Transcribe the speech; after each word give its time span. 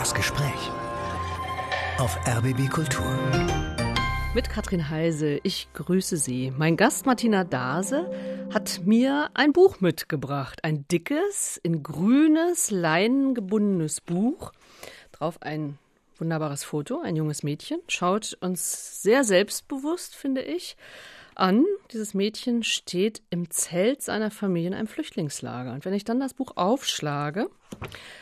Das 0.00 0.14
Gespräch 0.14 0.70
auf 1.98 2.18
RBB 2.26 2.70
Kultur. 2.70 3.04
Mit 4.34 4.48
Katrin 4.48 4.88
Heise, 4.88 5.40
ich 5.42 5.68
grüße 5.74 6.16
Sie. 6.16 6.50
Mein 6.56 6.78
Gast 6.78 7.04
Martina 7.04 7.44
Dase 7.44 8.10
hat 8.50 8.80
mir 8.86 9.28
ein 9.34 9.52
Buch 9.52 9.82
mitgebracht. 9.82 10.64
Ein 10.64 10.88
dickes, 10.88 11.60
in 11.62 11.82
grünes, 11.82 12.70
Leinen 12.70 13.34
gebundenes 13.34 14.00
Buch. 14.00 14.52
Drauf 15.12 15.42
ein 15.42 15.76
wunderbares 16.16 16.64
Foto, 16.64 17.02
ein 17.02 17.14
junges 17.14 17.42
Mädchen. 17.42 17.80
Schaut 17.86 18.38
uns 18.40 19.02
sehr 19.02 19.22
selbstbewusst, 19.22 20.16
finde 20.16 20.40
ich 20.40 20.78
an. 21.34 21.66
Dieses 21.92 22.14
Mädchen 22.14 22.62
steht 22.62 23.20
im 23.28 23.50
Zelt 23.50 24.00
seiner 24.00 24.30
Familie 24.30 24.68
in 24.68 24.74
einem 24.74 24.88
Flüchtlingslager. 24.88 25.74
Und 25.74 25.84
wenn 25.84 25.92
ich 25.92 26.04
dann 26.04 26.20
das 26.20 26.32
Buch 26.32 26.56
aufschlage, 26.56 27.50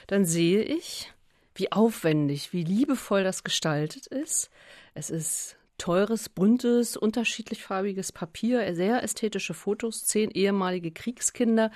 dann 0.09 0.25
sehe 0.25 0.63
ich, 0.63 1.13
wie 1.59 1.73
aufwendig, 1.73 2.53
wie 2.53 2.65
liebevoll 2.65 3.25
das 3.25 3.45
gestaltet 3.45 4.07
ist. 4.07 4.51
Es 4.95 5.11
ist 5.11 5.57
teures, 5.79 6.29
buntes, 6.29 6.97
unterschiedlich 6.97 7.63
farbiges 7.63 8.11
Papier, 8.11 8.75
sehr 8.75 9.03
ästhetische 9.03 9.55
Fotos, 9.55 10.05
zehn 10.05 10.31
ehemalige 10.31 10.91
Kriegskinder 10.91 11.71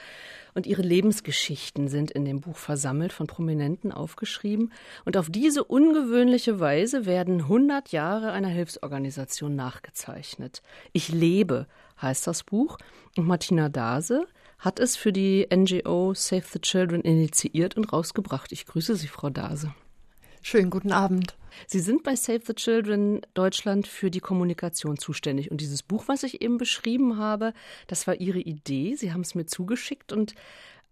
und 0.54 0.66
ihre 0.66 0.82
Lebensgeschichten 0.82 1.88
sind 1.88 2.10
in 2.10 2.24
dem 2.24 2.40
Buch 2.40 2.56
versammelt, 2.56 3.12
von 3.12 3.28
Prominenten 3.28 3.92
aufgeschrieben. 3.92 4.72
Und 5.04 5.16
auf 5.16 5.30
diese 5.30 5.62
ungewöhnliche 5.64 6.58
Weise 6.58 7.06
werden 7.06 7.42
100 7.42 7.92
Jahre 7.92 8.32
einer 8.32 8.48
Hilfsorganisation 8.48 9.54
nachgezeichnet. 9.54 10.62
Ich 10.92 11.08
lebe 11.08 11.66
heißt 12.00 12.26
das 12.26 12.42
Buch 12.42 12.78
und 13.16 13.26
Martina 13.26 13.68
Dase 13.68 14.26
hat 14.62 14.78
es 14.78 14.96
für 14.96 15.12
die 15.12 15.48
NGO 15.52 16.14
Save 16.14 16.44
the 16.52 16.60
Children 16.60 17.00
initiiert 17.00 17.76
und 17.76 17.92
rausgebracht. 17.92 18.52
Ich 18.52 18.64
grüße 18.64 18.94
Sie, 18.94 19.08
Frau 19.08 19.28
Dase. 19.28 19.74
Schönen 20.40 20.70
guten 20.70 20.92
Abend. 20.92 21.36
Sie 21.66 21.80
sind 21.80 22.04
bei 22.04 22.14
Save 22.14 22.42
the 22.46 22.54
Children 22.54 23.22
Deutschland 23.34 23.88
für 23.88 24.08
die 24.08 24.20
Kommunikation 24.20 24.98
zuständig. 24.98 25.50
Und 25.50 25.60
dieses 25.60 25.82
Buch, 25.82 26.04
was 26.06 26.22
ich 26.22 26.42
eben 26.42 26.58
beschrieben 26.58 27.18
habe, 27.18 27.54
das 27.88 28.06
war 28.06 28.14
Ihre 28.14 28.38
Idee. 28.38 28.94
Sie 28.94 29.12
haben 29.12 29.22
es 29.22 29.34
mir 29.34 29.46
zugeschickt. 29.46 30.12
Und 30.12 30.36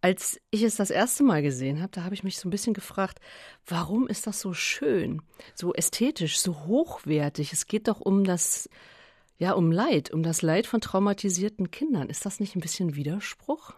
als 0.01 0.41
ich 0.51 0.65
es 0.65 0.75
das 0.75 0.91
erste 0.91 1.23
Mal 1.23 1.41
gesehen 1.41 1.81
habe, 1.81 1.93
da 1.93 2.03
habe 2.03 2.15
ich 2.15 2.25
mich 2.25 2.39
so 2.39 2.49
ein 2.49 2.51
bisschen 2.51 2.75
gefragt, 2.75 3.21
warum 3.67 4.09
ist 4.09 4.27
das 4.27 4.41
so 4.41 4.53
schön, 4.53 5.23
so 5.55 5.75
ästhetisch, 5.75 6.41
so 6.41 6.67
hochwertig? 6.67 7.53
Es 7.53 7.69
geht 7.69 7.87
doch 7.87 8.01
um 8.01 8.25
das, 8.25 8.69
ja, 9.41 9.53
um 9.53 9.73
Leid, 9.73 10.13
um 10.13 10.23
das 10.23 10.43
Leid 10.43 10.67
von 10.67 10.83
traumatisierten 10.83 11.71
Kindern. 11.71 12.11
Ist 12.11 12.27
das 12.27 12.41
nicht 12.41 12.55
ein 12.55 12.61
bisschen 12.61 12.95
Widerspruch? 12.95 13.73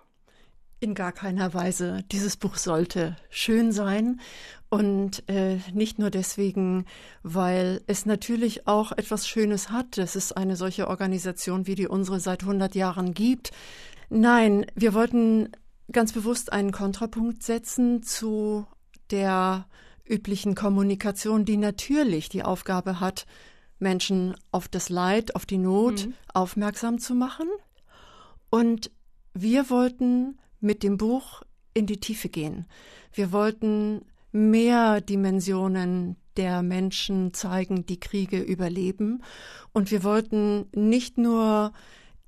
In 0.80 0.94
gar 0.94 1.12
keiner 1.12 1.54
Weise. 1.54 2.02
Dieses 2.10 2.36
Buch 2.36 2.56
sollte 2.56 3.16
schön 3.30 3.70
sein 3.70 4.20
und 4.70 5.22
äh, 5.28 5.58
nicht 5.72 6.00
nur 6.00 6.10
deswegen, 6.10 6.84
weil 7.22 7.80
es 7.86 8.06
natürlich 8.06 8.66
auch 8.66 8.90
etwas 8.90 9.28
Schönes 9.28 9.70
hat. 9.70 9.98
dass 9.98 10.16
Es 10.16 10.32
eine 10.32 10.56
solche 10.56 10.88
Organisation, 10.88 11.68
wie 11.68 11.76
die 11.76 11.86
unsere 11.86 12.18
seit 12.18 12.42
100 12.42 12.74
Jahren 12.74 13.14
gibt. 13.14 13.52
Nein, 14.10 14.66
wir 14.74 14.94
wollten 14.94 15.52
ganz 15.92 16.12
bewusst 16.12 16.52
einen 16.52 16.72
Kontrapunkt 16.72 17.44
setzen 17.44 18.02
zu 18.02 18.66
der 19.12 19.66
üblichen 20.04 20.56
Kommunikation, 20.56 21.44
die 21.44 21.56
natürlich 21.56 22.28
die 22.28 22.42
Aufgabe 22.42 22.98
hat, 22.98 23.26
Menschen 23.82 24.34
auf 24.50 24.68
das 24.68 24.88
Leid, 24.88 25.36
auf 25.36 25.44
die 25.44 25.58
Not 25.58 26.06
mhm. 26.06 26.14
aufmerksam 26.32 26.98
zu 26.98 27.14
machen. 27.14 27.48
Und 28.48 28.90
wir 29.34 29.68
wollten 29.68 30.38
mit 30.60 30.82
dem 30.82 30.96
Buch 30.96 31.42
in 31.74 31.86
die 31.86 32.00
Tiefe 32.00 32.28
gehen. 32.28 32.66
Wir 33.12 33.32
wollten 33.32 34.06
mehr 34.30 35.00
Dimensionen 35.00 36.16
der 36.36 36.62
Menschen 36.62 37.34
zeigen, 37.34 37.84
die 37.84 38.00
Kriege 38.00 38.40
überleben. 38.40 39.22
Und 39.72 39.90
wir 39.90 40.02
wollten 40.02 40.66
nicht 40.74 41.18
nur 41.18 41.72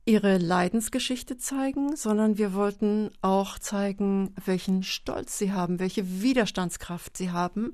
ihre 0.04 0.36
Leidensgeschichte 0.36 1.38
zeigen, 1.38 1.96
sondern 1.96 2.36
wir 2.36 2.52
wollten 2.52 3.10
auch 3.22 3.58
zeigen, 3.58 4.34
welchen 4.44 4.82
Stolz 4.82 5.38
sie 5.38 5.52
haben, 5.52 5.78
welche 5.78 6.20
Widerstandskraft 6.20 7.16
sie 7.16 7.30
haben 7.30 7.72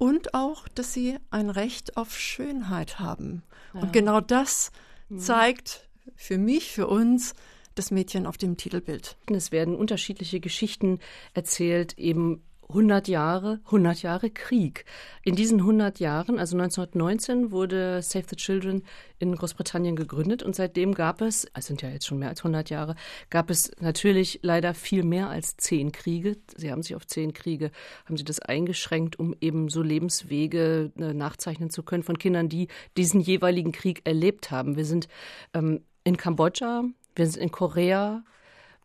und 0.00 0.32
auch, 0.32 0.66
dass 0.68 0.94
sie 0.94 1.18
ein 1.30 1.50
Recht 1.50 1.98
auf 1.98 2.18
Schönheit 2.18 2.98
haben. 2.98 3.42
Ja. 3.74 3.82
Und 3.82 3.92
genau 3.92 4.22
das 4.22 4.72
mhm. 5.10 5.18
zeigt 5.18 5.86
für 6.16 6.38
mich, 6.38 6.72
für 6.72 6.86
uns, 6.86 7.34
das 7.74 7.90
Mädchen 7.90 8.26
auf 8.26 8.38
dem 8.38 8.56
Titelbild. 8.56 9.16
Es 9.30 9.52
werden 9.52 9.76
unterschiedliche 9.76 10.40
Geschichten 10.40 11.00
erzählt, 11.34 11.98
eben 11.98 12.42
100 12.70 13.08
Jahre, 13.08 13.60
100 13.66 14.02
Jahre 14.02 14.30
Krieg. 14.30 14.84
In 15.22 15.36
diesen 15.36 15.60
100 15.60 16.00
Jahren, 16.00 16.38
also 16.38 16.56
1919, 16.56 17.52
wurde 17.52 18.00
Save 18.02 18.24
the 18.30 18.36
Children 18.36 18.82
in 19.18 19.34
Großbritannien 19.34 19.96
gegründet 19.96 20.42
und 20.42 20.56
seitdem 20.56 20.94
gab 20.94 21.20
es, 21.20 21.46
es 21.54 21.66
sind 21.66 21.82
ja 21.82 21.90
jetzt 21.90 22.06
schon 22.06 22.18
mehr 22.18 22.30
als 22.30 22.40
100 22.40 22.70
Jahre, 22.70 22.94
gab 23.28 23.50
es 23.50 23.70
natürlich 23.80 24.40
leider 24.42 24.74
viel 24.74 25.02
mehr 25.02 25.28
als 25.28 25.56
zehn 25.56 25.92
Kriege. 25.92 26.36
Sie 26.56 26.70
haben 26.70 26.82
sich 26.82 26.96
auf 26.96 27.06
zehn 27.06 27.32
Kriege, 27.32 27.70
haben 28.06 28.16
sie 28.16 28.24
das 28.24 28.40
eingeschränkt, 28.40 29.18
um 29.18 29.34
eben 29.40 29.68
so 29.68 29.82
Lebenswege 29.82 30.92
äh, 30.98 31.12
nachzeichnen 31.12 31.70
zu 31.70 31.82
können 31.82 32.02
von 32.02 32.18
Kindern, 32.18 32.48
die 32.48 32.68
diesen 32.96 33.20
jeweiligen 33.20 33.72
Krieg 33.72 34.02
erlebt 34.04 34.50
haben. 34.50 34.76
Wir 34.76 34.84
sind 34.84 35.08
ähm, 35.54 35.84
in 36.04 36.16
Kambodscha, 36.16 36.84
wir 37.14 37.26
sind 37.26 37.42
in 37.42 37.50
Korea, 37.50 38.24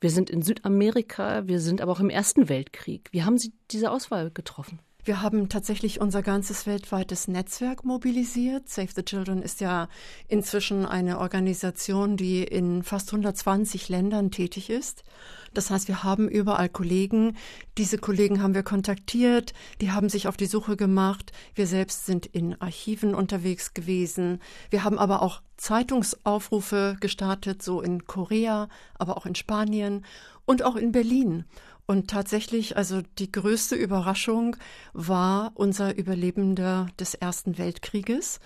wir 0.01 0.09
sind 0.09 0.29
in 0.29 0.41
Südamerika, 0.41 1.47
wir 1.47 1.59
sind 1.59 1.81
aber 1.81 1.91
auch 1.91 1.99
im 1.99 2.09
Ersten 2.09 2.49
Weltkrieg. 2.49 3.09
Wie 3.11 3.23
haben 3.23 3.37
Sie 3.37 3.53
diese 3.71 3.91
Auswahl 3.91 4.31
getroffen? 4.31 4.79
Wir 5.05 5.21
haben 5.21 5.49
tatsächlich 5.49 6.01
unser 6.01 6.23
ganzes 6.23 6.65
weltweites 6.65 7.27
Netzwerk 7.27 7.85
mobilisiert. 7.85 8.67
Save 8.67 8.89
the 8.95 9.03
Children 9.03 9.43
ist 9.43 9.61
ja 9.61 9.87
inzwischen 10.27 10.83
eine 10.83 11.19
Organisation, 11.19 12.17
die 12.17 12.43
in 12.43 12.81
fast 12.81 13.09
120 13.09 13.87
Ländern 13.87 14.31
tätig 14.31 14.71
ist. 14.71 15.03
Das 15.53 15.69
heißt, 15.69 15.87
wir 15.87 16.03
haben 16.03 16.27
überall 16.27 16.69
Kollegen. 16.69 17.37
Diese 17.77 17.99
Kollegen 17.99 18.41
haben 18.41 18.55
wir 18.55 18.63
kontaktiert. 18.63 19.53
Die 19.79 19.91
haben 19.91 20.09
sich 20.09 20.27
auf 20.27 20.37
die 20.37 20.47
Suche 20.47 20.75
gemacht. 20.75 21.31
Wir 21.53 21.67
selbst 21.67 22.07
sind 22.07 22.25
in 22.25 22.59
Archiven 22.59 23.13
unterwegs 23.13 23.75
gewesen. 23.75 24.41
Wir 24.71 24.83
haben 24.83 24.97
aber 24.97 25.21
auch 25.21 25.43
Zeitungsaufrufe 25.57 26.97
gestartet, 26.99 27.61
so 27.61 27.79
in 27.79 28.07
Korea, 28.07 28.69
aber 28.95 29.17
auch 29.17 29.27
in 29.27 29.35
Spanien 29.35 30.03
und 30.45 30.63
auch 30.63 30.75
in 30.75 30.91
Berlin. 30.91 31.45
Und 31.87 32.09
tatsächlich, 32.09 32.77
also 32.77 33.01
die 33.19 33.31
größte 33.31 33.75
Überraschung 33.75 34.55
war 34.93 35.51
unser 35.53 35.95
Überlebender 35.95 36.87
des 36.99 37.13
Ersten 37.13 37.57
Weltkrieges. 37.57 38.39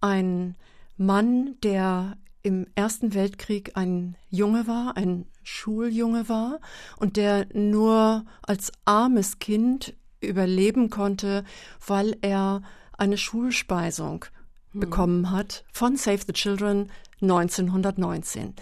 Ein 0.00 0.56
Mann, 0.96 1.56
der 1.62 2.16
im 2.42 2.66
Ersten 2.74 3.14
Weltkrieg 3.14 3.72
ein 3.74 4.16
Junge 4.30 4.66
war, 4.66 4.96
ein 4.96 5.26
Schuljunge 5.42 6.28
war 6.28 6.60
und 6.96 7.16
der 7.16 7.46
nur 7.52 8.24
als 8.42 8.72
armes 8.84 9.38
Kind 9.38 9.94
überleben 10.20 10.88
konnte, 10.88 11.44
weil 11.86 12.16
er 12.22 12.62
eine 12.96 13.18
Schulspeisung 13.18 14.24
hm. 14.72 14.80
bekommen 14.80 15.30
hat 15.30 15.64
von 15.72 15.96
Save 15.96 16.20
the 16.26 16.32
Children 16.32 16.90
1919. 17.20 18.54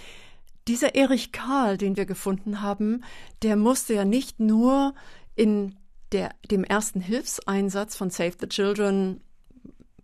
Dieser 0.69 0.95
Erich 0.95 1.33
Karl, 1.33 1.79
den 1.79 1.97
wir 1.97 2.07
gefunden 2.07 2.61
haben, 2.61 3.05
der 3.43 3.57
musste 3.57 3.95
ja 3.95 4.05
nicht 4.05 4.41
nur 4.41 4.95
in 5.35 5.77
der, 6.13 6.31
dem 6.51 6.65
ersten 6.65 7.01
Hilfseinsatz 7.01 7.97
von 7.97 8.11
Save 8.11 8.35
the 8.41 8.49
Children 8.49 9.21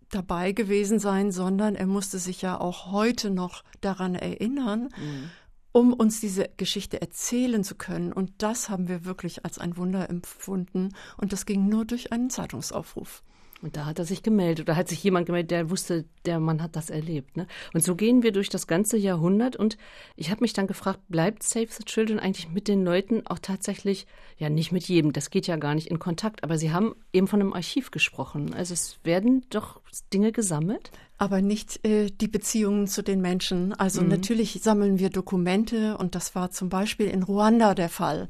dabei 0.09 0.51
gewesen 0.51 0.99
sein, 0.99 1.31
sondern 1.31 1.75
er 1.75 1.87
musste 1.87 2.19
sich 2.19 2.41
ja 2.41 2.59
auch 2.59 2.91
heute 2.91 3.29
noch 3.29 3.63
daran 3.81 4.15
erinnern, 4.15 4.89
mhm. 4.97 5.29
um 5.71 5.93
uns 5.93 6.19
diese 6.19 6.49
Geschichte 6.55 7.01
erzählen 7.01 7.63
zu 7.63 7.75
können. 7.75 8.13
Und 8.13 8.31
das 8.37 8.69
haben 8.69 8.87
wir 8.87 9.05
wirklich 9.05 9.43
als 9.43 9.57
ein 9.57 9.75
Wunder 9.75 10.09
empfunden. 10.09 10.89
Und 11.17 11.33
das 11.33 11.45
ging 11.45 11.67
nur 11.67 11.85
durch 11.85 12.11
einen 12.11 12.29
Zeitungsaufruf. 12.29 13.23
Und 13.63 13.77
da 13.77 13.85
hat 13.85 13.97
er 13.97 14.03
sich 14.03 14.23
gemeldet 14.23 14.67
oder 14.67 14.75
hat 14.75 14.89
sich 14.89 15.01
jemand 15.01 15.25
gemeldet, 15.25 15.51
der 15.51 15.69
wusste, 15.69 16.03
der 16.25 16.41
Mann 16.41 16.61
hat 16.61 16.75
das 16.75 16.89
erlebt. 16.89 17.37
Ne? 17.37 17.47
Und 17.73 17.81
so 17.81 17.95
gehen 17.95 18.21
wir 18.21 18.33
durch 18.33 18.49
das 18.49 18.67
ganze 18.67 18.97
Jahrhundert. 18.97 19.55
Und 19.55 19.77
ich 20.17 20.29
habe 20.31 20.41
mich 20.41 20.51
dann 20.51 20.67
gefragt, 20.67 20.99
bleibt 21.07 21.43
Save 21.43 21.69
the 21.69 21.85
Children 21.85 22.19
eigentlich 22.19 22.49
mit 22.49 22.67
den 22.67 22.83
Leuten 22.83 23.25
auch 23.25 23.39
tatsächlich, 23.39 24.05
ja 24.37 24.49
nicht 24.49 24.73
mit 24.73 24.83
jedem, 24.89 25.13
das 25.13 25.29
geht 25.29 25.47
ja 25.47 25.55
gar 25.55 25.75
nicht 25.75 25.87
in 25.87 25.97
Kontakt, 25.97 26.43
aber 26.43 26.57
Sie 26.57 26.73
haben 26.73 26.93
eben 27.13 27.27
von 27.27 27.39
einem 27.39 27.53
Archiv 27.53 27.89
gesprochen. 27.91 28.53
Also 28.53 28.73
es 28.73 28.99
werden 29.05 29.45
doch 29.49 29.79
Dinge 30.11 30.33
gesammelt? 30.33 30.91
Aber 31.17 31.41
nicht 31.41 31.85
äh, 31.87 32.09
die 32.09 32.27
Beziehungen 32.27 32.87
zu 32.87 33.01
den 33.01 33.21
Menschen. 33.21 33.71
Also 33.73 34.01
mhm. 34.01 34.09
natürlich 34.09 34.59
sammeln 34.61 34.99
wir 34.99 35.09
Dokumente 35.09 35.97
und 35.97 36.15
das 36.15 36.35
war 36.35 36.51
zum 36.51 36.67
Beispiel 36.67 37.07
in 37.07 37.23
Ruanda 37.23 37.75
der 37.75 37.89
Fall. 37.89 38.27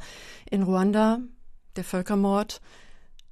In 0.52 0.62
Ruanda, 0.62 1.22
der 1.76 1.84
Völkermord 1.84 2.62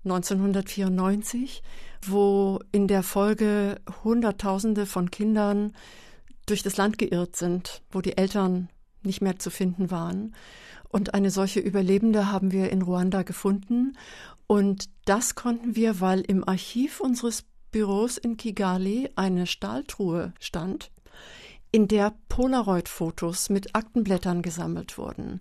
1994 0.04 1.62
wo 2.06 2.60
in 2.72 2.88
der 2.88 3.04
Folge 3.04 3.80
Hunderttausende 4.04 4.86
von 4.86 5.12
Kindern 5.12 5.74
durch 6.46 6.64
das 6.64 6.78
Land 6.78 6.98
geirrt 6.98 7.36
sind, 7.36 7.82
wo 7.92 8.02
die 8.02 8.18
Eltern 8.18 8.70
nicht 9.04 9.22
mehr 9.22 9.40
zu 9.40 9.50
finden 9.50 9.92
waren. 9.92 10.36
Und 10.90 11.14
eine 11.14 11.32
solche 11.32 11.60
Überlebende 11.60 12.32
haben 12.32 12.52
wir 12.52 12.70
in 12.72 12.82
Ruanda 12.82 13.24
gefunden. 13.24 13.98
Und 14.48 14.90
das 15.06 15.36
konnten 15.36 15.76
wir, 15.76 16.02
weil 16.02 16.22
im 16.22 16.48
Archiv 16.48 17.00
unseres 17.00 17.46
Büros 17.72 18.18
in 18.18 18.36
Kigali 18.36 19.10
eine 19.16 19.48
Stahltruhe 19.48 20.34
stand, 20.40 20.92
in 21.72 21.88
der 21.88 22.14
Polaroid-Fotos 22.28 23.50
mit 23.50 23.76
Aktenblättern 23.76 24.42
gesammelt 24.42 24.98
wurden. 24.98 25.40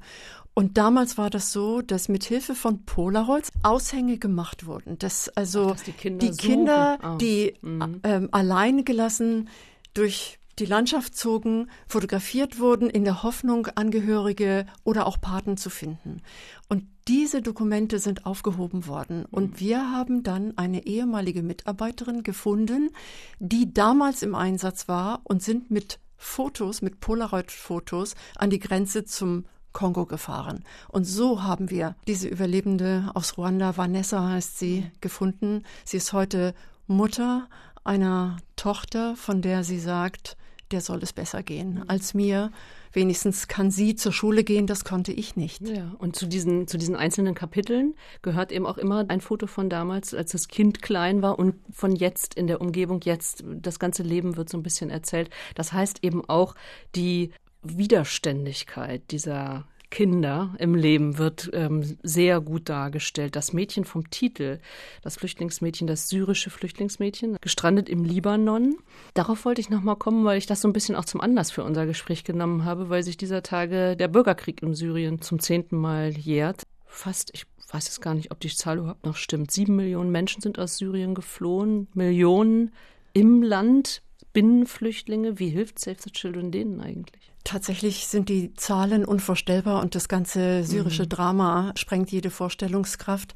Und 0.55 0.77
damals 0.77 1.17
war 1.17 1.31
das 1.31 1.53
so, 1.53 1.81
dass 1.81 2.09
mit 2.09 2.25
Hilfe 2.25 2.55
von 2.55 2.85
Polaroids 2.85 3.51
Aushänge 3.63 4.19
gemacht 4.19 4.67
wurden. 4.67 4.99
Dass 4.99 5.29
also 5.31 5.69
Ach, 5.69 5.73
dass 5.73 5.85
die 5.85 5.93
Kinder, 5.93 6.27
die, 6.27 6.37
Kinder 6.37 6.99
oh. 7.03 7.17
die 7.17 7.55
mhm. 7.63 8.01
ähm, 8.03 8.29
allein 8.33 8.85
gelassen 8.85 9.49
durch 9.95 10.41
die 10.59 10.67
Landschaft 10.67 11.17
zogen, 11.17 11.71
fotografiert 11.87 12.59
wurden, 12.59 12.91
in 12.91 13.05
der 13.05 13.23
Hoffnung, 13.23 13.67
Angehörige 13.75 14.67
oder 14.85 15.07
auch 15.07 15.21
Paten 15.21 15.57
zu 15.57 15.71
finden. 15.71 16.21
Und 16.69 16.85
diese 17.09 17.41
Dokumente 17.41 17.99
sind 17.99 18.27
aufgehoben 18.27 18.87
worden. 18.87 19.25
Und 19.25 19.53
mhm. 19.53 19.61
wir 19.61 19.91
haben 19.91 20.23
dann 20.23 20.57
eine 20.59 20.87
ehemalige 20.87 21.43
Mitarbeiterin 21.43 22.23
gefunden, 22.23 22.91
die 23.39 23.73
damals 23.73 24.23
im 24.23 24.35
Einsatz 24.35 24.87
war 24.87 25.23
und 25.25 25.43
sind 25.43 25.71
mit 25.71 25.99
Fotos, 26.17 26.83
mit 26.83 27.01
Polaroid-Fotos 27.01 28.15
an 28.37 28.51
die 28.51 28.59
Grenze 28.59 29.05
zum 29.05 29.47
Kongo 29.73 30.07
gefahren. 30.07 30.65
Und 30.89 31.05
so 31.05 31.43
haben 31.43 31.71
wir 31.71 31.95
diese 32.07 32.29
Überlebende 32.29 33.11
aus 33.15 33.37
Ruanda, 33.37 33.77
Vanessa 33.77 34.29
heißt 34.29 34.59
sie, 34.59 34.81
mhm. 34.81 34.91
gefunden. 35.01 35.65
Sie 35.85 35.97
ist 35.97 36.13
heute 36.13 36.55
Mutter 36.87 37.49
einer 37.85 38.39
Tochter, 38.57 39.17
von 39.17 39.43
der 39.43 39.65
sie 39.65 39.79
sagt, 39.79 40.37
der 40.71 40.81
soll 40.81 41.03
es 41.03 41.13
besser 41.13 41.43
gehen 41.43 41.75
mhm. 41.75 41.85
als 41.89 42.15
mir. 42.15 42.53
Wenigstens 42.93 43.47
kann 43.47 43.71
sie 43.71 43.95
zur 43.95 44.13
Schule 44.13 44.43
gehen, 44.43 44.67
das 44.67 44.85
konnte 44.85 45.13
ich 45.13 45.37
nicht. 45.37 45.63
Ja, 45.63 45.95
und 45.99 46.17
zu 46.17 46.27
diesen, 46.27 46.67
zu 46.67 46.77
diesen 46.77 46.97
einzelnen 46.97 47.35
Kapiteln 47.35 47.95
gehört 48.23 48.51
eben 48.51 48.67
auch 48.67 48.79
immer 48.79 49.05
ein 49.09 49.21
Foto 49.21 49.47
von 49.47 49.71
damals, 49.71 50.13
als 50.13 50.33
das 50.33 50.49
Kind 50.49 50.83
klein 50.83 51.23
war 51.23 51.39
und 51.39 51.55
von 51.73 51.95
jetzt 51.95 52.35
in 52.35 52.49
der 52.49 52.61
Umgebung 52.61 53.01
jetzt. 53.05 53.45
Das 53.47 53.79
ganze 53.79 54.03
Leben 54.03 54.37
wird 54.37 54.49
so 54.49 54.59
ein 54.59 54.65
bisschen 54.65 54.91
erzählt. 54.91 55.31
Das 55.55 55.73
heißt 55.73 56.03
eben 56.03 56.29
auch 56.29 56.57
die 56.97 57.31
Widerständigkeit 57.63 59.03
dieser 59.11 59.67
Kinder 59.91 60.55
im 60.59 60.75
Leben 60.75 61.19
wird 61.19 61.51
ähm, 61.53 61.99
sehr 62.03 62.41
gut 62.41 62.69
dargestellt. 62.69 63.35
Das 63.35 63.53
Mädchen 63.53 63.85
vom 63.85 64.09
Titel, 64.09 64.61
das 65.03 65.17
Flüchtlingsmädchen, 65.17 65.89
das 65.89 66.09
syrische 66.09 66.51
Flüchtlingsmädchen, 66.51 67.37
gestrandet 67.41 67.89
im 67.89 68.05
Libanon. 68.05 68.77
Darauf 69.15 69.45
wollte 69.45 69.61
ich 69.61 69.69
nochmal 69.69 69.97
kommen, 69.97 70.25
weil 70.25 70.39
ich 70.39 70.47
das 70.47 70.61
so 70.61 70.69
ein 70.69 70.73
bisschen 70.73 70.95
auch 70.95 71.05
zum 71.05 71.21
Anlass 71.21 71.51
für 71.51 71.65
unser 71.65 71.87
Gespräch 71.87 72.23
genommen 72.23 72.65
habe, 72.65 72.89
weil 72.89 73.03
sich 73.03 73.17
dieser 73.17 73.43
Tage 73.43 73.97
der 73.97 74.09
Bürgerkrieg 74.09 74.63
in 74.63 74.75
Syrien 74.75 75.21
zum 75.21 75.41
zehnten 75.41 75.77
Mal 75.77 76.17
jährt. 76.17 76.63
Fast, 76.87 77.31
ich 77.35 77.47
weiß 77.73 77.89
es 77.89 78.01
gar 78.01 78.15
nicht, 78.15 78.31
ob 78.31 78.41
die 78.41 78.49
Zahl 78.49 78.79
überhaupt 78.79 79.05
noch 79.05 79.17
stimmt. 79.17 79.51
Sieben 79.51 79.77
Millionen 79.77 80.11
Menschen 80.11 80.41
sind 80.41 80.59
aus 80.59 80.79
Syrien 80.79 81.15
geflohen, 81.15 81.89
Millionen 81.95 82.73
im 83.13 83.43
Land, 83.43 84.03
Binnenflüchtlinge. 84.33 85.41
Wie 85.41 85.49
hilft 85.49 85.81
Save 85.81 85.97
the 85.99 86.11
Children 86.11 86.53
denen 86.53 86.81
eigentlich? 86.81 87.30
Tatsächlich 87.45 88.07
sind 88.07 88.29
die 88.29 88.55
Zahlen 88.55 89.05
unvorstellbar 89.05 89.81
und 89.81 89.95
das 89.95 90.09
ganze 90.09 90.63
syrische 90.65 91.05
mhm. 91.05 91.09
Drama 91.09 91.73
sprengt 91.75 92.11
jede 92.11 92.31
Vorstellungskraft. 92.31 93.35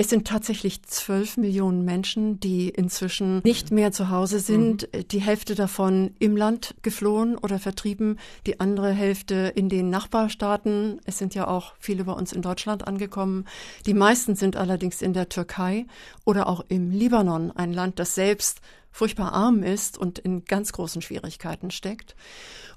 Es 0.00 0.08
sind 0.08 0.26
tatsächlich 0.26 0.82
zwölf 0.84 1.36
Millionen 1.36 1.84
Menschen, 1.84 2.40
die 2.40 2.70
inzwischen 2.70 3.42
nicht 3.44 3.70
mehr 3.70 3.92
zu 3.92 4.08
Hause 4.08 4.40
sind. 4.40 4.88
Mhm. 4.94 5.08
Die 5.08 5.20
Hälfte 5.20 5.54
davon 5.54 6.14
im 6.18 6.38
Land 6.38 6.74
geflohen 6.80 7.36
oder 7.36 7.58
vertrieben, 7.58 8.18
die 8.46 8.60
andere 8.60 8.92
Hälfte 8.92 9.52
in 9.54 9.68
den 9.68 9.90
Nachbarstaaten. 9.90 11.02
Es 11.04 11.18
sind 11.18 11.34
ja 11.34 11.48
auch 11.48 11.74
viele 11.78 12.04
bei 12.04 12.12
uns 12.12 12.32
in 12.32 12.40
Deutschland 12.40 12.88
angekommen. 12.88 13.44
Die 13.84 13.92
meisten 13.92 14.36
sind 14.36 14.56
allerdings 14.56 15.02
in 15.02 15.12
der 15.12 15.28
Türkei 15.28 15.86
oder 16.24 16.46
auch 16.46 16.64
im 16.68 16.90
Libanon, 16.90 17.50
ein 17.50 17.74
Land, 17.74 17.98
das 17.98 18.14
selbst 18.14 18.62
furchtbar 18.90 19.32
arm 19.32 19.62
ist 19.62 19.98
und 19.98 20.18
in 20.18 20.44
ganz 20.44 20.72
großen 20.72 21.02
Schwierigkeiten 21.02 21.70
steckt. 21.70 22.16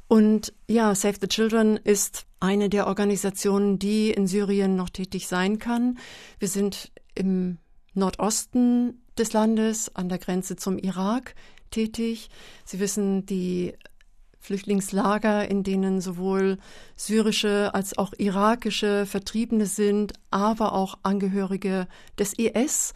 Und 0.07 0.53
ja, 0.67 0.93
Save 0.95 1.17
the 1.21 1.27
Children 1.27 1.77
ist 1.77 2.25
eine 2.39 2.69
der 2.69 2.87
Organisationen, 2.87 3.79
die 3.79 4.11
in 4.11 4.27
Syrien 4.27 4.75
noch 4.75 4.89
tätig 4.89 5.27
sein 5.27 5.59
kann. 5.59 5.97
Wir 6.39 6.47
sind 6.47 6.91
im 7.15 7.57
Nordosten 7.93 9.01
des 9.17 9.33
Landes 9.33 9.95
an 9.95 10.09
der 10.09 10.17
Grenze 10.17 10.55
zum 10.55 10.77
Irak 10.77 11.35
tätig. 11.71 12.29
Sie 12.65 12.79
wissen, 12.79 13.25
die 13.25 13.73
Flüchtlingslager, 14.39 15.49
in 15.49 15.63
denen 15.63 16.01
sowohl 16.01 16.57
syrische 16.97 17.73
als 17.73 17.97
auch 17.97 18.13
irakische 18.17 19.05
Vertriebene 19.05 19.65
sind, 19.65 20.13
aber 20.31 20.73
auch 20.73 20.97
Angehörige 21.01 21.87
des 22.19 22.33
IS 22.33 22.93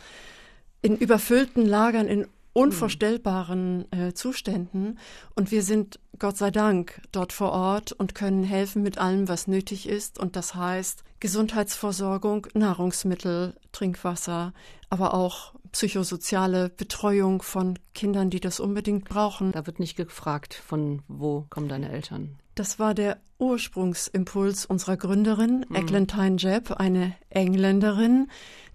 in 0.82 0.98
überfüllten 0.98 1.66
Lagern 1.66 2.08
in 2.08 2.28
unvorstellbaren 2.58 3.86
äh, 3.92 4.14
Zuständen. 4.14 4.98
Und 5.36 5.52
wir 5.52 5.62
sind 5.62 6.00
Gott 6.18 6.38
sei 6.38 6.50
Dank 6.50 7.02
dort 7.12 7.32
vor 7.32 7.52
Ort 7.52 7.92
und 7.92 8.16
können 8.16 8.44
helfen 8.44 8.82
mit 8.82 8.98
allem, 8.98 9.28
was 9.28 9.46
nötig 9.46 9.88
ist. 9.88 10.18
Und 10.18 10.36
das 10.36 10.56
heißt 10.56 11.04
Gesundheitsversorgung, 11.20 12.48
Nahrungsmittel, 12.56 13.54
Trinkwasser, 13.74 14.54
aber 14.90 15.14
auch 15.14 15.54
psychosoziale 15.72 16.70
Betreuung 16.70 17.44
von 17.44 17.78
Kindern, 17.94 18.32
die 18.32 18.40
das 18.40 18.60
unbedingt 18.60 19.06
brauchen. 19.06 19.52
Da 19.52 19.68
wird 19.68 19.80
nicht 19.80 19.96
gefragt, 19.96 20.56
von 20.56 21.04
wo 21.08 21.46
kommen 21.52 21.70
deine 21.70 21.92
Eltern. 21.92 22.40
Das 22.56 22.80
war 22.80 22.96
der 22.96 23.20
Ursprungsimpuls 23.38 24.66
unserer 24.66 24.98
Gründerin, 24.98 25.64
mhm. 25.70 25.76
Eglantine 25.76 26.38
Jebb, 26.38 26.72
eine 26.72 27.14
Engländerin, 27.30 28.32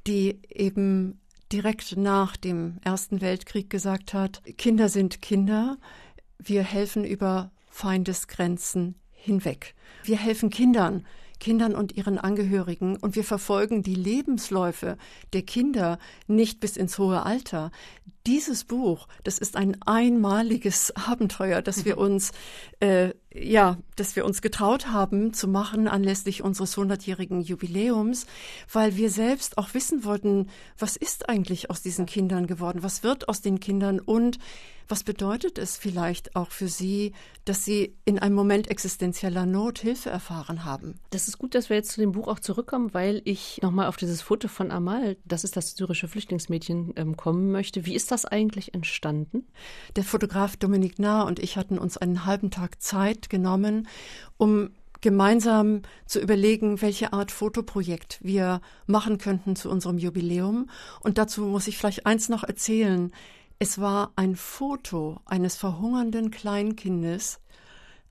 die 0.06 0.40
eben 0.48 1.18
direkt 1.52 1.96
nach 1.96 2.36
dem 2.36 2.78
Ersten 2.82 3.20
Weltkrieg 3.20 3.68
gesagt 3.68 4.14
hat, 4.14 4.42
Kinder 4.56 4.88
sind 4.88 5.20
Kinder, 5.20 5.78
wir 6.38 6.62
helfen 6.62 7.04
über 7.04 7.52
Feindesgrenzen 7.70 8.96
hinweg. 9.10 9.74
Wir 10.04 10.16
helfen 10.16 10.50
Kindern, 10.50 11.06
Kindern 11.38 11.74
und 11.74 11.92
ihren 11.92 12.18
Angehörigen 12.18 12.96
und 12.96 13.16
wir 13.16 13.24
verfolgen 13.24 13.82
die 13.82 13.94
Lebensläufe 13.94 14.96
der 15.32 15.42
Kinder 15.42 15.98
nicht 16.26 16.60
bis 16.60 16.76
ins 16.76 16.98
hohe 16.98 17.24
Alter. 17.24 17.70
Dieses 18.26 18.64
Buch, 18.64 19.08
das 19.24 19.38
ist 19.38 19.56
ein 19.56 19.76
einmaliges 19.82 20.94
Abenteuer, 20.96 21.60
das 21.60 21.84
wir 21.84 21.98
uns 21.98 22.32
äh, 22.80 23.10
ja, 23.34 23.78
dass 23.96 24.16
wir 24.16 24.24
uns 24.24 24.42
getraut 24.42 24.88
haben 24.88 25.32
zu 25.32 25.48
machen 25.48 25.88
anlässlich 25.88 26.42
unseres 26.42 26.76
hundertjährigen 26.76 27.40
Jubiläums, 27.40 28.26
weil 28.72 28.96
wir 28.96 29.10
selbst 29.10 29.58
auch 29.58 29.74
wissen 29.74 30.04
wollten, 30.04 30.48
was 30.78 30.96
ist 30.96 31.28
eigentlich 31.28 31.70
aus 31.70 31.82
diesen 31.82 32.06
Kindern 32.06 32.46
geworden, 32.46 32.82
was 32.82 33.02
wird 33.02 33.28
aus 33.28 33.40
den 33.40 33.60
Kindern 33.60 34.00
und 34.00 34.38
was 34.88 35.04
bedeutet 35.04 35.58
es 35.58 35.78
vielleicht 35.78 36.36
auch 36.36 36.50
für 36.50 36.68
sie, 36.68 37.12
dass 37.46 37.64
sie 37.64 37.96
in 38.04 38.18
einem 38.18 38.34
Moment 38.34 38.70
existenzieller 38.70 39.46
Not 39.46 39.78
Hilfe 39.78 40.10
erfahren 40.10 40.66
haben? 40.66 41.00
Das 41.08 41.28
ist 41.28 41.38
gut, 41.38 41.54
dass 41.54 41.70
wir 41.70 41.76
jetzt 41.76 41.92
zu 41.92 42.00
dem 42.00 42.12
Buch 42.12 42.28
auch 42.28 42.40
zurückkommen, 42.40 42.92
weil 42.92 43.22
ich 43.24 43.60
nochmal 43.62 43.86
auf 43.86 43.96
dieses 43.96 44.20
Foto 44.20 44.48
von 44.48 44.70
Amal, 44.70 45.16
das 45.24 45.44
ist 45.44 45.56
das 45.56 45.76
syrische 45.76 46.08
Flüchtlingsmädchen, 46.08 46.92
ähm, 46.96 47.16
kommen 47.16 47.50
möchte. 47.50 47.86
Wie 47.86 47.94
ist 47.94 48.10
das 48.10 48.24
eigentlich 48.26 48.74
entstanden? 48.74 49.46
Der 49.96 50.04
Fotograf 50.04 50.56
Dominik 50.56 50.98
Nahr 50.98 51.26
und 51.26 51.38
ich 51.38 51.56
hatten 51.56 51.78
uns 51.78 51.96
einen 51.96 52.26
halben 52.26 52.50
Tag 52.50 52.82
Zeit 52.82 53.21
genommen, 53.30 53.88
um 54.36 54.70
gemeinsam 55.02 55.82
zu 56.06 56.20
überlegen, 56.20 56.80
welche 56.80 57.12
Art 57.12 57.30
Fotoprojekt 57.30 58.20
wir 58.22 58.60
machen 58.86 59.18
könnten 59.18 59.56
zu 59.56 59.68
unserem 59.68 59.98
Jubiläum. 59.98 60.70
Und 61.00 61.18
dazu 61.18 61.42
muss 61.42 61.66
ich 61.66 61.76
vielleicht 61.76 62.06
eins 62.06 62.28
noch 62.28 62.44
erzählen. 62.44 63.12
Es 63.58 63.80
war 63.80 64.12
ein 64.16 64.36
Foto 64.36 65.20
eines 65.26 65.56
verhungernden 65.56 66.30
Kleinkindes 66.30 67.40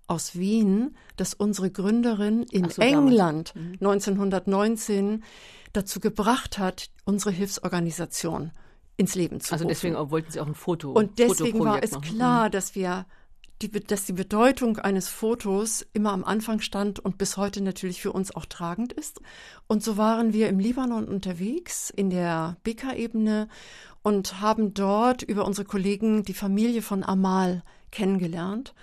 aus 0.07 0.35
Wien, 0.35 0.97
das 1.15 1.33
unsere 1.33 1.71
Gründerin 1.71 2.43
in 2.43 2.69
so, 2.69 2.81
England 2.81 3.55
mhm. 3.55 3.77
1919 3.79 5.23
dazu 5.71 6.01
gebracht 6.01 6.57
hat, 6.57 6.89
unsere 7.05 7.31
Hilfsorganisation 7.31 8.51
ins 8.97 9.15
Leben 9.15 9.39
zu 9.39 9.53
Also 9.53 9.65
deswegen 9.65 9.95
auch, 9.95 10.11
wollten 10.11 10.31
Sie 10.31 10.41
auch 10.41 10.47
ein 10.47 10.55
Foto. 10.55 10.91
Und 10.91 11.17
deswegen 11.19 11.59
war 11.61 11.81
es 11.81 11.91
machen. 11.91 12.03
klar, 12.03 12.47
mhm. 12.47 12.51
dass 12.51 12.75
wir 12.75 13.05
die, 13.61 13.69
dass 13.69 14.05
die 14.05 14.13
Bedeutung 14.13 14.77
eines 14.77 15.09
Fotos 15.09 15.85
immer 15.93 16.11
am 16.11 16.23
Anfang 16.23 16.61
stand 16.61 16.99
und 16.99 17.17
bis 17.17 17.37
heute 17.37 17.61
natürlich 17.61 18.01
für 18.01 18.11
uns 18.11 18.35
auch 18.35 18.45
tragend 18.45 18.93
ist. 18.93 19.21
Und 19.67 19.83
so 19.83 19.97
waren 19.97 20.33
wir 20.33 20.49
im 20.49 20.59
Libanon 20.59 21.05
unterwegs, 21.05 21.89
in 21.89 22.09
der 22.09 22.57
Beka-Ebene 22.63 23.47
und 24.01 24.41
haben 24.41 24.73
dort 24.73 25.21
über 25.21 25.45
unsere 25.45 25.65
Kollegen 25.65 26.23
die 26.23 26.33
Familie 26.33 26.81
von 26.81 27.03
Amal 27.03 27.63
kennengelernt. 27.91 28.73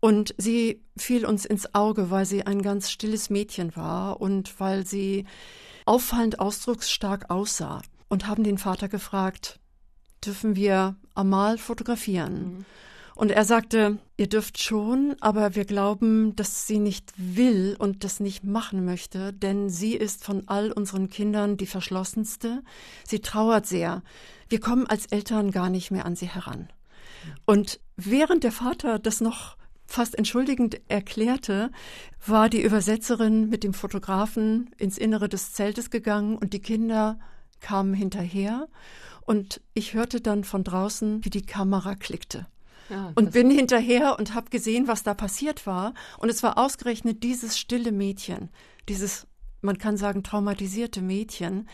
Und 0.00 0.34
sie 0.38 0.82
fiel 0.96 1.24
uns 1.24 1.44
ins 1.44 1.74
Auge, 1.74 2.10
weil 2.10 2.26
sie 2.26 2.46
ein 2.46 2.62
ganz 2.62 2.90
stilles 2.90 3.30
Mädchen 3.30 3.74
war 3.76 4.20
und 4.20 4.60
weil 4.60 4.86
sie 4.86 5.24
auffallend 5.84 6.40
ausdrucksstark 6.40 7.30
aussah. 7.30 7.82
Und 8.08 8.28
haben 8.28 8.44
den 8.44 8.58
Vater 8.58 8.88
gefragt, 8.88 9.58
dürfen 10.24 10.54
wir 10.54 10.94
Amal 11.14 11.58
fotografieren? 11.58 12.34
Mhm. 12.34 12.64
Und 13.16 13.30
er 13.30 13.46
sagte, 13.46 13.98
ihr 14.18 14.28
dürft 14.28 14.62
schon, 14.62 15.16
aber 15.20 15.54
wir 15.54 15.64
glauben, 15.64 16.36
dass 16.36 16.66
sie 16.66 16.78
nicht 16.78 17.14
will 17.16 17.74
und 17.78 18.04
das 18.04 18.20
nicht 18.20 18.44
machen 18.44 18.84
möchte, 18.84 19.32
denn 19.32 19.70
sie 19.70 19.94
ist 19.94 20.22
von 20.22 20.46
all 20.48 20.70
unseren 20.70 21.08
Kindern 21.08 21.56
die 21.56 21.66
verschlossenste. 21.66 22.62
Sie 23.08 23.20
trauert 23.20 23.66
sehr. 23.66 24.02
Wir 24.50 24.60
kommen 24.60 24.86
als 24.86 25.06
Eltern 25.06 25.50
gar 25.50 25.70
nicht 25.70 25.90
mehr 25.90 26.04
an 26.04 26.14
sie 26.14 26.28
heran. 26.28 26.68
Und 27.46 27.80
während 27.96 28.44
der 28.44 28.52
Vater 28.52 28.98
das 28.98 29.22
noch 29.22 29.56
fast 29.86 30.18
entschuldigend 30.18 30.78
erklärte, 30.88 31.70
war 32.26 32.50
die 32.50 32.62
Übersetzerin 32.62 33.48
mit 33.48 33.64
dem 33.64 33.72
Fotografen 33.72 34.74
ins 34.76 34.98
Innere 34.98 35.30
des 35.30 35.54
Zeltes 35.54 35.88
gegangen 35.88 36.36
und 36.36 36.52
die 36.52 36.60
Kinder 36.60 37.18
kamen 37.60 37.94
hinterher 37.94 38.68
und 39.22 39.62
ich 39.72 39.94
hörte 39.94 40.20
dann 40.20 40.44
von 40.44 40.64
draußen, 40.64 41.24
wie 41.24 41.30
die 41.30 41.46
Kamera 41.46 41.94
klickte. 41.94 42.46
Ja, 42.88 43.12
und 43.14 43.32
bin 43.32 43.50
hinterher 43.50 44.18
und 44.18 44.34
habe 44.34 44.50
gesehen, 44.50 44.88
was 44.88 45.02
da 45.02 45.14
passiert 45.14 45.66
war. 45.66 45.94
Und 46.18 46.28
es 46.28 46.42
war 46.42 46.58
ausgerechnet 46.58 47.22
dieses 47.22 47.58
stille 47.58 47.92
Mädchen, 47.92 48.50
dieses, 48.88 49.26
man 49.60 49.78
kann 49.78 49.96
sagen, 49.96 50.22
traumatisierte 50.22 51.02
Mädchen, 51.02 51.68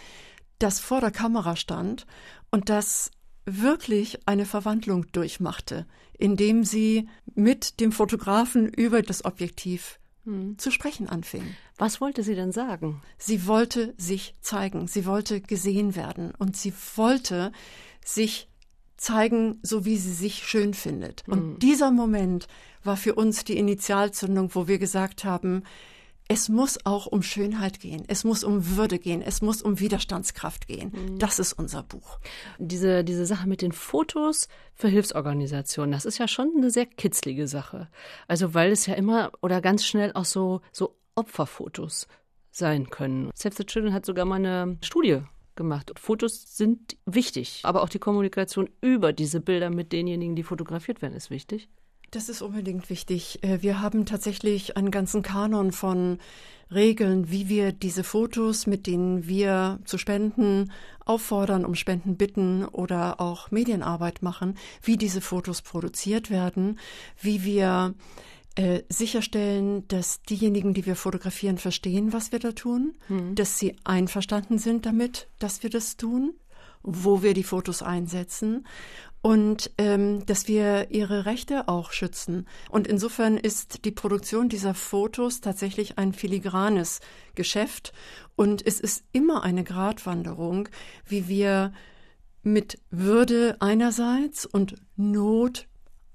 das 0.58 0.80
vor 0.80 1.00
der 1.00 1.10
Kamera 1.10 1.56
stand 1.56 2.06
und 2.50 2.68
das 2.68 3.10
wirklich 3.44 4.26
eine 4.26 4.46
Verwandlung 4.46 5.10
durchmachte, 5.12 5.86
indem 6.16 6.64
sie 6.64 7.08
mit 7.34 7.80
dem 7.80 7.92
Fotografen 7.92 8.68
über 8.68 9.02
das 9.02 9.24
Objektiv 9.24 9.98
hm. 10.24 10.56
zu 10.58 10.70
sprechen 10.70 11.08
anfing. 11.08 11.56
Was 11.76 12.00
wollte 12.00 12.22
sie 12.22 12.36
denn 12.36 12.52
sagen? 12.52 13.02
Sie 13.18 13.46
wollte 13.46 13.94
sich 13.96 14.34
zeigen, 14.40 14.86
sie 14.86 15.04
wollte 15.06 15.40
gesehen 15.40 15.96
werden 15.96 16.32
und 16.38 16.56
sie 16.56 16.72
wollte 16.94 17.50
sich 18.04 18.48
zeigen, 19.02 19.58
so 19.62 19.84
wie 19.84 19.96
sie 19.96 20.12
sich 20.12 20.46
schön 20.46 20.74
findet. 20.74 21.24
Und 21.26 21.38
hm. 21.38 21.58
dieser 21.58 21.90
Moment 21.90 22.46
war 22.84 22.96
für 22.96 23.14
uns 23.14 23.44
die 23.44 23.58
Initialzündung, 23.58 24.54
wo 24.54 24.68
wir 24.68 24.78
gesagt 24.78 25.24
haben, 25.24 25.64
es 26.28 26.48
muss 26.48 26.86
auch 26.86 27.06
um 27.06 27.22
Schönheit 27.22 27.80
gehen, 27.80 28.04
es 28.06 28.24
muss 28.24 28.42
um 28.42 28.76
Würde 28.76 28.98
gehen, 28.98 29.20
es 29.20 29.42
muss 29.42 29.60
um 29.60 29.80
Widerstandskraft 29.80 30.66
gehen. 30.66 30.92
Mhm. 30.94 31.18
Das 31.18 31.38
ist 31.38 31.52
unser 31.52 31.82
Buch. 31.82 32.20
Diese, 32.58 33.04
diese 33.04 33.26
Sache 33.26 33.46
mit 33.46 33.60
den 33.60 33.72
Fotos 33.72 34.48
für 34.74 34.88
Hilfsorganisationen, 34.88 35.92
das 35.92 36.06
ist 36.06 36.18
ja 36.18 36.28
schon 36.28 36.52
eine 36.56 36.70
sehr 36.70 36.86
kitzlige 36.86 37.48
Sache. 37.48 37.88
Also 38.28 38.54
weil 38.54 38.72
es 38.72 38.86
ja 38.86 38.94
immer 38.94 39.32
oder 39.42 39.60
ganz 39.60 39.84
schnell 39.84 40.12
auch 40.14 40.24
so, 40.24 40.62
so 40.70 40.96
Opferfotos 41.16 42.06
sein 42.50 42.88
können. 42.88 43.30
Save 43.34 43.56
the 43.56 43.64
Children 43.64 43.92
hat 43.92 44.06
sogar 44.06 44.24
mal 44.24 44.36
eine 44.36 44.78
Studie 44.82 45.22
gemacht. 45.56 45.92
Fotos 45.96 46.56
sind 46.56 46.96
wichtig, 47.06 47.60
aber 47.64 47.82
auch 47.82 47.88
die 47.88 47.98
Kommunikation 47.98 48.70
über 48.80 49.12
diese 49.12 49.40
Bilder 49.40 49.70
mit 49.70 49.92
denjenigen, 49.92 50.36
die 50.36 50.42
fotografiert 50.42 51.02
werden, 51.02 51.14
ist 51.14 51.30
wichtig. 51.30 51.68
Das 52.12 52.28
ist 52.28 52.42
unbedingt 52.42 52.90
wichtig. 52.90 53.42
Äh, 53.42 53.62
wir 53.62 53.80
haben 53.80 54.04
tatsächlich 54.04 54.76
einen 54.76 54.90
ganzen 54.90 55.22
Kanon 55.22 55.72
von 55.72 56.18
Regeln, 56.70 57.30
wie 57.30 57.48
wir 57.48 57.72
diese 57.72 58.04
Fotos, 58.04 58.66
mit 58.66 58.86
denen 58.86 59.26
wir 59.26 59.78
zu 59.86 59.96
Spenden 59.96 60.72
auffordern, 61.04 61.64
um 61.64 61.74
Spenden 61.74 62.16
bitten 62.16 62.66
oder 62.66 63.18
auch 63.18 63.50
Medienarbeit 63.50 64.22
machen, 64.22 64.58
wie 64.82 64.98
diese 64.98 65.22
Fotos 65.22 65.62
produziert 65.62 66.30
werden, 66.30 66.78
wie 67.20 67.44
wir 67.44 67.94
äh, 68.56 68.82
sicherstellen, 68.88 69.86
dass 69.88 70.22
diejenigen, 70.22 70.74
die 70.74 70.86
wir 70.86 70.96
fotografieren, 70.96 71.58
verstehen, 71.58 72.12
was 72.12 72.32
wir 72.32 72.38
da 72.38 72.52
tun, 72.52 72.94
mhm. 73.08 73.34
dass 73.34 73.58
sie 73.58 73.76
einverstanden 73.84 74.58
sind 74.58 74.86
damit, 74.86 75.28
dass 75.38 75.62
wir 75.62 75.70
das 75.70 75.96
tun, 75.96 76.34
wo 76.82 77.22
wir 77.22 77.32
die 77.34 77.44
Fotos 77.44 77.82
einsetzen 77.82 78.66
und 79.22 79.70
ähm, 79.78 80.26
dass 80.26 80.48
wir 80.48 80.90
ihre 80.90 81.26
Rechte 81.26 81.68
auch 81.68 81.92
schützen. 81.92 82.46
Und 82.68 82.88
insofern 82.88 83.38
ist 83.38 83.84
die 83.84 83.92
Produktion 83.92 84.48
dieser 84.48 84.74
Fotos 84.74 85.40
tatsächlich 85.40 85.96
ein 85.96 86.12
filigranes 86.12 87.00
Geschäft 87.34 87.92
und 88.34 88.66
es 88.66 88.80
ist 88.80 89.04
immer 89.12 89.44
eine 89.44 89.64
Gratwanderung, 89.64 90.68
wie 91.06 91.28
wir 91.28 91.72
mit 92.42 92.80
Würde 92.90 93.56
einerseits 93.60 94.44
und 94.44 94.74
Not 94.96 95.68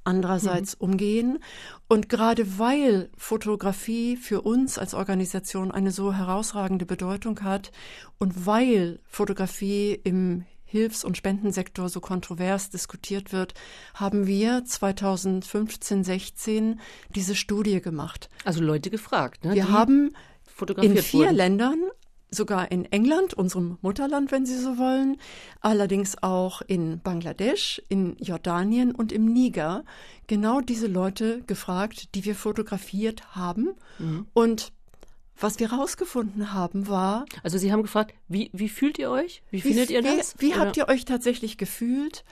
andererseits 0.08 0.80
mhm. 0.80 0.86
umgehen. 0.86 1.40
Und 1.88 2.10
gerade 2.10 2.58
weil 2.58 3.10
Fotografie 3.18 4.18
für 4.18 4.42
uns 4.42 4.78
als 4.78 4.94
Organisation 4.94 5.72
eine 5.72 5.92
so 5.92 6.14
herausragende 6.14 6.86
Bedeutung 6.86 7.44
hat 7.44 7.72
und 8.18 8.46
weil 8.46 9.00
Fotografie 9.08 10.00
im 10.04 10.46
Hilfs- 10.66 11.06
und 11.06 11.16
Spendensektor 11.16 11.88
so 11.88 12.02
kontrovers 12.02 12.70
diskutiert 12.70 13.32
wird, 13.32 13.54
haben 13.94 14.28
wir 14.28 14.66
2015, 14.66 16.04
16 16.04 16.80
diese 17.16 17.36
Studie 17.36 17.80
gemacht. 17.82 18.30
Also 18.44 18.62
Leute 18.62 18.90
gefragt. 18.90 19.46
Ne? 19.46 19.56
Wir 19.56 19.70
haben 19.70 20.12
in 20.82 20.98
vier 20.98 21.28
wurden. 21.28 21.36
Ländern 21.36 21.84
sogar 22.30 22.72
in 22.72 22.86
England, 22.92 23.34
unserem 23.34 23.78
Mutterland, 23.82 24.32
wenn 24.32 24.46
Sie 24.46 24.58
so 24.58 24.78
wollen, 24.78 25.18
allerdings 25.62 26.22
auch 26.22 26.62
in 26.62 27.00
Bangladesch, 27.00 27.82
in 27.90 28.18
Jordanien 28.20 28.94
und 28.94 29.12
im 29.12 29.26
Niger 29.26 29.84
genau 30.28 30.62
diese 30.62 30.88
Leute 30.88 31.42
gefragt, 31.48 32.16
die 32.16 32.26
wir 32.26 32.36
fotografiert 32.36 33.36
haben. 33.36 33.74
Mhm. 34.00 34.28
Und 34.34 34.74
was 35.40 35.60
wir 35.60 35.72
herausgefunden 35.72 36.54
haben, 36.54 36.88
war. 36.88 37.26
Also 37.44 37.58
Sie 37.58 37.72
haben 37.72 37.84
gefragt, 37.84 38.14
wie, 38.28 38.50
wie 38.54 38.70
fühlt 38.70 38.98
ihr 38.98 39.12
euch? 39.12 39.44
Wie, 39.52 39.58
wie 39.58 39.62
findet 39.62 39.90
ihr 39.90 40.02
das? 40.02 40.36
Wie, 40.40 40.48
wie 40.48 40.56
habt 40.56 40.78
ihr 40.78 40.88
euch 40.88 41.06
tatsächlich 41.06 41.58
gefühlt? 41.58 42.24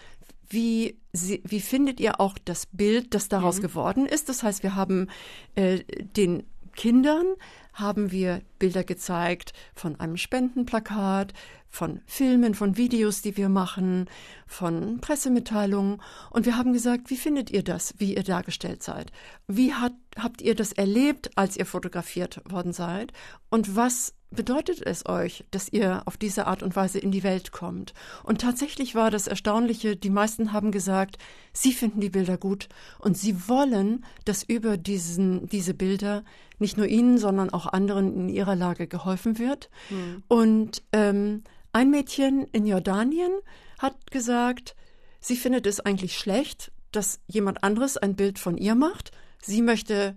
Wie, 0.50 0.98
wie 1.12 1.60
findet 1.60 2.00
ihr 2.00 2.20
auch 2.20 2.38
das 2.44 2.68
Bild, 2.68 3.14
das 3.14 3.30
daraus 3.30 3.58
mhm. 3.58 3.62
geworden 3.62 4.06
ist? 4.06 4.30
Das 4.30 4.44
heißt, 4.44 4.64
wir 4.64 4.76
haben 4.76 5.08
äh, 5.56 5.84
den 6.16 6.44
Kindern 6.76 7.26
haben 7.74 8.12
wir 8.12 8.42
Bilder 8.60 8.84
gezeigt 8.84 9.54
von 9.74 10.00
einem 10.00 10.18
Spendenplakat, 10.18 11.34
von 11.68 12.02
Filmen, 12.06 12.56
von 12.56 12.78
Videos, 12.78 13.22
die 13.22 13.36
wir 13.36 13.50
machen, 13.50 14.10
von 14.48 15.00
Pressemitteilungen. 15.02 16.02
Und 16.30 16.46
wir 16.46 16.58
haben 16.58 16.72
gesagt, 16.72 17.10
wie 17.10 17.18
findet 17.18 17.52
ihr 17.52 17.64
das, 17.64 17.94
wie 17.98 18.16
ihr 18.16 18.24
dargestellt 18.24 18.82
seid? 18.82 19.12
Wie 19.48 19.74
hat, 19.74 19.94
habt 20.18 20.42
ihr 20.42 20.56
das 20.56 20.72
erlebt, 20.72 21.32
als 21.36 21.58
ihr 21.58 21.66
fotografiert 21.66 22.42
worden 22.50 22.72
seid? 22.72 23.12
Und 23.50 23.76
was 23.76 24.14
bedeutet 24.36 24.82
es 24.86 25.06
euch, 25.08 25.46
dass 25.52 25.70
ihr 25.70 26.04
auf 26.06 26.18
diese 26.18 26.48
Art 26.48 26.64
und 26.64 26.76
Weise 26.76 27.00
in 27.00 27.12
die 27.12 27.24
Welt 27.24 27.52
kommt? 27.52 27.94
Und 28.24 28.42
tatsächlich 28.42 28.96
war 28.96 29.12
das 29.12 29.28
Erstaunliche, 29.28 29.96
die 29.96 30.10
meisten 30.10 30.54
haben 30.54 30.72
gesagt, 30.72 31.18
sie 31.54 31.74
finden 31.74 32.02
die 32.02 32.10
Bilder 32.10 32.38
gut 32.38 32.70
und 33.00 33.18
sie 33.18 33.48
wollen, 33.48 34.06
dass 34.26 34.44
über 34.44 34.78
diesen, 34.78 35.48
diese 35.48 35.74
Bilder 35.74 36.24
nicht 36.60 36.78
nur 36.78 36.88
ihnen, 36.88 37.18
sondern 37.18 37.50
auch 37.50 37.66
anderen 37.68 38.14
in 38.16 38.30
ihrer 38.30 38.56
Lage 38.56 38.88
geholfen 38.88 39.40
wird. 39.40 39.70
Mhm. 39.90 40.24
Und 40.28 40.84
ähm, 40.92 41.44
ein 41.74 41.90
Mädchen 41.90 42.46
in 42.52 42.66
Jordanien 42.66 43.32
hat 43.80 44.12
gesagt, 44.12 44.76
sie 45.20 45.36
findet 45.36 45.68
es 45.68 45.80
eigentlich 45.80 46.18
schlecht, 46.18 46.72
dass 46.92 47.20
jemand 47.28 47.64
anderes 47.64 47.98
ein 47.98 48.16
Bild 48.16 48.40
von 48.40 48.58
ihr 48.58 48.76
macht. 48.76 49.12
Sie 49.42 49.62
möchte 49.62 50.16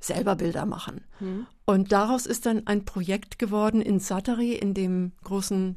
selber 0.00 0.36
Bilder 0.36 0.66
machen. 0.66 1.02
Hm. 1.18 1.46
Und 1.64 1.92
daraus 1.92 2.26
ist 2.26 2.46
dann 2.46 2.66
ein 2.66 2.84
Projekt 2.84 3.38
geworden 3.38 3.80
in 3.82 4.00
Satari, 4.00 4.54
in 4.54 4.74
dem 4.74 5.12
großen 5.22 5.76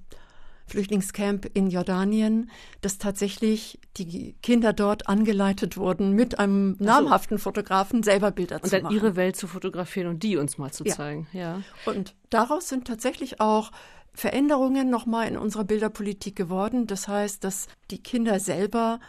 Flüchtlingscamp 0.65 1.45
in 1.53 1.69
Jordanien, 1.69 2.49
dass 2.81 2.97
tatsächlich 2.97 3.79
die 3.97 4.33
Kinder 4.41 4.73
dort 4.73 5.07
angeleitet 5.09 5.77
wurden, 5.77 6.13
mit 6.13 6.39
einem 6.39 6.77
namhaften 6.79 7.37
Fotografen 7.37 8.01
selber 8.01 8.31
Bilder 8.31 8.55
und 8.55 8.69
zu 8.69 8.75
machen. 8.75 8.85
Und 8.85 8.93
dann 8.93 9.03
ihre 9.03 9.15
Welt 9.15 9.35
zu 9.35 9.47
fotografieren 9.47 10.07
und 10.07 10.23
die 10.23 10.37
uns 10.37 10.57
mal 10.57 10.71
zu 10.71 10.85
ja. 10.85 10.95
zeigen. 10.95 11.27
Ja. 11.33 11.61
Und 11.85 12.15
daraus 12.29 12.69
sind 12.69 12.87
tatsächlich 12.87 13.41
auch 13.41 13.71
Veränderungen 14.13 14.89
nochmal 14.89 15.27
in 15.27 15.37
unserer 15.37 15.63
Bilderpolitik 15.63 16.35
geworden. 16.35 16.87
Das 16.87 17.07
heißt, 17.07 17.43
dass 17.43 17.67
die 17.91 18.01
Kinder 18.01 18.39
selber 18.39 18.99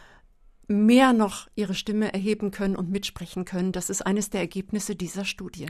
mehr 0.68 1.12
noch 1.12 1.48
ihre 1.54 1.74
Stimme 1.74 2.12
erheben 2.12 2.50
können 2.50 2.76
und 2.76 2.90
mitsprechen 2.90 3.44
können. 3.44 3.72
Das 3.72 3.90
ist 3.90 4.02
eines 4.02 4.30
der 4.30 4.40
Ergebnisse 4.40 4.96
dieser 4.96 5.24
Studie. 5.24 5.66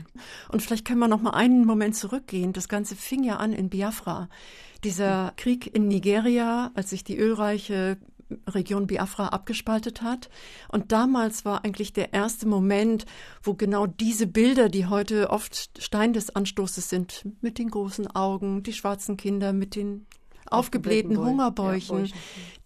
Und 0.49 0.61
vielleicht 0.61 0.85
können 0.85 0.99
wir 0.99 1.07
noch 1.07 1.21
mal 1.21 1.31
einen 1.31 1.65
Moment 1.65 1.95
zurückgehen. 1.95 2.53
Das 2.53 2.69
Ganze 2.69 2.95
fing 2.95 3.23
ja 3.23 3.37
an 3.37 3.53
in 3.53 3.69
Biafra. 3.69 4.29
Dieser 4.83 5.33
Krieg 5.37 5.73
in 5.75 5.87
Nigeria, 5.87 6.71
als 6.75 6.91
sich 6.91 7.03
die 7.03 7.17
ölreiche 7.17 7.97
Region 8.47 8.87
Biafra 8.87 9.27
abgespaltet 9.27 10.01
hat. 10.01 10.29
Und 10.69 10.91
damals 10.91 11.45
war 11.45 11.63
eigentlich 11.63 11.93
der 11.93 12.13
erste 12.13 12.47
Moment, 12.47 13.05
wo 13.43 13.53
genau 13.53 13.85
diese 13.85 14.27
Bilder, 14.27 14.69
die 14.69 14.87
heute 14.87 15.29
oft 15.29 15.71
Stein 15.81 16.13
des 16.13 16.35
Anstoßes 16.35 16.89
sind, 16.89 17.25
mit 17.41 17.59
den 17.59 17.69
großen 17.69 18.07
Augen, 18.07 18.63
die 18.63 18.73
schwarzen 18.73 19.17
Kinder 19.17 19.53
mit 19.53 19.75
den 19.75 20.07
aufgeblähten 20.49 21.17
Hungerbäuchen, 21.17 22.05
ja, 22.05 22.13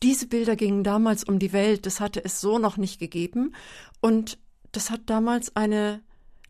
diese 0.03 0.27
Bilder 0.27 0.55
gingen 0.55 0.83
damals 0.83 1.23
um 1.23 1.39
die 1.39 1.53
Welt. 1.53 1.85
Das 1.85 1.99
hatte 1.99 2.23
es 2.23 2.41
so 2.41 2.59
noch 2.59 2.77
nicht 2.77 2.99
gegeben. 2.99 3.53
Und 4.01 4.37
das 4.71 4.91
hat 4.91 5.01
damals 5.07 5.55
eine 5.55 6.01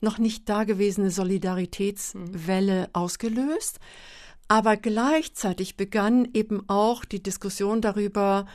noch 0.01 0.17
nicht 0.17 0.47
dagewesene 0.47 1.11
Solidaritätswelle 1.11 2.81
mhm. 2.81 2.87
ausgelöst. 2.93 3.79
Aber 4.47 4.77
gleichzeitig 4.77 5.77
begann 5.77 6.27
eben 6.33 6.67
auch 6.67 7.05
die 7.05 7.21
Diskussion 7.21 7.81
darüber, 7.81 8.47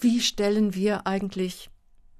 wie 0.00 0.20
stellen 0.20 0.74
wir 0.74 1.06
eigentlich 1.06 1.70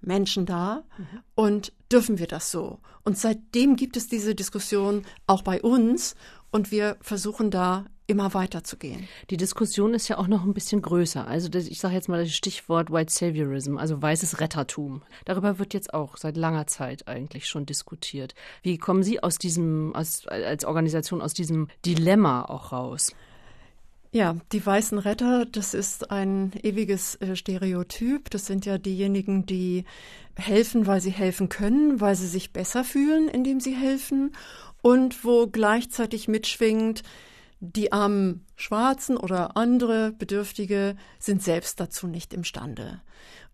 Menschen 0.00 0.46
da 0.46 0.84
mhm. 0.96 1.06
und 1.34 1.72
dürfen 1.92 2.18
wir 2.18 2.26
das 2.26 2.50
so? 2.50 2.78
Und 3.04 3.18
seitdem 3.18 3.76
gibt 3.76 3.96
es 3.96 4.08
diese 4.08 4.34
Diskussion 4.34 5.04
auch 5.26 5.42
bei 5.42 5.60
uns 5.60 6.14
und 6.50 6.70
wir 6.70 6.96
versuchen 7.00 7.50
da 7.50 7.84
immer 8.08 8.32
weiter 8.34 8.64
zu 8.64 8.78
gehen. 8.78 9.06
Die 9.30 9.36
Diskussion 9.36 9.94
ist 9.94 10.08
ja 10.08 10.18
auch 10.18 10.26
noch 10.26 10.44
ein 10.44 10.54
bisschen 10.54 10.82
größer. 10.82 11.28
Also 11.28 11.48
das, 11.48 11.66
ich 11.66 11.78
sage 11.78 11.94
jetzt 11.94 12.08
mal 12.08 12.24
das 12.24 12.34
Stichwort 12.34 12.90
White 12.90 13.12
Saviorism, 13.12 13.76
also 13.76 14.00
weißes 14.00 14.40
Rettertum. 14.40 15.02
Darüber 15.26 15.58
wird 15.58 15.74
jetzt 15.74 15.92
auch 15.92 16.16
seit 16.16 16.36
langer 16.36 16.66
Zeit 16.66 17.06
eigentlich 17.06 17.46
schon 17.46 17.66
diskutiert. 17.66 18.34
Wie 18.62 18.78
kommen 18.78 19.02
Sie 19.02 19.22
aus 19.22 19.36
diesem, 19.36 19.94
aus, 19.94 20.26
als 20.26 20.64
Organisation 20.64 21.20
aus 21.20 21.34
diesem 21.34 21.68
Dilemma 21.84 22.46
auch 22.46 22.72
raus? 22.72 23.14
Ja, 24.10 24.36
die 24.52 24.64
weißen 24.64 24.98
Retter, 24.98 25.44
das 25.44 25.74
ist 25.74 26.10
ein 26.10 26.52
ewiges 26.62 27.16
äh, 27.16 27.36
Stereotyp. 27.36 28.30
Das 28.30 28.46
sind 28.46 28.64
ja 28.64 28.78
diejenigen, 28.78 29.44
die 29.44 29.84
helfen, 30.34 30.86
weil 30.86 31.02
sie 31.02 31.10
helfen 31.10 31.50
können, 31.50 32.00
weil 32.00 32.16
sie 32.16 32.26
sich 32.26 32.54
besser 32.54 32.84
fühlen, 32.84 33.28
indem 33.28 33.60
sie 33.60 33.76
helfen 33.76 34.32
und 34.80 35.24
wo 35.24 35.46
gleichzeitig 35.46 36.26
mitschwingt, 36.26 37.02
die 37.60 37.92
armen 37.92 38.46
Schwarzen 38.56 39.16
oder 39.16 39.56
andere 39.56 40.12
Bedürftige 40.12 40.96
sind 41.18 41.42
selbst 41.42 41.80
dazu 41.80 42.06
nicht 42.06 42.32
imstande. 42.32 43.00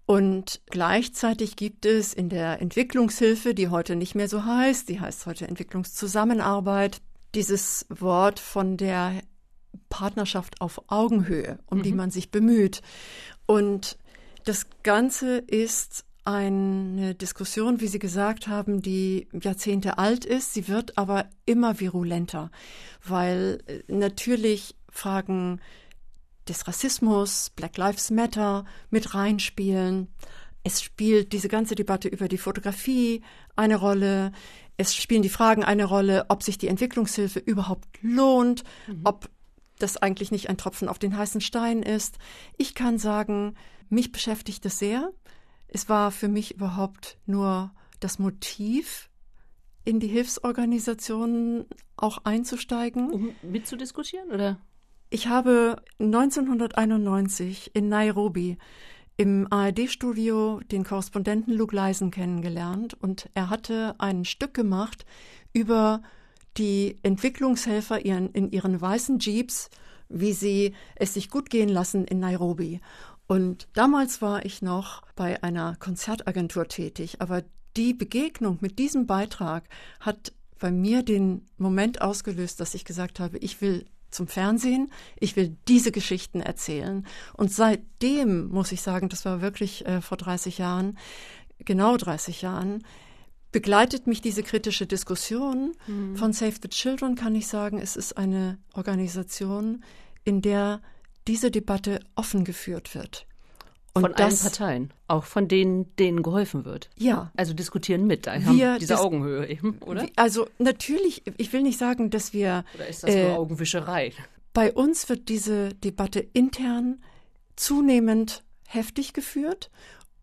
Und 0.06 0.60
gleichzeitig 0.66 1.56
gibt 1.56 1.86
es 1.86 2.12
in 2.12 2.28
der 2.28 2.60
Entwicklungshilfe, 2.60 3.54
die 3.54 3.68
heute 3.68 3.96
nicht 3.96 4.14
mehr 4.14 4.28
so 4.28 4.44
heißt, 4.44 4.88
die 4.88 5.00
heißt 5.00 5.24
heute 5.24 5.48
Entwicklungszusammenarbeit, 5.48 7.00
dieses 7.34 7.86
Wort 7.88 8.38
von 8.38 8.76
der 8.76 9.22
Partnerschaft 9.88 10.60
auf 10.60 10.82
Augenhöhe, 10.88 11.58
um 11.66 11.78
mhm. 11.78 11.82
die 11.82 11.92
man 11.92 12.10
sich 12.10 12.30
bemüht. 12.30 12.82
Und 13.46 13.96
das 14.44 14.66
Ganze 14.82 15.38
ist 15.38 16.04
eine 16.24 17.14
Diskussion, 17.14 17.80
wie 17.80 17.86
Sie 17.86 17.98
gesagt 17.98 18.48
haben, 18.48 18.80
die 18.80 19.28
Jahrzehnte 19.32 19.98
alt 19.98 20.24
ist. 20.24 20.54
Sie 20.54 20.68
wird 20.68 20.96
aber 20.96 21.28
immer 21.44 21.80
virulenter, 21.80 22.50
weil 23.04 23.62
äh, 23.66 23.80
natürlich 23.88 24.74
Fragen 24.88 25.60
des 26.48 26.66
Rassismus, 26.66 27.50
Black 27.50 27.76
Lives 27.76 28.10
Matter 28.10 28.64
mit 28.90 29.14
reinspielen. 29.14 30.08
Es 30.62 30.82
spielt 30.82 31.32
diese 31.32 31.48
ganze 31.48 31.74
Debatte 31.74 32.08
über 32.08 32.28
die 32.28 32.38
Fotografie 32.38 33.22
eine 33.54 33.76
Rolle. 33.76 34.32
Es 34.76 34.94
spielen 34.94 35.22
die 35.22 35.28
Fragen 35.28 35.62
eine 35.62 35.84
Rolle, 35.84 36.26
ob 36.28 36.42
sich 36.42 36.58
die 36.58 36.68
Entwicklungshilfe 36.68 37.38
überhaupt 37.38 37.86
lohnt, 38.00 38.64
mhm. 38.86 39.00
ob 39.04 39.28
das 39.78 39.96
eigentlich 39.96 40.30
nicht 40.30 40.48
ein 40.48 40.56
Tropfen 40.56 40.88
auf 40.88 40.98
den 40.98 41.16
heißen 41.16 41.40
Stein 41.40 41.82
ist. 41.82 42.18
Ich 42.56 42.74
kann 42.74 42.98
sagen, 42.98 43.54
mich 43.88 44.12
beschäftigt 44.12 44.64
es 44.64 44.78
sehr. 44.78 45.12
Es 45.74 45.88
war 45.88 46.12
für 46.12 46.28
mich 46.28 46.54
überhaupt 46.54 47.18
nur 47.26 47.72
das 47.98 48.20
Motiv, 48.20 49.10
in 49.84 49.98
die 49.98 50.06
Hilfsorganisationen 50.06 51.64
auch 51.96 52.18
einzusteigen. 52.22 53.10
Um 53.10 53.34
mitzudiskutieren, 53.42 54.30
oder? 54.30 54.60
Ich 55.10 55.26
habe 55.26 55.82
1991 55.98 57.72
in 57.74 57.88
Nairobi 57.88 58.56
im 59.16 59.48
ARD-Studio 59.50 60.60
den 60.70 60.84
Korrespondenten 60.84 61.52
Luke 61.52 61.74
Leisen 61.74 62.12
kennengelernt 62.12 62.94
und 62.94 63.28
er 63.34 63.50
hatte 63.50 63.96
ein 63.98 64.24
Stück 64.24 64.54
gemacht 64.54 65.04
über 65.52 66.02
die 66.56 67.00
Entwicklungshelfer 67.02 68.04
ihren, 68.04 68.30
in 68.30 68.52
ihren 68.52 68.80
weißen 68.80 69.18
Jeeps, 69.18 69.70
wie 70.08 70.34
sie 70.34 70.74
es 70.94 71.14
sich 71.14 71.30
gut 71.30 71.50
gehen 71.50 71.68
lassen 71.68 72.04
in 72.04 72.20
Nairobi. 72.20 72.80
Und 73.26 73.68
damals 73.72 74.20
war 74.20 74.44
ich 74.44 74.62
noch 74.62 75.02
bei 75.16 75.42
einer 75.42 75.76
Konzertagentur 75.76 76.68
tätig, 76.68 77.20
aber 77.20 77.42
die 77.76 77.94
Begegnung 77.94 78.58
mit 78.60 78.78
diesem 78.78 79.06
Beitrag 79.06 79.64
hat 80.00 80.32
bei 80.58 80.70
mir 80.70 81.02
den 81.02 81.46
Moment 81.58 82.00
ausgelöst, 82.00 82.60
dass 82.60 82.74
ich 82.74 82.84
gesagt 82.84 83.20
habe, 83.20 83.38
ich 83.38 83.60
will 83.60 83.86
zum 84.10 84.28
Fernsehen, 84.28 84.90
ich 85.18 85.36
will 85.36 85.56
diese 85.68 85.90
Geschichten 85.90 86.40
erzählen. 86.40 87.06
Und 87.34 87.52
seitdem 87.52 88.48
muss 88.48 88.72
ich 88.72 88.80
sagen, 88.80 89.08
das 89.08 89.24
war 89.24 89.40
wirklich 89.40 89.84
äh, 89.86 90.00
vor 90.00 90.16
30 90.16 90.58
Jahren, 90.58 90.96
genau 91.58 91.96
30 91.96 92.42
Jahren, 92.42 92.84
begleitet 93.50 94.06
mich 94.06 94.20
diese 94.20 94.42
kritische 94.42 94.86
Diskussion. 94.86 95.72
Mhm. 95.86 96.16
Von 96.16 96.32
Save 96.32 96.54
the 96.62 96.68
Children 96.68 97.14
kann 97.16 97.34
ich 97.34 97.46
sagen, 97.48 97.78
es 97.78 97.96
ist 97.96 98.16
eine 98.16 98.58
Organisation, 98.72 99.84
in 100.24 100.40
der 100.40 100.80
diese 101.26 101.50
Debatte 101.50 102.00
offen 102.14 102.44
geführt 102.44 102.94
wird. 102.94 103.26
Und 103.94 104.02
von 104.02 104.12
das, 104.16 104.42
allen 104.42 104.52
Parteien, 104.52 104.94
auch 105.06 105.24
von 105.24 105.46
denen, 105.46 105.94
denen 105.96 106.24
geholfen 106.24 106.64
wird. 106.64 106.90
Ja. 106.98 107.30
Also 107.36 107.54
diskutieren 107.54 108.06
mit, 108.06 108.26
wir, 108.26 108.78
diese 108.78 108.94
das, 108.94 109.00
Augenhöhe 109.00 109.48
eben, 109.48 109.78
oder? 109.78 110.08
Also 110.16 110.48
natürlich, 110.58 111.22
ich 111.36 111.52
will 111.52 111.62
nicht 111.62 111.78
sagen, 111.78 112.10
dass 112.10 112.32
wir. 112.32 112.64
Oder 112.74 112.88
ist 112.88 113.04
das 113.04 113.10
äh, 113.10 113.28
nur 113.28 113.38
Augenwischerei? 113.38 114.12
Bei 114.52 114.72
uns 114.72 115.08
wird 115.08 115.28
diese 115.28 115.74
Debatte 115.74 116.18
intern 116.32 117.02
zunehmend 117.54 118.42
heftig 118.66 119.12
geführt 119.12 119.70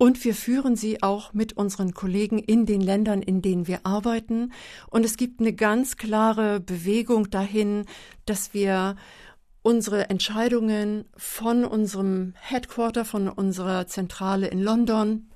und 0.01 0.23
wir 0.25 0.33
führen 0.33 0.75
sie 0.75 1.03
auch 1.03 1.31
mit 1.31 1.53
unseren 1.53 1.93
Kollegen 1.93 2.39
in 2.39 2.65
den 2.65 2.81
Ländern, 2.81 3.21
in 3.21 3.41
denen 3.41 3.67
wir 3.67 3.85
arbeiten. 3.85 4.51
Und 4.89 5.05
es 5.05 5.15
gibt 5.15 5.39
eine 5.39 5.53
ganz 5.53 5.95
klare 5.95 6.59
Bewegung 6.59 7.29
dahin, 7.29 7.85
dass 8.25 8.53
wir 8.53 8.95
unsere 9.63 10.09
Entscheidungen 10.09 11.05
von 11.15 11.65
unserem 11.65 12.33
Headquarter, 12.39 13.05
von 13.05 13.27
unserer 13.29 13.87
Zentrale 13.87 14.47
in 14.47 14.61
London 14.61 15.29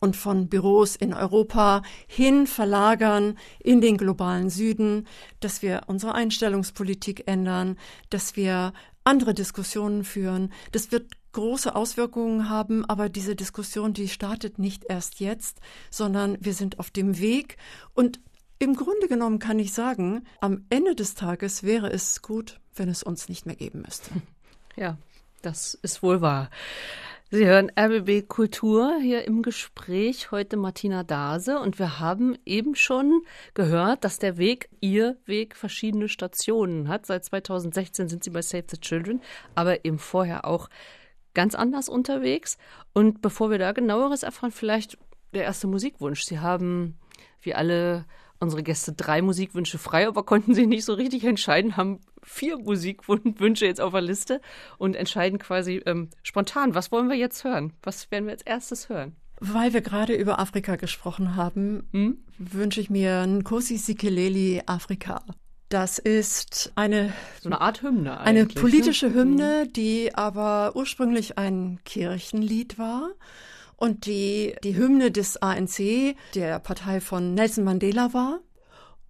und 0.00 0.16
von 0.16 0.48
Büros 0.48 0.96
in 0.96 1.14
Europa 1.14 1.82
hin 2.06 2.46
verlagern 2.46 3.38
in 3.60 3.80
den 3.80 3.96
globalen 3.96 4.50
Süden, 4.50 5.06
dass 5.40 5.62
wir 5.62 5.82
unsere 5.86 6.14
Einstellungspolitik 6.14 7.24
ändern, 7.26 7.76
dass 8.10 8.36
wir 8.36 8.72
andere 9.04 9.34
Diskussionen 9.34 10.04
führen. 10.04 10.52
Das 10.72 10.92
wird 10.92 11.12
große 11.32 11.74
Auswirkungen 11.74 12.48
haben, 12.48 12.84
aber 12.86 13.08
diese 13.08 13.36
Diskussion, 13.36 13.92
die 13.92 14.08
startet 14.08 14.58
nicht 14.58 14.84
erst 14.88 15.20
jetzt, 15.20 15.60
sondern 15.90 16.38
wir 16.40 16.54
sind 16.54 16.78
auf 16.78 16.90
dem 16.90 17.18
Weg 17.18 17.58
und 17.92 18.20
im 18.58 18.74
Grunde 18.74 19.08
genommen 19.08 19.38
kann 19.38 19.58
ich 19.58 19.72
sagen, 19.72 20.24
am 20.40 20.64
Ende 20.70 20.94
des 20.94 21.14
Tages 21.14 21.62
wäre 21.62 21.90
es 21.90 22.22
gut, 22.22 22.60
wenn 22.74 22.88
es 22.88 23.02
uns 23.02 23.28
nicht 23.28 23.46
mehr 23.46 23.56
geben 23.56 23.82
müsste. 23.82 24.10
Ja, 24.78 24.98
das 25.40 25.72
ist 25.72 26.02
wohl 26.02 26.20
wahr. 26.20 26.50
Sie 27.30 27.46
hören 27.46 27.72
RBB 27.76 28.28
Kultur 28.28 28.98
hier 29.00 29.24
im 29.24 29.42
Gespräch 29.42 30.30
heute 30.30 30.58
Martina 30.58 31.02
Dase 31.02 31.58
und 31.58 31.78
wir 31.78 31.98
haben 31.98 32.36
eben 32.44 32.74
schon 32.74 33.22
gehört, 33.54 34.04
dass 34.04 34.18
der 34.18 34.36
Weg, 34.36 34.68
Ihr 34.80 35.16
Weg, 35.24 35.56
verschiedene 35.56 36.08
Stationen 36.08 36.88
hat. 36.88 37.06
Seit 37.06 37.24
2016 37.24 38.08
sind 38.08 38.22
Sie 38.22 38.30
bei 38.30 38.42
Save 38.42 38.64
the 38.70 38.76
Children, 38.76 39.22
aber 39.54 39.84
eben 39.86 39.98
vorher 39.98 40.44
auch 40.44 40.68
ganz 41.32 41.54
anders 41.54 41.88
unterwegs. 41.88 42.58
Und 42.92 43.22
bevor 43.22 43.50
wir 43.50 43.58
da 43.58 43.72
genaueres 43.72 44.22
erfahren, 44.22 44.52
vielleicht 44.52 44.96
der 45.34 45.44
erste 45.44 45.66
Musikwunsch. 45.66 46.22
Sie 46.22 46.38
haben, 46.38 46.96
wie 47.40 47.54
alle 47.54 48.04
unsere 48.40 48.62
Gäste 48.62 48.92
drei 48.92 49.22
Musikwünsche 49.22 49.78
frei, 49.78 50.06
aber 50.06 50.24
konnten 50.24 50.54
sich 50.54 50.66
nicht 50.66 50.84
so 50.84 50.94
richtig 50.94 51.24
entscheiden, 51.24 51.76
haben 51.76 52.00
vier 52.22 52.58
Musikwünsche 52.58 53.66
jetzt 53.66 53.80
auf 53.80 53.92
der 53.92 54.02
Liste 54.02 54.40
und 54.78 54.96
entscheiden 54.96 55.38
quasi 55.38 55.82
ähm, 55.86 56.10
spontan, 56.22 56.74
was 56.74 56.92
wollen 56.92 57.08
wir 57.08 57.16
jetzt 57.16 57.44
hören? 57.44 57.72
Was 57.82 58.10
werden 58.10 58.26
wir 58.26 58.32
als 58.32 58.42
erstes 58.42 58.88
hören? 58.88 59.16
Weil 59.40 59.74
wir 59.74 59.82
gerade 59.82 60.14
über 60.14 60.38
Afrika 60.38 60.76
gesprochen 60.76 61.36
haben, 61.36 61.88
hm? 61.92 62.18
wünsche 62.38 62.80
ich 62.80 62.90
mir 62.90 63.26
Nkosi 63.26 63.76
Sikeleli 63.76 64.62
Afrika. 64.66 65.22
Das 65.68 65.98
ist 65.98 66.72
eine 66.76 67.12
so 67.40 67.48
eine 67.48 67.60
Art 67.60 67.82
Hymne, 67.82 68.20
eine 68.20 68.44
ne? 68.44 68.46
politische 68.46 69.08
ne? 69.08 69.14
Hymne, 69.14 69.68
die 69.68 70.14
aber 70.14 70.76
ursprünglich 70.76 71.38
ein 71.38 71.80
Kirchenlied 71.84 72.78
war 72.78 73.10
und 73.76 74.06
die 74.06 74.56
die 74.64 74.76
Hymne 74.76 75.10
des 75.10 75.40
ANC, 75.42 76.16
der 76.34 76.58
Partei 76.60 77.00
von 77.00 77.34
Nelson 77.34 77.64
Mandela 77.64 78.12
war 78.12 78.40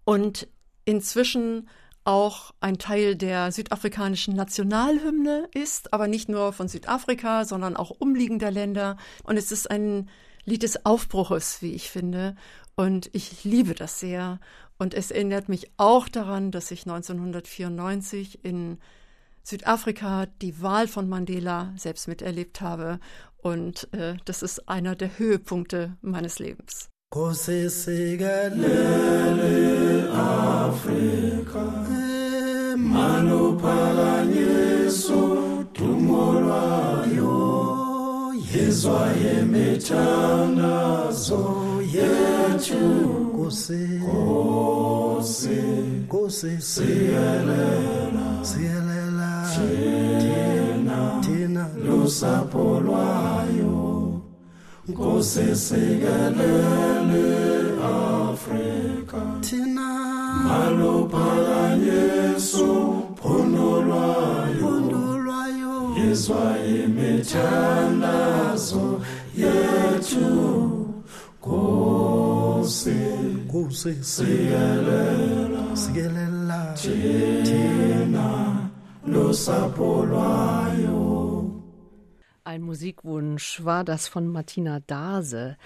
und 0.05 0.49
inzwischen 0.85 1.69
auch 2.05 2.53
ein 2.61 2.79
Teil 2.79 3.17
der 3.17 3.51
südafrikanischen 3.51 4.35
Nationalhymne 4.37 5.49
ist, 5.53 5.93
aber 5.93 6.07
nicht 6.07 6.29
nur 6.29 6.53
von 6.53 6.69
Südafrika, 6.69 7.45
sondern 7.45 7.77
auch 7.77 7.91
umliegender 7.91 8.53
Länder. 8.53 8.97
Und 9.25 9.37
es 9.37 9.51
ist 9.51 9.69
ein 9.69 10.09
Lied 10.45 10.63
des 10.63 10.87
Aufbruches, 10.87 11.63
wie 11.63 11.73
ich 11.73 11.91
finde. 11.91 12.37
Und 12.77 13.11
ich 13.13 13.43
liebe 13.43 13.75
das 13.75 13.99
sehr. 13.99 14.39
Und 14.79 14.95
es 14.95 15.11
erinnert 15.11 15.49
mich 15.49 15.73
auch 15.79 16.09
daran, 16.09 16.53
dass 16.53 16.71
ich 16.71 16.83
1994 16.83 18.45
in 18.45 18.79
Südafrika 19.43 20.27
die 20.43 20.63
Wahl 20.63 20.87
von 20.87 21.09
Mandela 21.09 21.73
selbst 21.77 22.07
miterlebt 22.07 22.61
habe. 22.61 23.01
Und 23.39 23.89
äh, 23.93 24.17
das 24.25 24.43
ist 24.43 24.69
einer 24.69 24.97
der 24.97 25.19
Höhepunkte 25.19 25.97
meines 26.01 26.39
Lebens. 26.39 26.89
Afrika. 30.13 31.87
Yezwa 38.57 39.01
yemithandazo 39.23 41.41
yethu 41.95 42.85
Nkosi 43.47 43.83
Nkosi 44.01 45.59
Nkosi 46.03 46.53
siyelela 46.61 48.27
siyelela 48.43 48.96
thina 49.57 51.21
thina 51.21 51.65
lusapho 51.85 52.81
lwayo. 52.81 54.13
Nkosi 54.89 55.57
sikelele 55.57 57.25
Afrika. 57.83 59.21
Thina. 59.41 59.89
Maluphakanyeso 60.49 62.67
phondo 63.17 63.83
lwayo. 63.83 64.71
Lwayo. 65.25 65.75
Yezwa 65.99 66.57
imithandazo 66.67 68.85
yethu. 69.37 70.29
Nkosi 71.41 72.97
Nkosi 73.47 73.95
siyelela 74.03 75.77
siyelela 75.77 76.75
thina. 76.75 78.46
Lusapho 79.07 80.05
lwayo 80.05 81.63
Ein 82.45 82.63
Musikwunsch 82.63 83.65
war 83.65 83.85
das 83.85 84.09
von 84.09 84.29
Martina 84.29 84.81
Dase. 84.81 85.57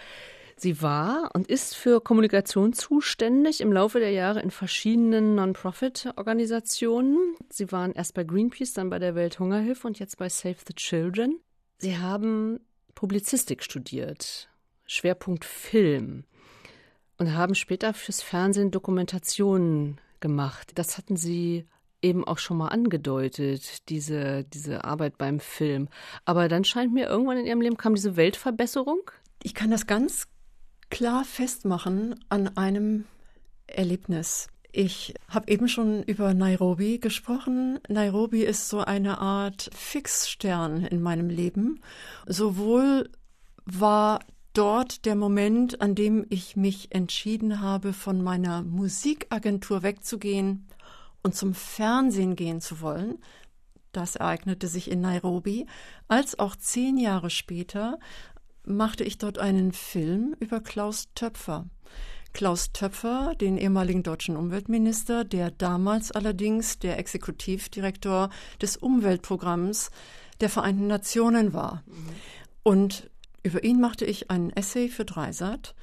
Sie 0.56 0.82
war 0.82 1.30
und 1.34 1.46
ist 1.46 1.74
für 1.74 2.02
Kommunikation 2.02 2.72
zuständig 2.72 3.60
im 3.60 3.72
Laufe 3.72 3.98
der 3.98 4.10
Jahre 4.10 4.40
in 4.40 4.50
verschiedenen 4.50 5.34
Non-Profit-Organisationen. 5.34 7.34
Sie 7.48 7.72
waren 7.72 7.92
erst 7.92 8.14
bei 8.14 8.24
Greenpeace, 8.24 8.74
dann 8.74 8.90
bei 8.90 8.98
der 8.98 9.14
Welthungerhilfe 9.14 9.86
und 9.86 9.98
jetzt 9.98 10.18
bei 10.18 10.28
Save 10.28 10.56
the 10.66 10.74
Children. 10.74 11.40
Sie 11.78 11.96
haben 11.96 12.60
Publizistik 12.94 13.62
studiert, 13.62 14.50
Schwerpunkt 14.84 15.46
Film 15.46 16.24
und 17.16 17.34
haben 17.34 17.54
später 17.54 17.94
fürs 17.94 18.20
Fernsehen 18.20 18.70
Dokumentationen 18.70 19.98
gemacht. 20.20 20.72
Das 20.74 20.98
hatten 20.98 21.16
Sie 21.16 21.66
eben 22.02 22.24
auch 22.24 22.38
schon 22.38 22.56
mal 22.56 22.68
angedeutet, 22.68 23.88
diese, 23.88 24.44
diese 24.44 24.84
Arbeit 24.84 25.18
beim 25.18 25.40
Film. 25.40 25.88
Aber 26.24 26.48
dann 26.48 26.64
scheint 26.64 26.92
mir 26.92 27.08
irgendwann 27.08 27.38
in 27.38 27.46
Ihrem 27.46 27.60
Leben 27.60 27.76
kam 27.76 27.94
diese 27.94 28.16
Weltverbesserung. 28.16 29.10
Ich 29.42 29.54
kann 29.54 29.70
das 29.70 29.86
ganz 29.86 30.26
klar 30.90 31.24
festmachen 31.24 32.14
an 32.28 32.56
einem 32.56 33.04
Erlebnis. 33.66 34.48
Ich 34.72 35.14
habe 35.28 35.50
eben 35.50 35.68
schon 35.68 36.02
über 36.04 36.32
Nairobi 36.32 36.98
gesprochen. 36.98 37.80
Nairobi 37.88 38.42
ist 38.42 38.68
so 38.68 38.80
eine 38.80 39.18
Art 39.18 39.70
Fixstern 39.74 40.84
in 40.84 41.02
meinem 41.02 41.28
Leben. 41.28 41.80
Sowohl 42.26 43.10
war 43.64 44.20
dort 44.52 45.04
der 45.06 45.16
Moment, 45.16 45.80
an 45.80 45.94
dem 45.94 46.24
ich 46.28 46.56
mich 46.56 46.94
entschieden 46.94 47.60
habe, 47.60 47.92
von 47.92 48.22
meiner 48.22 48.62
Musikagentur 48.62 49.82
wegzugehen 49.82 50.66
und 51.22 51.34
zum 51.34 51.54
Fernsehen 51.54 52.36
gehen 52.36 52.60
zu 52.60 52.80
wollen. 52.80 53.18
Das 53.92 54.16
ereignete 54.16 54.68
sich 54.68 54.90
in 54.90 55.00
Nairobi, 55.00 55.66
als 56.08 56.38
auch 56.38 56.54
zehn 56.56 56.96
Jahre 56.96 57.30
später 57.30 57.98
machte 58.64 59.04
ich 59.04 59.18
dort 59.18 59.38
einen 59.38 59.72
Film 59.72 60.36
über 60.38 60.60
Klaus 60.60 61.08
Töpfer. 61.14 61.66
Klaus 62.32 62.72
Töpfer, 62.72 63.34
den 63.40 63.58
ehemaligen 63.58 64.04
deutschen 64.04 64.36
Umweltminister, 64.36 65.24
der 65.24 65.50
damals 65.50 66.12
allerdings 66.12 66.78
der 66.78 66.98
Exekutivdirektor 66.98 68.30
des 68.62 68.76
Umweltprogramms 68.76 69.90
der 70.40 70.48
Vereinten 70.48 70.86
Nationen 70.86 71.52
war. 71.52 71.82
Und 72.62 73.10
über 73.42 73.64
ihn 73.64 73.80
machte 73.80 74.04
ich 74.04 74.30
einen 74.30 74.50
Essay 74.50 74.88
für 74.88 75.04
Dreisat 75.04 75.74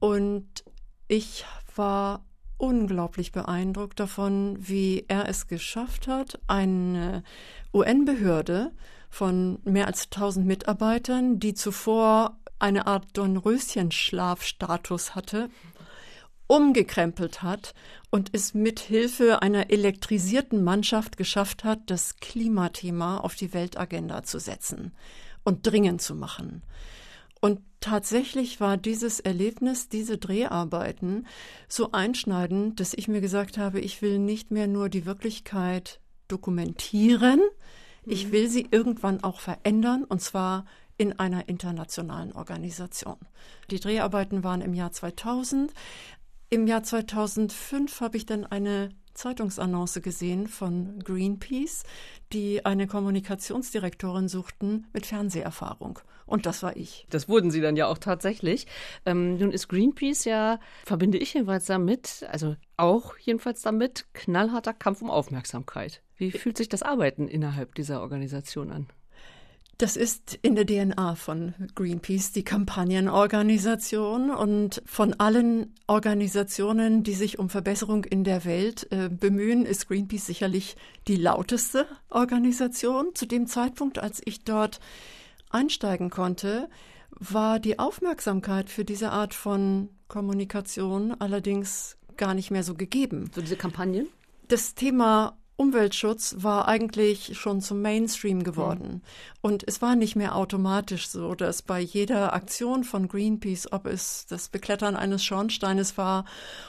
und 0.00 0.64
ich 1.08 1.44
war 1.74 2.24
unglaublich 2.60 3.32
beeindruckt 3.32 3.98
davon, 3.98 4.56
wie 4.60 5.06
er 5.08 5.28
es 5.28 5.48
geschafft 5.48 6.06
hat, 6.06 6.38
eine 6.46 7.24
UN-Behörde 7.72 8.72
von 9.08 9.58
mehr 9.64 9.86
als 9.86 10.04
1000 10.04 10.46
Mitarbeitern, 10.46 11.40
die 11.40 11.54
zuvor 11.54 12.36
eine 12.58 12.86
Art 12.86 13.06
Dornröschenschlafstatus 13.14 15.14
hatte, 15.14 15.48
umgekrempelt 16.46 17.42
hat 17.42 17.74
und 18.10 18.28
es 18.32 18.54
mit 18.54 18.80
Hilfe 18.80 19.40
einer 19.40 19.70
elektrisierten 19.70 20.62
Mannschaft 20.62 21.16
geschafft 21.16 21.64
hat, 21.64 21.78
das 21.86 22.16
Klimathema 22.16 23.18
auf 23.18 23.36
die 23.36 23.54
Weltagenda 23.54 24.22
zu 24.22 24.38
setzen 24.38 24.92
und 25.44 25.66
dringend 25.66 26.02
zu 26.02 26.14
machen. 26.14 26.62
Tatsächlich 27.80 28.60
war 28.60 28.76
dieses 28.76 29.20
Erlebnis, 29.20 29.88
diese 29.88 30.18
Dreharbeiten 30.18 31.26
so 31.66 31.92
einschneidend, 31.92 32.78
dass 32.78 32.92
ich 32.92 33.08
mir 33.08 33.22
gesagt 33.22 33.56
habe, 33.56 33.80
ich 33.80 34.02
will 34.02 34.18
nicht 34.18 34.50
mehr 34.50 34.66
nur 34.66 34.90
die 34.90 35.06
Wirklichkeit 35.06 35.98
dokumentieren, 36.28 37.40
ich 38.04 38.26
mhm. 38.26 38.32
will 38.32 38.48
sie 38.48 38.68
irgendwann 38.70 39.24
auch 39.24 39.40
verändern, 39.40 40.04
und 40.04 40.20
zwar 40.20 40.66
in 40.98 41.18
einer 41.18 41.48
internationalen 41.48 42.32
Organisation. 42.32 43.16
Die 43.70 43.80
Dreharbeiten 43.80 44.44
waren 44.44 44.60
im 44.60 44.74
Jahr 44.74 44.92
2000. 44.92 45.72
Im 46.50 46.66
Jahr 46.66 46.82
2005 46.82 48.02
habe 48.02 48.18
ich 48.18 48.26
dann 48.26 48.44
eine 48.44 48.90
Zeitungsannonce 49.20 50.00
gesehen 50.00 50.46
von 50.46 50.98
Greenpeace, 51.00 51.84
die 52.32 52.64
eine 52.64 52.86
Kommunikationsdirektorin 52.86 54.28
suchten 54.28 54.86
mit 54.94 55.04
Fernseherfahrung. 55.04 55.98
Und 56.24 56.46
das 56.46 56.62
war 56.62 56.76
ich. 56.76 57.06
Das 57.10 57.28
wurden 57.28 57.50
Sie 57.50 57.60
dann 57.60 57.76
ja 57.76 57.86
auch 57.86 57.98
tatsächlich. 57.98 58.66
Ähm, 59.04 59.36
nun 59.36 59.52
ist 59.52 59.68
Greenpeace 59.68 60.24
ja, 60.24 60.58
verbinde 60.86 61.18
ich 61.18 61.34
jedenfalls 61.34 61.66
damit, 61.66 62.26
also 62.30 62.56
auch 62.78 63.18
jedenfalls 63.18 63.60
damit, 63.60 64.06
knallharter 64.14 64.72
Kampf 64.72 65.02
um 65.02 65.10
Aufmerksamkeit. 65.10 66.02
Wie 66.16 66.30
fühlt 66.30 66.56
sich 66.56 66.68
das 66.68 66.82
Arbeiten 66.82 67.28
innerhalb 67.28 67.74
dieser 67.74 68.00
Organisation 68.00 68.70
an? 68.70 68.86
Das 69.80 69.96
ist 69.96 70.38
in 70.42 70.56
der 70.56 70.66
DNA 70.66 71.14
von 71.14 71.54
Greenpeace 71.74 72.32
die 72.32 72.44
Kampagnenorganisation 72.44 74.30
und 74.30 74.82
von 74.84 75.14
allen 75.14 75.74
Organisationen, 75.86 77.02
die 77.02 77.14
sich 77.14 77.38
um 77.38 77.48
Verbesserung 77.48 78.04
in 78.04 78.22
der 78.22 78.44
Welt 78.44 78.88
äh, 78.92 79.08
bemühen, 79.08 79.64
ist 79.64 79.88
Greenpeace 79.88 80.26
sicherlich 80.26 80.76
die 81.08 81.16
lauteste 81.16 81.86
Organisation. 82.10 83.14
Zu 83.14 83.24
dem 83.24 83.46
Zeitpunkt, 83.46 83.98
als 83.98 84.20
ich 84.22 84.44
dort 84.44 84.80
einsteigen 85.48 86.10
konnte, 86.10 86.68
war 87.12 87.58
die 87.58 87.78
Aufmerksamkeit 87.78 88.68
für 88.68 88.84
diese 88.84 89.12
Art 89.12 89.32
von 89.32 89.88
Kommunikation 90.08 91.16
allerdings 91.18 91.96
gar 92.18 92.34
nicht 92.34 92.50
mehr 92.50 92.64
so 92.64 92.74
gegeben. 92.74 93.30
So 93.34 93.40
diese 93.40 93.56
Kampagnen? 93.56 94.08
Das 94.46 94.74
Thema 94.74 95.38
Umweltschutz 95.60 96.36
war 96.38 96.68
eigentlich 96.68 97.38
schon 97.38 97.60
zum 97.60 97.82
Mainstream 97.82 98.44
geworden. 98.44 99.02
Und 99.42 99.62
es 99.68 99.82
war 99.82 99.94
nicht 99.94 100.16
mehr 100.16 100.34
automatisch 100.34 101.08
so, 101.08 101.34
dass 101.34 101.60
bei 101.60 101.80
jeder 101.80 102.32
Aktion 102.32 102.82
von 102.82 103.08
Greenpeace, 103.08 103.70
ob 103.70 103.86
es 103.86 104.24
das 104.26 104.48
Beklettern 104.48 104.96
eines 104.96 105.22
Schornsteines 105.22 105.98
war 105.98 106.24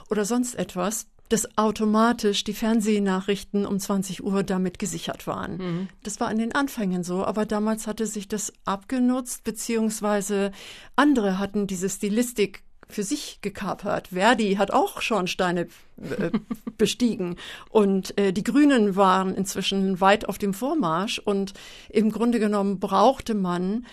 oder 0.09 0.25
sonst 0.25 0.55
etwas, 0.55 1.07
dass 1.29 1.57
automatisch 1.57 2.43
die 2.43 2.53
Fernsehnachrichten 2.53 3.65
um 3.65 3.79
20 3.79 4.25
Uhr 4.25 4.43
damit 4.43 4.77
gesichert 4.77 5.25
waren. 5.25 5.57
Mhm. 5.57 5.87
Das 6.03 6.19
war 6.19 6.27
an 6.27 6.37
den 6.37 6.53
Anfängen 6.53 7.05
so, 7.05 7.23
aber 7.23 7.45
damals 7.45 7.87
hatte 7.87 8.05
sich 8.05 8.27
das 8.27 8.51
abgenutzt, 8.65 9.45
beziehungsweise 9.45 10.51
andere 10.97 11.39
hatten 11.39 11.65
diese 11.65 11.89
Stilistik 11.89 12.63
für 12.91 13.03
sich 13.03 13.39
gekapert. 13.41 14.09
Verdi 14.09 14.55
hat 14.55 14.71
auch 14.71 15.01
Schornsteine 15.01 15.61
äh, 15.61 16.31
bestiegen 16.77 17.37
und 17.69 18.17
äh, 18.17 18.33
die 18.33 18.43
Grünen 18.43 18.95
waren 18.95 19.35
inzwischen 19.35 20.01
weit 20.01 20.27
auf 20.27 20.37
dem 20.37 20.53
Vormarsch 20.53 21.19
und 21.19 21.53
im 21.89 22.11
Grunde 22.11 22.39
genommen 22.39 22.79
brauchte 22.79 23.33
man 23.33 23.85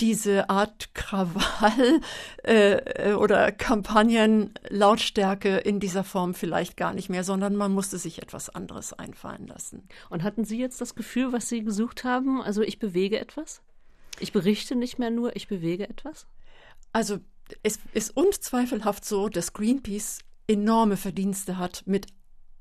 diese 0.00 0.48
Art 0.48 0.94
Krawall 0.94 2.00
äh, 2.42 3.12
oder 3.12 3.52
Kampagnenlautstärke 3.52 5.58
in 5.58 5.78
dieser 5.78 6.04
Form 6.04 6.34
vielleicht 6.34 6.76
gar 6.76 6.94
nicht 6.94 7.10
mehr, 7.10 7.22
sondern 7.22 7.56
man 7.56 7.72
musste 7.72 7.98
sich 7.98 8.22
etwas 8.22 8.48
anderes 8.48 8.94
einfallen 8.94 9.46
lassen. 9.46 9.86
Und 10.08 10.22
hatten 10.22 10.44
Sie 10.44 10.58
jetzt 10.58 10.80
das 10.80 10.94
Gefühl, 10.94 11.32
was 11.32 11.48
Sie 11.48 11.62
gesucht 11.62 12.04
haben? 12.04 12.40
Also 12.40 12.62
ich 12.62 12.78
bewege 12.78 13.20
etwas? 13.20 13.60
Ich 14.18 14.32
berichte 14.32 14.74
nicht 14.74 14.98
mehr 14.98 15.10
nur, 15.10 15.36
ich 15.36 15.48
bewege 15.48 15.88
etwas? 15.88 16.26
Also 16.92 17.18
es 17.62 17.78
ist 17.92 18.16
unzweifelhaft 18.16 19.04
so, 19.04 19.28
dass 19.28 19.52
Greenpeace 19.52 20.20
enorme 20.46 20.96
Verdienste 20.96 21.58
hat 21.58 21.82
mit 21.86 22.06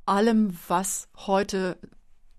allem, 0.06 0.58
was 0.68 1.08
heute 1.16 1.78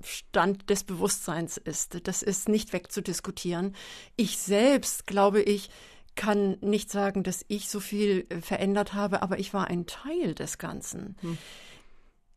Stand 0.03 0.71
des 0.71 0.85
Bewusstseins 0.85 1.57
ist. 1.57 2.07
Das 2.07 2.23
ist 2.23 2.49
nicht 2.49 2.73
wegzudiskutieren. 2.73 3.75
Ich 4.17 4.39
selbst, 4.39 5.07
glaube 5.07 5.43
ich, 5.43 5.71
kann 6.17 6.59
nicht 6.61 6.91
sagen, 6.91 7.23
dass 7.23 7.45
ich 7.49 7.69
so 7.69 7.81
viel 7.81 8.27
verändert 8.41 8.95
habe, 8.95 9.23
aber 9.23 9.39
ich 9.39 9.55
war 9.55 9.69
ein 9.69 9.87
Teil 9.87 10.35
des 10.35 10.59
Ganzen. 10.59 11.17
Hm. 11.21 11.39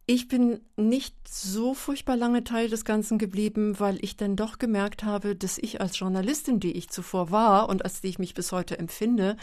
Ich 0.05 0.27
bin 0.27 0.59
nicht 0.75 1.15
so 1.27 1.73
furchtbar 1.73 2.17
lange 2.17 2.43
Teil 2.43 2.67
des 2.67 2.83
Ganzen 2.83 3.17
geblieben, 3.17 3.79
weil 3.79 4.03
ich 4.03 4.17
dann 4.17 4.35
doch 4.35 4.59
gemerkt 4.59 5.05
habe, 5.05 5.33
dass 5.33 5.57
ich 5.57 5.79
als 5.79 5.97
Journalistin, 5.97 6.59
die 6.59 6.73
ich 6.73 6.89
zuvor 6.89 7.31
war 7.31 7.69
und 7.69 7.85
als 7.85 8.01
die 8.01 8.09
ich 8.09 8.19
mich 8.19 8.33
bis 8.33 8.51
heute 8.51 8.77
empfinde, 8.77 9.37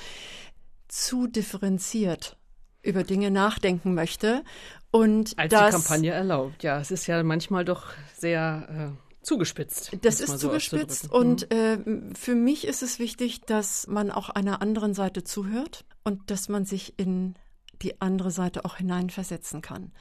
zu 0.90 1.26
differenziert 1.26 2.36
über 2.82 3.04
Dinge 3.04 3.30
nachdenken 3.30 3.94
möchte. 3.94 4.42
Und 4.90 5.38
als 5.38 5.50
das, 5.50 5.66
die 5.66 5.72
Kampagne 5.72 6.12
erlaubt, 6.12 6.62
ja, 6.62 6.80
es 6.80 6.90
ist 6.90 7.06
ja 7.06 7.22
manchmal 7.22 7.64
doch 7.64 7.88
sehr 8.16 8.94
äh, 8.96 9.10
zugespitzt. 9.22 9.92
Das 10.02 10.20
ist 10.20 10.38
so 10.38 10.48
zugespitzt 10.48 11.10
und 11.10 11.52
äh, 11.52 11.78
für 12.14 12.34
mich 12.34 12.66
ist 12.66 12.82
es 12.82 12.98
wichtig, 12.98 13.42
dass 13.42 13.86
man 13.86 14.10
auch 14.10 14.30
einer 14.30 14.62
anderen 14.62 14.94
Seite 14.94 15.22
zuhört 15.22 15.84
und 16.04 16.30
dass 16.30 16.48
man 16.48 16.64
sich 16.64 16.98
in 16.98 17.34
die 17.82 18.00
andere 18.00 18.30
Seite 18.30 18.64
auch 18.64 18.76
hineinversetzen 18.76 19.62
kann. 19.62 19.92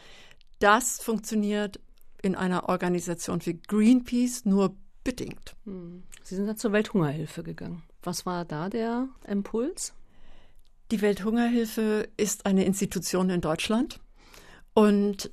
Das 0.60 1.00
funktioniert 1.00 1.80
in 2.22 2.36
einer 2.36 2.68
Organisation 2.68 3.40
wie 3.46 3.62
Greenpeace 3.62 4.46
nur 4.46 4.76
bedingt. 5.04 5.56
Hm. 5.66 6.04
Sie 6.24 6.36
sind 6.36 6.48
dann 6.48 6.58
zur 6.58 6.72
Welthungerhilfe 6.72 7.44
gegangen. 7.44 7.84
Was 8.04 8.26
war 8.26 8.46
da 8.46 8.70
der 8.70 9.08
Impuls? 9.28 9.94
Die 10.92 11.02
Welthungerhilfe 11.02 12.10
ist 12.18 12.48
eine 12.48 12.66
Institution 12.66 13.30
in 13.30 13.42
Deutschland 13.42 14.00
und 14.74 15.30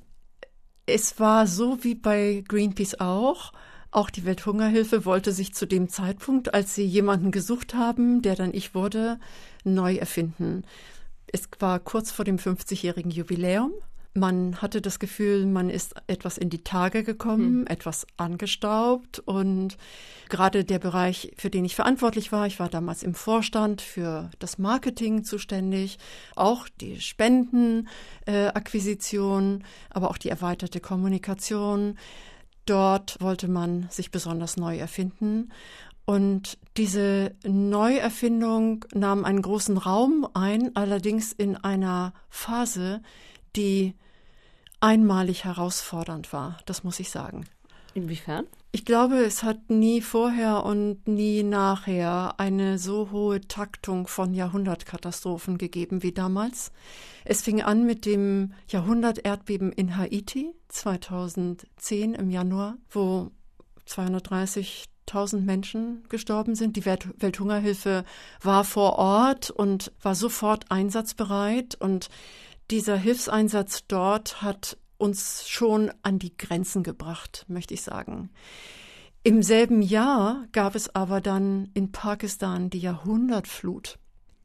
es 0.85 1.19
war 1.19 1.47
so 1.47 1.83
wie 1.83 1.95
bei 1.95 2.43
Greenpeace 2.47 2.99
auch. 2.99 3.53
Auch 3.89 4.11
die 4.11 4.23
Welthungerhilfe 4.23 5.03
wollte 5.03 5.31
sich 5.31 5.55
zu 5.55 5.65
dem 5.65 5.89
Zeitpunkt, 5.89 6.53
als 6.53 6.75
sie 6.75 6.85
jemanden 6.85 7.31
gesucht 7.31 7.73
haben, 7.73 8.21
der 8.21 8.35
dann 8.35 8.53
ich 8.53 8.75
wurde, 8.75 9.19
neu 9.63 9.95
erfinden. 9.95 10.63
Es 11.25 11.49
war 11.59 11.79
kurz 11.79 12.11
vor 12.11 12.23
dem 12.23 12.37
50-jährigen 12.37 13.11
Jubiläum 13.11 13.71
man 14.17 14.61
hatte 14.61 14.81
das 14.81 14.99
Gefühl, 14.99 15.45
man 15.45 15.69
ist 15.69 15.95
etwas 16.07 16.37
in 16.37 16.49
die 16.49 16.63
Tage 16.63 17.03
gekommen, 17.03 17.61
mhm. 17.61 17.67
etwas 17.67 18.05
angestaubt 18.17 19.19
und 19.19 19.77
gerade 20.27 20.65
der 20.65 20.79
Bereich, 20.79 21.31
für 21.37 21.51
den 21.51 21.63
ich 21.63 21.75
verantwortlich 21.75 22.31
war, 22.31 22.47
ich 22.47 22.59
war 22.59 22.67
damals 22.67 23.03
im 23.03 23.13
Vorstand 23.13 23.81
für 23.81 24.31
das 24.39 24.57
Marketing 24.57 25.23
zuständig, 25.23 25.99
auch 26.35 26.67
die 26.81 26.99
Spendenakquisition, 26.99 29.61
äh, 29.61 29.63
aber 29.91 30.09
auch 30.09 30.17
die 30.17 30.29
erweiterte 30.29 30.79
Kommunikation. 30.79 31.99
Dort 32.65 33.21
wollte 33.21 33.47
man 33.47 33.87
sich 33.89 34.09
besonders 34.11 34.57
neu 34.57 34.77
erfinden. 34.77 35.51
Und 36.05 36.57
diese 36.75 37.35
Neuerfindung 37.45 38.83
nahm 38.93 39.23
einen 39.25 39.41
großen 39.41 39.77
Raum 39.77 40.27
ein, 40.33 40.73
allerdings 40.75 41.33
in 41.33 41.57
einer 41.57 42.13
Phase, 42.29 43.01
die 43.55 43.95
einmalig 44.79 45.45
herausfordernd 45.45 46.33
war, 46.33 46.57
das 46.65 46.83
muss 46.83 46.99
ich 46.99 47.09
sagen. 47.09 47.45
Inwiefern? 47.93 48.45
Ich 48.71 48.85
glaube, 48.85 49.15
es 49.15 49.41
hat 49.41 49.71
nie 49.71 50.01
vorher 50.01 50.63
und 50.63 51.07
nie 51.07 51.41
nachher 51.41 52.39
eine 52.39 52.77
so 52.77 53.09
hohe 53.09 53.41
Taktung 53.41 54.05
von 54.05 54.35
Jahrhundertkatastrophen 54.35 55.57
gegeben 55.57 56.03
wie 56.03 56.11
damals. 56.11 56.71
Es 57.25 57.41
fing 57.41 57.63
an 57.63 57.87
mit 57.87 58.05
dem 58.05 58.53
Jahrhunderterdbeben 58.67 59.71
in 59.71 59.97
Haiti 59.97 60.53
2010 60.67 62.13
im 62.13 62.29
Januar, 62.29 62.77
wo 62.91 63.31
230.000 63.87 65.39
Menschen 65.41 66.03
gestorben 66.07 66.53
sind. 66.53 66.75
Die 66.75 66.85
Welt 66.85 67.07
Welthungerhilfe 67.17 68.03
war 68.43 68.63
vor 68.63 68.99
Ort 68.99 69.49
und 69.49 69.91
war 70.03 70.13
sofort 70.13 70.69
einsatzbereit 70.69 71.73
und 71.79 72.09
dieser 72.71 72.97
Hilfseinsatz 72.97 73.85
dort 73.87 74.41
hat 74.41 74.77
uns 74.97 75.47
schon 75.47 75.91
an 76.01 76.19
die 76.19 76.35
Grenzen 76.35 76.83
gebracht, 76.83 77.45
möchte 77.47 77.73
ich 77.73 77.81
sagen. 77.81 78.29
Im 79.23 79.43
selben 79.43 79.81
Jahr 79.81 80.45
gab 80.51 80.75
es 80.75 80.93
aber 80.95 81.21
dann 81.21 81.69
in 81.73 81.91
Pakistan 81.91 82.69
die 82.69 82.79
Jahrhundertflut. 82.79 83.99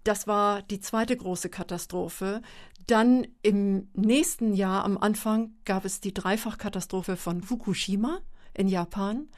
Das 0.04 0.26
war 0.26 0.62
die 0.62 0.80
zweite 0.80 1.16
große 1.16 1.48
Katastrophe. 1.48 2.42
Dann 2.86 3.26
im 3.42 3.88
nächsten 3.94 4.54
Jahr 4.54 4.84
am 4.84 4.98
Anfang 4.98 5.52
gab 5.64 5.84
es 5.84 6.00
die 6.00 6.12
Dreifachkatastrophe 6.12 7.16
von 7.16 7.42
Fukushima 7.42 8.18
in 8.54 8.66
Japan. 8.66 9.28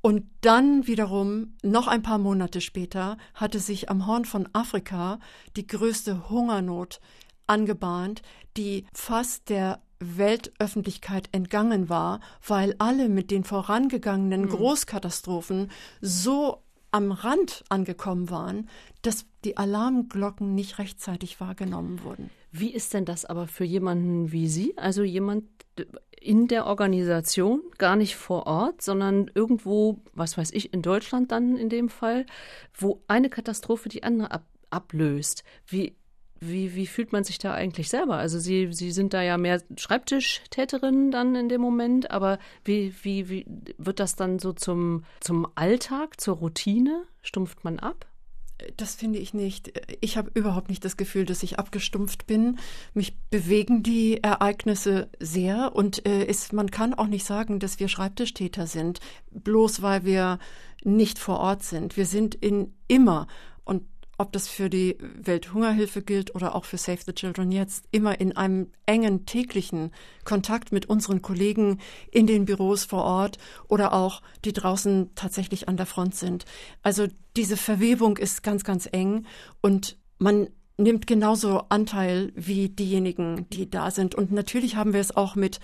Und 0.00 0.24
dann 0.40 0.86
wiederum, 0.86 1.54
noch 1.62 1.86
ein 1.86 2.02
paar 2.02 2.18
Monate 2.18 2.60
später, 2.60 3.16
hatte 3.32 3.60
sich 3.60 3.88
am 3.88 4.06
Horn 4.06 4.24
von 4.24 4.48
Afrika 4.52 5.18
die 5.56 5.66
größte 5.66 6.28
Hungernot 6.28 7.00
angebahnt, 7.46 8.22
die 8.56 8.86
fast 8.92 9.48
der 9.48 9.80
Weltöffentlichkeit 10.00 11.28
entgangen 11.32 11.88
war, 11.88 12.20
weil 12.46 12.74
alle 12.78 13.08
mit 13.08 13.30
den 13.30 13.44
vorangegangenen 13.44 14.42
mhm. 14.42 14.48
Großkatastrophen 14.50 15.70
so 16.00 16.62
am 16.90 17.10
Rand 17.10 17.64
angekommen 17.68 18.30
waren, 18.30 18.68
dass 19.02 19.26
die 19.44 19.56
Alarmglocken 19.56 20.54
nicht 20.54 20.78
rechtzeitig 20.78 21.40
wahrgenommen 21.40 22.04
wurden. 22.04 22.30
Wie 22.52 22.72
ist 22.72 22.94
denn 22.94 23.04
das 23.04 23.24
aber 23.24 23.48
für 23.48 23.64
jemanden 23.64 24.30
wie 24.30 24.46
Sie, 24.46 24.78
also 24.78 25.02
jemand 25.02 25.44
in 26.20 26.46
der 26.46 26.66
Organisation, 26.66 27.62
gar 27.78 27.96
nicht 27.96 28.14
vor 28.14 28.46
Ort, 28.46 28.80
sondern 28.80 29.28
irgendwo, 29.34 29.98
was 30.12 30.38
weiß 30.38 30.52
ich, 30.52 30.72
in 30.72 30.82
Deutschland 30.82 31.32
dann 31.32 31.56
in 31.56 31.68
dem 31.68 31.88
Fall, 31.88 32.26
wo 32.72 33.02
eine 33.08 33.28
Katastrophe 33.28 33.88
die 33.88 34.04
andere 34.04 34.30
ab 34.30 34.44
ablöst? 34.70 35.44
Wie 35.68 35.96
wie, 36.40 36.74
wie 36.74 36.86
fühlt 36.86 37.12
man 37.12 37.24
sich 37.24 37.38
da 37.38 37.54
eigentlich 37.54 37.88
selber? 37.88 38.16
Also 38.16 38.38
Sie, 38.38 38.72
Sie 38.72 38.90
sind 38.90 39.14
da 39.14 39.22
ja 39.22 39.38
mehr 39.38 39.62
Schreibtischtäterin 39.76 41.10
dann 41.10 41.34
in 41.34 41.48
dem 41.48 41.60
Moment, 41.60 42.10
aber 42.10 42.38
wie, 42.64 42.94
wie, 43.02 43.28
wie 43.28 43.46
wird 43.78 44.00
das 44.00 44.16
dann 44.16 44.38
so 44.38 44.52
zum, 44.52 45.04
zum 45.20 45.46
Alltag, 45.54 46.20
zur 46.20 46.36
Routine? 46.36 47.04
Stumpft 47.22 47.64
man 47.64 47.78
ab? 47.78 48.06
Das 48.76 48.94
finde 48.94 49.18
ich 49.18 49.34
nicht. 49.34 49.72
Ich 50.00 50.16
habe 50.16 50.30
überhaupt 50.34 50.68
nicht 50.68 50.84
das 50.84 50.96
Gefühl, 50.96 51.24
dass 51.24 51.42
ich 51.42 51.58
abgestumpft 51.58 52.26
bin. 52.26 52.58
Mich 52.94 53.18
bewegen 53.30 53.82
die 53.82 54.22
Ereignisse 54.22 55.08
sehr 55.18 55.74
und 55.74 56.06
äh, 56.06 56.26
es, 56.26 56.52
man 56.52 56.70
kann 56.70 56.94
auch 56.94 57.08
nicht 57.08 57.24
sagen, 57.24 57.58
dass 57.58 57.80
wir 57.80 57.88
Schreibtischtäter 57.88 58.66
sind, 58.66 59.00
bloß 59.30 59.82
weil 59.82 60.04
wir 60.04 60.38
nicht 60.84 61.18
vor 61.18 61.40
Ort 61.40 61.64
sind. 61.64 61.96
Wir 61.96 62.06
sind 62.06 62.34
in 62.34 62.74
immer 62.86 63.26
und 63.64 63.82
ob 64.18 64.32
das 64.32 64.48
für 64.48 64.70
die 64.70 64.96
Welthungerhilfe 65.00 66.02
gilt 66.02 66.34
oder 66.34 66.54
auch 66.54 66.64
für 66.64 66.78
Save 66.78 67.00
the 67.04 67.12
Children 67.12 67.50
jetzt, 67.50 67.84
immer 67.90 68.20
in 68.20 68.36
einem 68.36 68.70
engen 68.86 69.26
täglichen 69.26 69.92
Kontakt 70.24 70.72
mit 70.72 70.86
unseren 70.86 71.22
Kollegen 71.22 71.80
in 72.10 72.26
den 72.26 72.44
Büros 72.44 72.84
vor 72.84 73.04
Ort 73.04 73.38
oder 73.68 73.92
auch 73.92 74.22
die 74.44 74.52
draußen 74.52 75.10
tatsächlich 75.14 75.68
an 75.68 75.76
der 75.76 75.86
Front 75.86 76.14
sind. 76.14 76.44
Also 76.82 77.06
diese 77.36 77.56
Verwebung 77.56 78.16
ist 78.16 78.42
ganz, 78.42 78.64
ganz 78.64 78.88
eng 78.90 79.26
und 79.60 79.96
man 80.18 80.48
nimmt 80.76 81.06
genauso 81.06 81.64
Anteil 81.68 82.32
wie 82.34 82.68
diejenigen, 82.68 83.48
die 83.50 83.70
da 83.70 83.90
sind. 83.90 84.14
Und 84.14 84.32
natürlich 84.32 84.76
haben 84.76 84.92
wir 84.92 85.00
es 85.00 85.16
auch 85.16 85.36
mit 85.36 85.60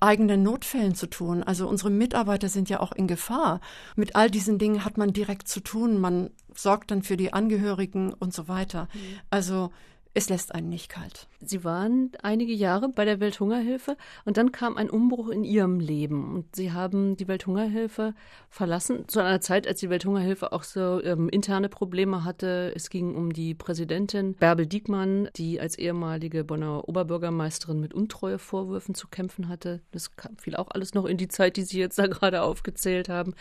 eigenen 0.00 0.42
Notfällen 0.42 0.94
zu 0.94 1.08
tun. 1.08 1.42
Also 1.42 1.68
unsere 1.68 1.90
Mitarbeiter 1.90 2.48
sind 2.48 2.68
ja 2.68 2.80
auch 2.80 2.92
in 2.92 3.06
Gefahr. 3.06 3.60
Mit 3.96 4.14
all 4.14 4.30
diesen 4.30 4.58
Dingen 4.58 4.84
hat 4.84 4.98
man 4.98 5.12
direkt 5.12 5.48
zu 5.48 5.60
tun. 5.60 6.00
Man 6.00 6.30
sorgt 6.54 6.90
dann 6.90 7.02
für 7.02 7.16
die 7.16 7.32
Angehörigen 7.32 8.12
und 8.12 8.32
so 8.32 8.48
weiter. 8.48 8.88
Mhm. 8.92 8.98
Also 9.30 9.70
es 10.14 10.28
lässt 10.28 10.54
einen 10.54 10.68
nicht 10.68 10.90
kalt. 10.90 11.26
Sie 11.40 11.64
waren 11.64 12.12
einige 12.22 12.52
Jahre 12.52 12.90
bei 12.90 13.06
der 13.06 13.18
Welthungerhilfe 13.18 13.96
und 14.26 14.36
dann 14.36 14.52
kam 14.52 14.76
ein 14.76 14.90
Umbruch 14.90 15.30
in 15.30 15.42
Ihrem 15.42 15.80
Leben 15.80 16.34
und 16.34 16.54
Sie 16.54 16.72
haben 16.72 17.16
die 17.16 17.28
Welthungerhilfe 17.28 18.14
verlassen 18.50 19.08
zu 19.08 19.20
einer 19.20 19.40
Zeit, 19.40 19.66
als 19.66 19.80
die 19.80 19.88
Welthungerhilfe 19.88 20.52
auch 20.52 20.64
so 20.64 21.02
ähm, 21.02 21.30
interne 21.30 21.70
Probleme 21.70 22.24
hatte. 22.24 22.72
Es 22.76 22.90
ging 22.90 23.14
um 23.14 23.32
die 23.32 23.54
Präsidentin 23.54 24.34
Bärbel 24.34 24.66
Diekmann, 24.66 25.30
die 25.36 25.60
als 25.60 25.78
ehemalige 25.78 26.44
Bonner 26.44 26.86
Oberbürgermeisterin 26.88 27.80
mit 27.80 27.94
Untreuevorwürfen 27.94 28.94
zu 28.94 29.08
kämpfen 29.08 29.48
hatte. 29.48 29.80
Das 29.92 30.10
fiel 30.36 30.56
auch 30.56 30.68
alles 30.70 30.92
noch 30.92 31.06
in 31.06 31.16
die 31.16 31.28
Zeit, 31.28 31.56
die 31.56 31.62
Sie 31.62 31.78
jetzt 31.78 31.98
da 31.98 32.06
gerade 32.08 32.42
aufgezählt 32.42 33.08
haben. 33.08 33.34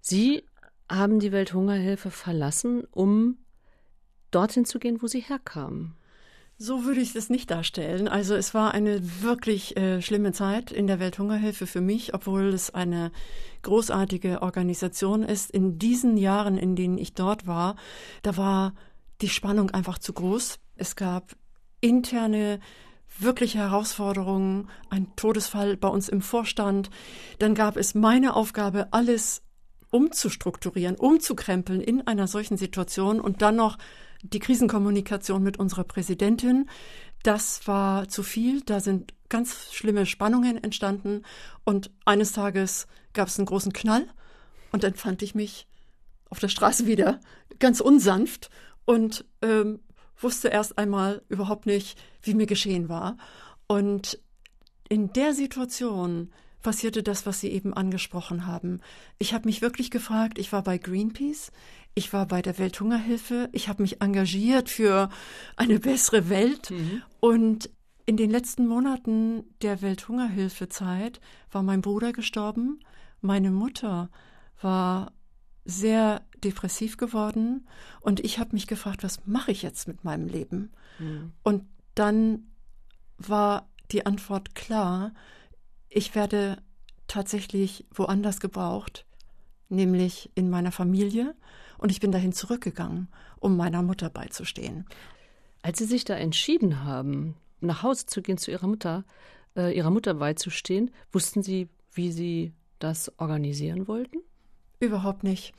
Sie 0.00 0.42
haben 0.90 1.20
die 1.20 1.30
Welthungerhilfe 1.30 2.10
verlassen, 2.10 2.84
um 2.90 3.36
dorthin 4.32 4.64
zu 4.64 4.80
gehen, 4.80 5.00
wo 5.00 5.06
Sie 5.06 5.20
herkamen. 5.20 5.97
So 6.60 6.84
würde 6.84 7.00
ich 7.00 7.14
es 7.14 7.30
nicht 7.30 7.52
darstellen. 7.52 8.08
Also 8.08 8.34
es 8.34 8.52
war 8.52 8.74
eine 8.74 9.22
wirklich 9.22 9.76
äh, 9.76 10.02
schlimme 10.02 10.32
Zeit 10.32 10.72
in 10.72 10.88
der 10.88 10.98
Welthungerhilfe 10.98 11.68
für 11.68 11.80
mich, 11.80 12.14
obwohl 12.14 12.48
es 12.48 12.74
eine 12.74 13.12
großartige 13.62 14.42
Organisation 14.42 15.22
ist. 15.22 15.52
In 15.52 15.78
diesen 15.78 16.16
Jahren, 16.16 16.58
in 16.58 16.74
denen 16.74 16.98
ich 16.98 17.14
dort 17.14 17.46
war, 17.46 17.76
da 18.22 18.36
war 18.36 18.74
die 19.20 19.28
Spannung 19.28 19.70
einfach 19.70 19.98
zu 19.98 20.12
groß. 20.12 20.58
Es 20.74 20.96
gab 20.96 21.36
interne 21.80 22.58
wirkliche 23.20 23.58
Herausforderungen, 23.58 24.68
ein 24.90 25.14
Todesfall 25.14 25.76
bei 25.76 25.88
uns 25.88 26.08
im 26.08 26.22
Vorstand. 26.22 26.90
Dann 27.38 27.54
gab 27.54 27.76
es 27.76 27.94
meine 27.94 28.34
Aufgabe, 28.34 28.88
alles 28.90 29.42
umzustrukturieren, 29.90 30.96
umzukrempeln 30.96 31.80
in 31.80 32.04
einer 32.08 32.26
solchen 32.26 32.56
Situation 32.56 33.20
und 33.20 33.42
dann 33.42 33.54
noch 33.54 33.78
die 34.22 34.38
Krisenkommunikation 34.38 35.42
mit 35.42 35.58
unserer 35.58 35.84
Präsidentin. 35.84 36.68
das 37.22 37.66
war 37.66 38.08
zu 38.08 38.22
viel. 38.22 38.62
Da 38.62 38.80
sind 38.80 39.12
ganz 39.28 39.72
schlimme 39.72 40.06
Spannungen 40.06 40.62
entstanden. 40.62 41.22
Und 41.64 41.90
eines 42.04 42.32
Tages 42.32 42.86
gab 43.12 43.28
es 43.28 43.38
einen 43.38 43.46
großen 43.46 43.72
Knall. 43.72 44.06
Und 44.70 44.84
dann 44.84 44.94
fand 44.94 45.22
ich 45.22 45.34
mich 45.34 45.66
auf 46.30 46.38
der 46.38 46.48
Straße 46.48 46.86
wieder 46.86 47.20
ganz 47.58 47.80
unsanft 47.80 48.50
und 48.84 49.24
ähm, 49.42 49.80
wusste 50.20 50.48
erst 50.48 50.78
einmal 50.78 51.22
überhaupt 51.28 51.66
nicht, 51.66 51.98
wie 52.22 52.34
mir 52.34 52.46
geschehen 52.46 52.88
war. 52.88 53.16
Und 53.66 54.18
in 54.88 55.12
der 55.12 55.34
Situation 55.34 56.32
passierte 56.62 57.02
das, 57.02 57.24
was 57.24 57.40
Sie 57.40 57.50
eben 57.50 57.72
angesprochen 57.72 58.46
haben. 58.46 58.80
Ich 59.18 59.32
habe 59.32 59.46
mich 59.46 59.62
wirklich 59.62 59.90
gefragt, 59.90 60.38
ich 60.38 60.52
war 60.52 60.62
bei 60.62 60.78
Greenpeace, 60.78 61.52
ich 61.94 62.12
war 62.12 62.26
bei 62.26 62.42
der 62.42 62.58
Welthungerhilfe, 62.58 63.48
ich 63.52 63.68
habe 63.68 63.82
mich 63.82 64.00
engagiert 64.00 64.68
für 64.68 65.08
eine 65.56 65.78
bessere 65.80 66.28
Welt 66.28 66.70
mhm. 66.70 67.02
und 67.20 67.70
in 68.06 68.16
den 68.16 68.30
letzten 68.30 68.66
Monaten 68.66 69.44
der 69.60 69.82
Welthungerhilfezeit 69.82 71.20
war 71.50 71.62
mein 71.62 71.82
Bruder 71.82 72.12
gestorben, 72.12 72.80
meine 73.20 73.50
Mutter 73.50 74.10
war 74.60 75.12
sehr 75.64 76.22
depressiv 76.42 76.96
geworden 76.96 77.68
und 78.00 78.20
ich 78.20 78.38
habe 78.38 78.54
mich 78.54 78.66
gefragt, 78.66 79.02
was 79.02 79.26
mache 79.26 79.50
ich 79.50 79.62
jetzt 79.62 79.88
mit 79.88 80.04
meinem 80.04 80.26
Leben? 80.26 80.72
Mhm. 80.98 81.32
Und 81.42 81.64
dann 81.94 82.46
war 83.18 83.68
die 83.90 84.06
Antwort 84.06 84.54
klar, 84.54 85.12
ich 85.88 86.14
werde 86.14 86.62
tatsächlich 87.08 87.86
woanders 87.92 88.40
gebraucht, 88.40 89.04
nämlich 89.68 90.30
in 90.34 90.48
meiner 90.48 90.72
Familie 90.72 91.34
und 91.78 91.90
ich 91.90 92.00
bin 92.00 92.12
dahin 92.12 92.32
zurückgegangen, 92.32 93.08
um 93.40 93.56
meiner 93.56 93.82
Mutter 93.82 94.10
beizustehen. 94.10 94.84
Als 95.62 95.78
Sie 95.78 95.86
sich 95.86 96.04
da 96.04 96.14
entschieden 96.14 96.84
haben, 96.84 97.34
nach 97.60 97.82
Hause 97.82 98.06
zu 98.06 98.22
gehen, 98.22 98.38
zu 98.38 98.50
Ihrer 98.50 98.66
Mutter, 98.66 99.04
äh, 99.56 99.76
Ihrer 99.76 99.90
Mutter 99.90 100.14
beizustehen, 100.14 100.90
wussten 101.12 101.42
Sie, 101.42 101.68
wie 101.92 102.12
Sie 102.12 102.52
das 102.78 103.12
organisieren 103.18 103.88
wollten? 103.88 104.18
Überhaupt 104.80 105.24
nicht. 105.24 105.52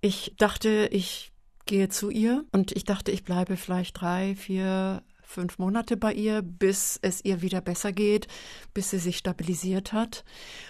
Ich 0.00 0.34
dachte, 0.38 0.88
ich 0.90 1.32
gehe 1.66 1.88
zu 1.88 2.10
ihr 2.10 2.44
und 2.50 2.72
ich 2.72 2.84
dachte, 2.84 3.12
ich 3.12 3.24
bleibe 3.24 3.56
vielleicht 3.56 4.00
drei, 4.00 4.34
vier, 4.34 5.02
fünf 5.22 5.58
Monate 5.58 5.96
bei 5.96 6.12
ihr, 6.12 6.42
bis 6.42 6.98
es 7.02 7.24
ihr 7.24 7.42
wieder 7.42 7.60
besser 7.60 7.92
geht, 7.92 8.26
bis 8.74 8.90
sie 8.90 8.98
sich 8.98 9.18
stabilisiert 9.18 9.92
hat. 9.92 10.24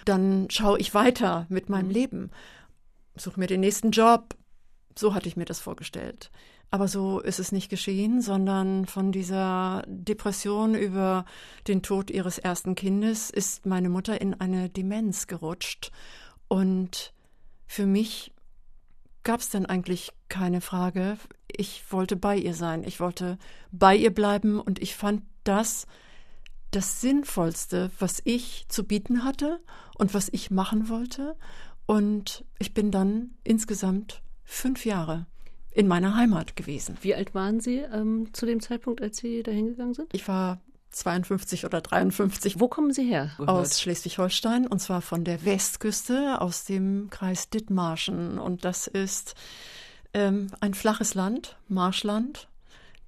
Dann 0.04 0.48
schaue 0.50 0.78
ich 0.78 0.94
weiter 0.94 1.46
mit 1.48 1.68
meinem 1.68 1.90
Leben, 1.90 2.30
suche 3.16 3.38
mir 3.38 3.46
den 3.46 3.60
nächsten 3.60 3.92
Job. 3.92 4.34
So 4.98 5.14
hatte 5.14 5.28
ich 5.28 5.36
mir 5.36 5.44
das 5.44 5.60
vorgestellt. 5.60 6.32
Aber 6.72 6.88
so 6.88 7.20
ist 7.20 7.38
es 7.38 7.52
nicht 7.52 7.68
geschehen, 7.68 8.20
sondern 8.20 8.84
von 8.84 9.12
dieser 9.12 9.84
Depression 9.86 10.74
über 10.74 11.24
den 11.68 11.82
Tod 11.82 12.10
ihres 12.10 12.38
ersten 12.38 12.74
Kindes 12.74 13.30
ist 13.30 13.64
meine 13.64 13.90
Mutter 13.90 14.20
in 14.20 14.34
eine 14.34 14.68
Demenz 14.68 15.28
gerutscht. 15.28 15.92
Und 16.48 17.12
für 17.68 17.86
mich 17.86 18.32
gab 19.22 19.38
es 19.38 19.50
dann 19.50 19.66
eigentlich 19.66 20.10
keine 20.28 20.60
Frage. 20.60 21.16
Ich 21.46 21.92
wollte 21.92 22.16
bei 22.16 22.36
ihr 22.36 22.54
sein. 22.54 22.82
Ich 22.82 22.98
wollte 22.98 23.38
bei 23.70 23.94
ihr 23.94 24.12
bleiben 24.12 24.60
und 24.60 24.82
ich 24.82 24.96
fand 24.96 25.22
das 25.44 25.86
das 26.72 27.00
Sinnvollste, 27.00 27.92
was 28.00 28.20
ich 28.24 28.66
zu 28.68 28.82
bieten 28.82 29.22
hatte 29.22 29.60
und 29.96 30.12
was 30.12 30.28
ich 30.28 30.50
machen 30.50 30.88
wollte. 30.88 31.36
Und 31.86 32.44
ich 32.58 32.74
bin 32.74 32.90
dann 32.90 33.36
insgesamt 33.44 34.22
fünf 34.48 34.86
Jahre 34.86 35.26
in 35.72 35.86
meiner 35.86 36.16
Heimat 36.16 36.56
gewesen. 36.56 36.96
Wie 37.02 37.14
alt 37.14 37.34
waren 37.34 37.60
Sie 37.60 37.76
ähm, 37.76 38.30
zu 38.32 38.46
dem 38.46 38.60
Zeitpunkt, 38.60 39.00
als 39.00 39.18
Sie 39.18 39.42
da 39.42 39.52
hingegangen 39.52 39.94
sind? 39.94 40.12
Ich 40.12 40.26
war 40.26 40.58
52 40.90 41.66
oder 41.66 41.80
53. 41.80 42.58
Wo 42.58 42.66
kommen 42.66 42.92
Sie 42.92 43.04
her? 43.04 43.30
Aus 43.38 43.80
Schleswig-Holstein 43.80 44.66
und 44.66 44.80
zwar 44.80 45.02
von 45.02 45.22
der 45.22 45.44
Westküste 45.44 46.40
aus 46.40 46.64
dem 46.64 47.10
Kreis 47.10 47.50
Dithmarschen. 47.50 48.38
Und 48.38 48.64
das 48.64 48.86
ist 48.86 49.34
ähm, 50.14 50.48
ein 50.60 50.74
flaches 50.74 51.14
Land, 51.14 51.56
Marschland. 51.68 52.48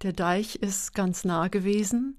Der 0.02 0.12
Deich 0.12 0.56
ist 0.56 0.94
ganz 0.94 1.24
nah 1.24 1.48
gewesen. 1.48 2.18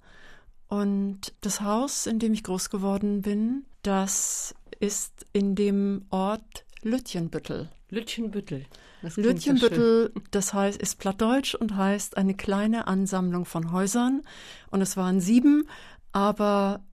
Und 0.67 1.34
das 1.41 1.62
Haus, 1.62 2.07
in 2.07 2.19
dem 2.19 2.34
ich 2.34 2.43
groß 2.43 2.69
geworden 2.69 3.21
bin, 3.21 3.65
das 3.84 4.55
ist 4.79 5.25
in 5.31 5.55
dem 5.55 6.05
Ort 6.10 6.65
Lütjenbüttel. 6.81 7.69
Lütjenbüttel. 7.89 8.65
Lütjenbüttel, 9.15 10.13
das 10.31 10.53
heißt, 10.53 10.79
ist 10.79 10.99
plattdeutsch 10.99 11.55
und 11.55 11.75
heißt 11.75 12.17
eine 12.17 12.35
kleine 12.35 12.87
Ansammlung 12.87 13.45
von 13.45 13.71
Häusern. 13.71 14.21
Und 14.69 14.81
es 14.81 14.97
waren 14.97 15.19
sieben, 15.19 15.67
aber 16.11 16.83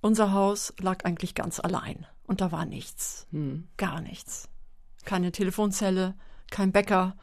unser 0.00 0.32
Haus 0.32 0.74
lag 0.80 1.04
eigentlich 1.04 1.34
ganz 1.34 1.60
allein. 1.60 2.06
Und 2.26 2.40
da 2.40 2.52
war 2.52 2.64
nichts. 2.64 3.26
Hm. 3.30 3.68
Gar 3.76 4.00
nichts. 4.00 4.48
Keine 5.04 5.32
Telefonzelle, 5.32 6.14
kein 6.50 6.72
Bäcker, 6.72 7.16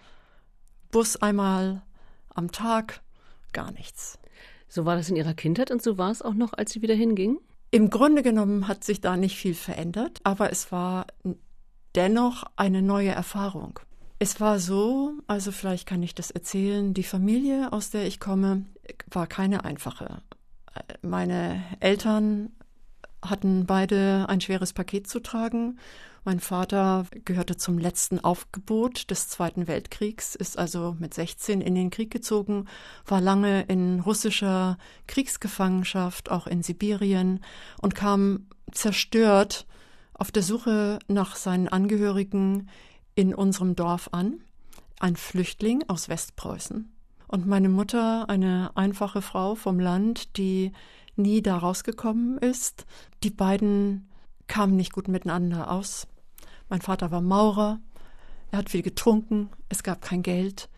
Bus 0.91 1.17
einmal 1.17 1.83
am 2.29 2.51
Tag, 2.51 3.01
gar 3.53 3.71
nichts. 3.71 4.19
So 4.67 4.85
war 4.85 4.95
das 4.95 5.09
in 5.09 5.15
Ihrer 5.15 5.33
Kindheit 5.33 5.71
und 5.71 5.81
so 5.81 5.97
war 5.97 6.11
es 6.11 6.21
auch 6.21 6.33
noch, 6.33 6.53
als 6.53 6.71
Sie 6.71 6.81
wieder 6.81 6.95
hingingen? 6.95 7.39
Im 7.71 7.89
Grunde 7.89 8.23
genommen 8.23 8.67
hat 8.67 8.83
sich 8.83 9.01
da 9.01 9.17
nicht 9.17 9.37
viel 9.37 9.53
verändert, 9.53 10.19
aber 10.23 10.51
es 10.51 10.71
war 10.71 11.07
dennoch 11.95 12.43
eine 12.55 12.81
neue 12.81 13.09
Erfahrung. 13.09 13.79
Es 14.21 14.41
war 14.41 14.59
so, 14.59 15.13
also 15.27 15.53
vielleicht 15.53 15.87
kann 15.87 16.03
ich 16.03 16.13
das 16.13 16.29
erzählen, 16.29 16.93
die 16.93 17.03
Familie, 17.03 17.71
aus 17.71 17.89
der 17.89 18.05
ich 18.05 18.19
komme, 18.19 18.65
war 19.09 19.27
keine 19.27 19.63
einfache. 19.63 20.21
Meine 21.01 21.63
Eltern 21.79 22.51
hatten 23.21 23.65
beide 23.65 24.25
ein 24.27 24.41
schweres 24.41 24.73
Paket 24.73 25.07
zu 25.07 25.21
tragen. 25.21 25.79
Mein 26.25 26.41
Vater 26.41 27.05
gehörte 27.23 27.55
zum 27.55 27.77
letzten 27.79 28.19
Aufgebot 28.19 29.09
des 29.09 29.29
Zweiten 29.29 29.67
Weltkriegs, 29.67 30.35
ist 30.35 30.59
also 30.59 30.97
mit 30.99 31.13
16 31.13 31.61
in 31.61 31.75
den 31.75 31.89
Krieg 31.89 32.11
gezogen, 32.11 32.65
war 33.05 33.21
lange 33.21 33.63
in 33.63 34.01
russischer 34.01 34.77
Kriegsgefangenschaft, 35.07 36.29
auch 36.29 36.45
in 36.45 36.61
Sibirien 36.61 37.39
und 37.81 37.95
kam 37.95 38.47
zerstört 38.71 39.65
auf 40.13 40.31
der 40.31 40.43
Suche 40.43 40.99
nach 41.07 41.37
seinen 41.37 41.69
Angehörigen 41.69 42.67
in 43.19 43.35
unserem 43.35 43.75
Dorf 43.75 44.07
an, 44.13 44.39
ein 44.97 45.17
Flüchtling 45.17 45.83
aus 45.89 46.07
Westpreußen. 46.07 46.89
Und 47.27 47.47
meine 47.47 47.67
Mutter, 47.67 48.29
eine 48.29 48.71
einfache 48.75 49.21
Frau 49.21 49.55
vom 49.55 49.77
Land, 49.77 50.37
die 50.37 50.71
nie 51.17 51.41
da 51.41 51.57
rausgekommen 51.57 52.37
ist. 52.37 52.85
Die 53.23 53.29
beiden 53.29 54.09
kamen 54.47 54.77
nicht 54.77 54.93
gut 54.93 55.09
miteinander 55.09 55.69
aus. 55.69 56.07
Mein 56.69 56.79
Vater 56.79 57.11
war 57.11 57.19
Maurer, 57.19 57.81
er 58.51 58.59
hat 58.59 58.69
viel 58.69 58.83
getrunken, 58.83 59.49
es 59.67 59.83
gab 59.83 60.01
kein 60.01 60.23
Geld, 60.23 60.69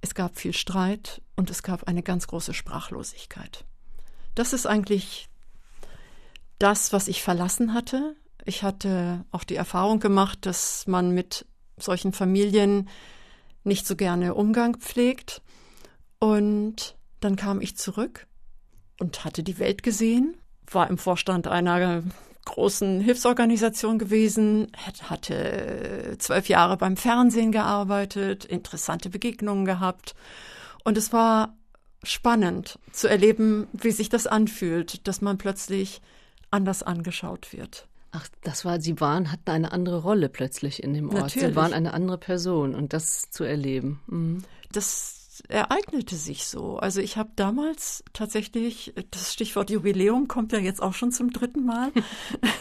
es 0.00 0.14
gab 0.14 0.38
viel 0.38 0.54
Streit 0.54 1.20
und 1.36 1.50
es 1.50 1.62
gab 1.62 1.88
eine 1.88 2.02
ganz 2.02 2.26
große 2.26 2.54
Sprachlosigkeit. 2.54 3.66
Das 4.34 4.54
ist 4.54 4.66
eigentlich 4.66 5.28
das, 6.58 6.94
was 6.94 7.06
ich 7.06 7.22
verlassen 7.22 7.74
hatte. 7.74 8.16
Ich 8.46 8.62
hatte 8.62 9.26
auch 9.30 9.44
die 9.44 9.56
Erfahrung 9.56 10.00
gemacht, 10.00 10.46
dass 10.46 10.86
man 10.86 11.10
mit 11.10 11.44
solchen 11.82 12.12
Familien 12.12 12.88
nicht 13.64 13.86
so 13.86 13.96
gerne 13.96 14.34
Umgang 14.34 14.76
pflegt. 14.76 15.42
Und 16.18 16.96
dann 17.20 17.36
kam 17.36 17.60
ich 17.60 17.76
zurück 17.76 18.26
und 18.98 19.24
hatte 19.24 19.42
die 19.42 19.58
Welt 19.58 19.82
gesehen, 19.82 20.36
war 20.70 20.88
im 20.88 20.98
Vorstand 20.98 21.48
einer 21.48 22.02
großen 22.44 23.00
Hilfsorganisation 23.00 23.98
gewesen, 23.98 24.72
hatte 25.02 26.16
zwölf 26.18 26.48
Jahre 26.48 26.76
beim 26.76 26.96
Fernsehen 26.96 27.52
gearbeitet, 27.52 28.44
interessante 28.44 29.10
Begegnungen 29.10 29.64
gehabt. 29.64 30.14
Und 30.84 30.98
es 30.98 31.12
war 31.12 31.56
spannend 32.02 32.78
zu 32.90 33.08
erleben, 33.08 33.68
wie 33.72 33.92
sich 33.92 34.08
das 34.08 34.26
anfühlt, 34.26 35.06
dass 35.06 35.20
man 35.20 35.38
plötzlich 35.38 36.02
anders 36.50 36.82
angeschaut 36.82 37.52
wird. 37.52 37.86
Ach, 38.12 38.28
das 38.42 38.64
war, 38.66 38.80
Sie 38.80 39.00
waren, 39.00 39.32
hatten 39.32 39.50
eine 39.50 39.72
andere 39.72 40.02
Rolle 40.02 40.28
plötzlich 40.28 40.82
in 40.82 40.92
dem 40.92 41.08
Ort. 41.08 41.14
Natürlich. 41.14 41.48
Sie 41.48 41.56
waren 41.56 41.72
eine 41.72 41.94
andere 41.94 42.18
Person 42.18 42.74
und 42.74 42.92
das 42.92 43.30
zu 43.30 43.42
erleben. 43.42 44.00
Mhm. 44.06 44.44
Das 44.70 45.21
ereignete 45.48 46.16
sich 46.16 46.46
so. 46.46 46.76
Also 46.76 47.00
ich 47.00 47.16
habe 47.16 47.30
damals 47.36 48.04
tatsächlich, 48.12 48.92
das 49.10 49.32
Stichwort 49.32 49.70
Jubiläum 49.70 50.28
kommt 50.28 50.52
ja 50.52 50.58
jetzt 50.58 50.82
auch 50.82 50.94
schon 50.94 51.10
zum 51.10 51.32
dritten 51.32 51.64
Mal. 51.64 51.90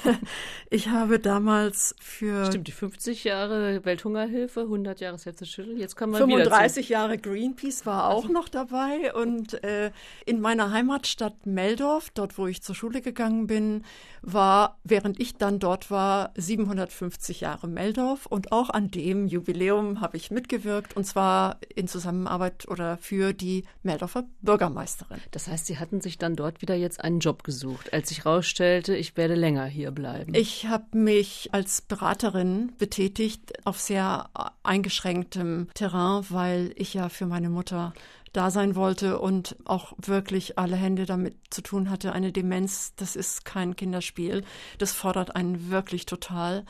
ich 0.70 0.90
habe 0.90 1.20
damals 1.20 1.96
für 2.00 2.46
Stimmt, 2.46 2.68
die 2.68 2.72
50 2.72 3.24
Jahre 3.24 3.84
Welthungerhilfe, 3.84 4.62
100 4.62 5.02
Jahre 5.02 5.18
Sätze 5.18 5.46
schütteln. 5.46 5.78
Jetzt 5.78 5.96
kommen 5.96 6.14
wir 6.14 6.20
35 6.20 6.90
Jahre 6.90 7.18
Greenpeace 7.18 7.86
war 7.86 8.10
auch 8.10 8.24
also. 8.24 8.34
noch 8.34 8.50
dabei 8.50 9.14
und 9.14 9.64
äh, 9.64 9.92
in 10.26 10.40
meiner 10.40 10.72
Heimatstadt 10.72 11.46
Meldorf, 11.46 12.10
dort 12.14 12.38
wo 12.38 12.48
ich 12.48 12.64
zur 12.64 12.76
Schule 12.76 13.02
gegangen 13.02 13.48
bin, 13.48 13.84
war, 14.22 14.80
während 14.84 15.20
ich 15.20 15.36
dann 15.36 15.60
dort 15.60 15.92
war, 15.92 16.32
750 16.36 17.42
Jahre 17.42 17.68
Meldorf 17.68 18.26
und 18.26 18.52
auch 18.52 18.70
an 18.70 18.92
dem 18.92 19.28
Jubiläum 19.28 20.00
habe 20.00 20.18
ich 20.18 20.32
mitgewirkt 20.32 20.96
und 20.96 21.06
zwar 21.06 21.58
in 21.76 21.88
Zusammenarbeit 21.88 22.68
oder 22.72 22.98
für 22.98 23.34
die 23.34 23.66
Meldorfer 23.84 24.24
Bürgermeisterin. 24.42 25.20
Das 25.32 25.48
heißt, 25.48 25.66
Sie 25.66 25.78
hatten 25.78 26.02
sich 26.02 26.18
dann 26.18 26.36
dort 26.36 26.62
wieder 26.62 26.76
jetzt 26.76 27.04
einen 27.04 27.20
Job 27.20 27.44
gesucht, 27.44 27.94
als 27.94 28.10
sich 28.10 28.26
herausstellte, 28.26 28.96
ich 28.96 29.18
werde 29.18 29.36
länger 29.36 29.66
hier 29.66 29.92
bleiben. 29.92 30.34
Ich 30.34 30.68
habe 30.68 30.98
mich 30.98 31.50
als 31.52 31.82
Beraterin 31.82 32.72
betätigt 32.78 33.66
auf 33.66 33.80
sehr 33.80 34.30
eingeschränktem 34.64 35.68
Terrain, 35.74 36.26
weil 36.30 36.72
ich 36.76 36.94
ja 36.94 37.10
für 37.10 37.26
meine 37.26 37.50
Mutter 37.50 37.94
da 38.34 38.50
sein 38.50 38.76
wollte 38.76 39.20
und 39.20 39.58
auch 39.66 39.94
wirklich 39.98 40.58
alle 40.58 40.76
Hände 40.76 41.06
damit 41.06 41.36
zu 41.50 41.62
tun 41.62 41.90
hatte. 41.90 42.14
Eine 42.14 42.32
Demenz, 42.32 42.94
das 42.96 43.16
ist 43.16 43.46
kein 43.46 43.76
Kinderspiel. 43.76 44.44
Das 44.78 44.94
fordert 44.94 45.36
einen 45.36 45.70
wirklich 45.70 46.06
total. 46.06 46.66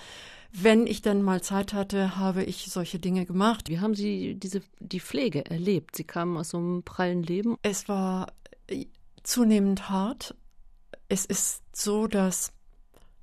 Wenn 0.54 0.86
ich 0.86 1.02
dann 1.02 1.22
mal 1.22 1.42
Zeit 1.42 1.74
hatte, 1.74 2.18
habe 2.18 2.44
ich 2.44 2.66
solche 2.70 3.00
Dinge 3.00 3.26
gemacht. 3.26 3.70
Wie 3.70 3.80
haben 3.80 3.96
Sie 3.96 4.36
diese, 4.36 4.62
die 4.80 5.00
Pflege 5.00 5.46
erlebt? 5.46 5.96
Sie 5.96 6.04
kamen 6.04 6.36
aus 6.36 6.50
so 6.50 6.58
einem 6.58 6.84
prallen 6.84 7.24
Leben. 7.24 7.56
Es 7.62 7.88
war 7.88 8.34
äh, 8.68 8.86
zunehmend 9.24 9.90
hart. 9.90 10.36
Es 11.08 11.26
ist 11.26 11.62
so, 11.74 12.08
dass 12.08 12.52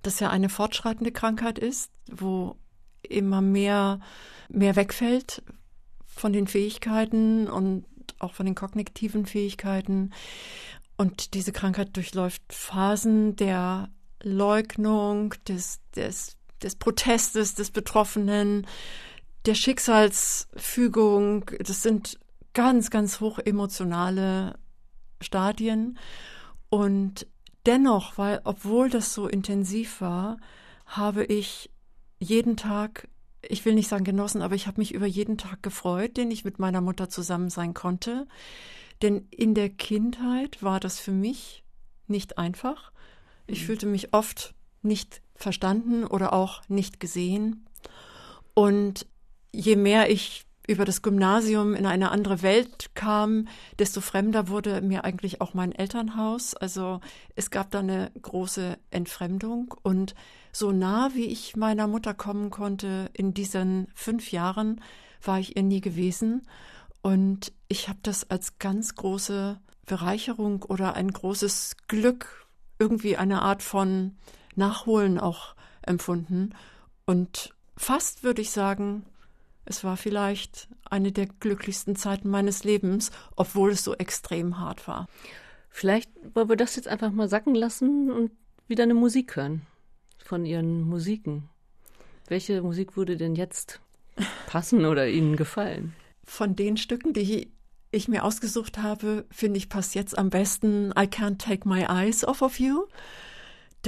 das 0.03 0.21
ja 0.21 0.31
eine 0.31 0.49
fortschreitende 0.49 1.13
Krankheit 1.13 1.59
ist, 1.59 1.91
wo 2.11 2.57
immer 3.03 3.43
mehr, 3.43 4.01
mehr 4.49 4.77
wegfällt 4.77 5.43
von 6.07 6.33
den 6.33 6.47
Fähigkeiten 6.47 7.47
und 7.47 7.85
auch 8.19 8.33
von 8.33 8.47
den 8.47 8.55
kognitiven 8.55 9.27
Fähigkeiten. 9.27 10.13
Und 10.97 11.35
diese 11.35 11.53
Krankheit 11.53 11.97
durchläuft 11.97 12.43
Phasen 12.49 13.37
der 13.37 13.91
Leugnung, 14.23 15.35
des, 15.47 15.81
des, 15.95 16.38
des 16.63 16.77
Protestes 16.77 17.55
des 17.55 17.71
Betroffenen, 17.71 18.67
der 19.47 19.55
Schicksalsfügung. 19.55 21.51
Das 21.61 21.83
sind 21.83 22.19
ganz, 22.55 22.91
ganz 22.91 23.21
hoch 23.21 23.39
emotionale 23.39 24.59
Stadien. 25.21 25.99
Und 26.71 27.27
dennoch, 27.67 28.19
weil, 28.19 28.41
obwohl 28.45 28.91
das 28.91 29.15
so 29.15 29.29
intensiv 29.29 30.01
war, 30.01 30.39
habe 30.87 31.25
ich 31.25 31.71
jeden 32.19 32.57
Tag 32.57 33.09
ich 33.43 33.65
will 33.65 33.75
nicht 33.75 33.89
sagen 33.89 34.05
genossen, 34.05 34.43
aber 34.43 34.55
ich 34.55 34.67
habe 34.67 34.81
mich 34.81 34.93
über 34.93 35.07
jeden 35.07 35.39
Tag 35.39 35.63
gefreut, 35.63 36.17
den 36.17 36.31
ich 36.31 36.45
mit 36.45 36.59
meiner 36.59 36.81
Mutter 36.81 37.09
zusammen 37.09 37.51
sein 37.51 37.75
konnte. 37.75 38.27
Denn 39.03 39.29
in 39.31 39.55
der 39.55 39.71
Kindheit 39.71 40.63
war 40.63 40.81
das 40.81 40.99
für 40.99 41.13
mich 41.13 41.63
nicht 42.07 42.39
einfach. 42.39 42.93
Ich 43.47 43.63
mhm. 43.63 43.67
fühlte 43.67 43.87
mich 43.87 44.13
oft 44.13 44.55
nicht 44.83 45.23
verstanden 45.39 46.05
oder 46.05 46.33
auch 46.33 46.63
nicht 46.69 47.01
gesehen. 47.01 47.67
Und 48.55 49.07
je 49.53 49.77
mehr 49.77 50.11
ich 50.11 50.45
über 50.67 50.85
das 50.85 51.01
Gymnasium 51.01 51.75
in 51.75 51.87
eine 51.87 52.11
andere 52.11 52.43
Welt 52.43 52.91
kam, 52.95 53.49
desto 53.79 54.03
fremder 54.03 54.49
wurde 54.49 54.83
mir 54.83 55.05
eigentlich 55.05 55.41
auch 55.41 55.55
mein 55.55 55.73
Elternhaus. 55.73 56.55
Also 56.55 57.01
es 57.35 57.51
gab 57.51 57.71
da 57.71 57.79
eine 57.79 58.11
große 58.21 58.79
Entfremdung 58.91 59.75
und 59.83 60.15
so 60.53 60.71
nah 60.71 61.11
wie 61.15 61.25
ich 61.25 61.57
meiner 61.57 61.87
Mutter 61.87 62.13
kommen 62.13 62.51
konnte 62.51 63.09
in 63.15 63.33
diesen 63.33 63.89
fünf 63.95 64.31
Jahren, 64.31 64.83
war 65.23 65.39
ich 65.39 65.57
ihr 65.57 65.63
nie 65.63 65.81
gewesen. 65.81 66.47
Und 67.01 67.53
ich 67.69 67.89
habe 67.89 68.01
das 68.03 68.29
als 68.31 68.59
ganz 68.59 68.95
große 68.95 69.59
Bereicherung 69.87 70.63
oder 70.65 70.95
ein 70.95 71.11
großes 71.11 71.77
Glück, 71.87 72.47
irgendwie 72.79 73.17
eine 73.17 73.41
Art 73.41 73.63
von 73.63 74.17
Nachholen 74.59 75.19
auch 75.19 75.55
empfunden. 75.83 76.51
Und 77.07 77.55
fast 77.77 78.23
würde 78.23 78.43
ich 78.43 78.51
sagen, 78.51 79.07
es 79.65 79.85
war 79.85 79.97
vielleicht 79.97 80.69
eine 80.91 81.13
der 81.13 81.27
glücklichsten 81.27 81.97
Zeiten 81.97 82.29
meines 82.29 82.65
Lebens, 82.65 83.11
obwohl 83.37 83.71
es 83.71 83.85
so 83.85 83.95
extrem 83.95 84.59
hart 84.59 84.89
war. 84.89 85.09
Vielleicht 85.71 86.11
wollen 86.35 86.49
wir 86.49 86.57
das 86.57 86.77
jetzt 86.77 86.89
einfach 86.89 87.13
mal 87.13 87.29
sacken 87.29 87.55
lassen 87.55 88.11
und 88.11 88.31
wieder 88.67 88.83
eine 88.83 88.95
Musik 88.95 89.37
hören 89.37 89.63
von 90.25 90.45
Ihren 90.45 90.83
Musiken. 90.83 91.49
Welche 92.27 92.61
Musik 92.63 92.97
würde 92.97 93.17
denn 93.17 93.35
jetzt 93.35 93.81
passen 94.47 94.85
oder 94.85 95.09
Ihnen 95.09 95.37
gefallen? 95.37 95.95
Von 96.25 96.57
den 96.57 96.77
Stücken, 96.77 97.13
die 97.13 97.51
ich 97.91 98.09
mir 98.09 98.25
ausgesucht 98.25 98.79
habe, 98.79 99.25
finde 99.31 99.59
ich, 99.59 99.69
passt 99.69 99.95
jetzt 99.95 100.19
am 100.19 100.31
besten 100.31 100.91
I 100.91 101.05
Can't 101.05 101.39
Take 101.39 101.67
My 101.69 101.85
Eyes 101.85 102.25
Off 102.25 102.43
of 102.43 102.59
You. 102.59 102.85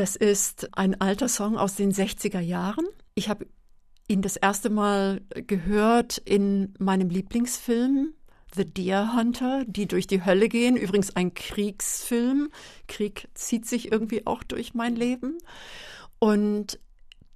Das 0.00 0.16
ist 0.16 0.78
ein 0.78 0.98
alter 0.98 1.28
Song 1.28 1.58
aus 1.58 1.74
den 1.74 1.92
60er 1.92 2.40
Jahren. 2.40 2.86
Ich 3.14 3.28
habe 3.28 3.46
ihn 4.08 4.22
das 4.22 4.36
erste 4.36 4.70
Mal 4.70 5.20
gehört 5.46 6.16
in 6.16 6.72
meinem 6.78 7.10
Lieblingsfilm 7.10 8.14
The 8.54 8.64
Deer 8.64 9.14
Hunter, 9.14 9.66
die 9.66 9.86
durch 9.86 10.06
die 10.06 10.24
Hölle 10.24 10.48
gehen. 10.48 10.78
Übrigens 10.78 11.14
ein 11.16 11.34
Kriegsfilm. 11.34 12.48
Krieg 12.88 13.28
zieht 13.34 13.66
sich 13.66 13.92
irgendwie 13.92 14.26
auch 14.26 14.42
durch 14.42 14.72
mein 14.72 14.96
Leben. 14.96 15.36
Und 16.18 16.80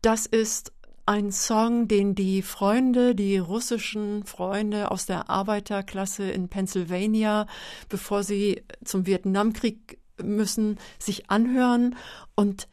das 0.00 0.24
ist 0.24 0.72
ein 1.04 1.32
Song, 1.32 1.86
den 1.86 2.14
die 2.14 2.40
Freunde, 2.40 3.14
die 3.14 3.36
russischen 3.36 4.24
Freunde 4.24 4.90
aus 4.90 5.04
der 5.04 5.28
Arbeiterklasse 5.28 6.30
in 6.30 6.48
Pennsylvania, 6.48 7.46
bevor 7.90 8.22
sie 8.22 8.62
zum 8.82 9.04
Vietnamkrieg 9.04 9.98
müssen, 10.22 10.78
sich 10.98 11.30
anhören. 11.30 11.96
Und 12.34 12.68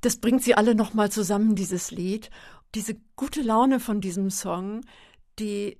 das 0.00 0.16
bringt 0.16 0.42
sie 0.42 0.54
alle 0.54 0.74
nochmal 0.74 1.10
zusammen, 1.10 1.54
dieses 1.54 1.90
Lied. 1.90 2.30
Diese 2.74 2.96
gute 3.16 3.42
Laune 3.42 3.80
von 3.80 4.00
diesem 4.00 4.30
Song, 4.30 4.82
die 5.38 5.78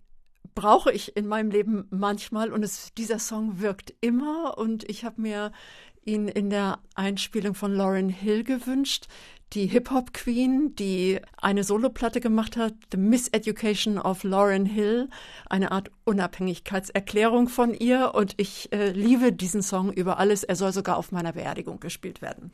brauche 0.55 0.93
ich 0.93 1.17
in 1.17 1.27
meinem 1.27 1.51
Leben 1.51 1.87
manchmal. 1.91 2.53
Und 2.53 2.63
es, 2.63 2.95
dieser 2.95 3.19
Song 3.19 3.61
wirkt 3.61 3.95
immer. 4.01 4.57
Und 4.59 4.89
ich 4.89 5.05
habe 5.05 5.21
mir 5.21 5.53
ihn 6.05 6.29
in 6.29 6.51
der 6.51 6.81
Einspielung 6.95 7.55
von 7.55 7.75
Lauren 7.75 8.09
Hill 8.09 8.45
gewünscht, 8.45 9.07
die 9.55 9.67
Hip-Hop-Queen, 9.67 10.75
die 10.75 11.21
eine 11.41 11.65
Soloplatte 11.65 12.21
gemacht 12.21 12.57
hat, 12.57 12.75
The 12.91 12.97
Miseducation 12.99 13.99
of 13.99 14.25
Lauren 14.25 14.67
Hill, 14.67 15.09
eine 15.49 15.71
Art 15.71 15.91
Unabhängigkeitserklärung 16.05 17.49
von 17.49 17.73
ihr. 17.73 18.13
Und 18.15 18.35
ich 18.37 18.73
äh, 18.73 18.91
liebe 18.91 19.33
diesen 19.33 19.63
Song 19.63 19.93
über 19.93 20.19
alles. 20.19 20.43
Er 20.43 20.57
soll 20.57 20.73
sogar 20.73 20.97
auf 20.97 21.13
meiner 21.13 21.33
Beerdigung 21.33 21.79
gespielt 21.81 22.21
werden. 22.21 22.51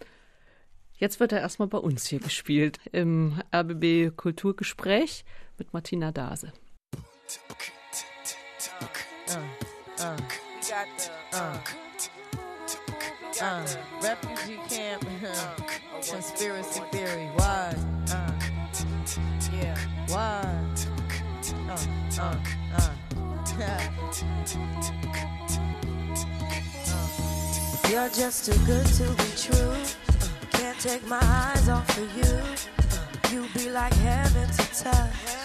Jetzt 0.99 1.19
wird 1.19 1.33
er 1.33 1.41
erstmal 1.41 1.69
bei 1.69 1.79
uns 1.79 2.07
hier 2.07 2.21
gespielt, 2.21 2.79
im 2.93 3.41
RBB 3.55 4.15
Kulturgespräch 4.15 5.25
mit 5.57 5.73
Martina 5.73 6.13
Dase. 6.13 6.53
Uh, 9.29 9.37
uh, 11.33 11.90
uh. 13.41 13.45
Uh, 13.45 13.67
refugee 14.03 14.61
camp, 14.69 15.05
uh, 15.25 15.55
conspiracy 16.03 16.83
theory. 16.93 17.29
Why? 17.37 17.75
Uh, 18.13 18.33
yeah, 19.53 19.77
why? 20.09 20.45
Uh, 21.69 21.77
uh, 22.21 22.37
uh. 22.77 22.91
You're 27.89 28.09
just 28.11 28.47
too 28.47 28.59
good 28.67 28.87
to 28.87 29.05
be 29.15 29.31
true. 29.37 29.75
Can't 30.53 30.79
take 30.79 31.07
my 31.07 31.19
eyes 31.21 31.69
off 31.69 31.99
of 31.99 32.17
you. 32.17 33.35
You 33.35 33.49
be 33.55 33.71
like 33.71 33.93
heaven 33.95 34.49
to 34.49 34.85
touch. 34.85 35.41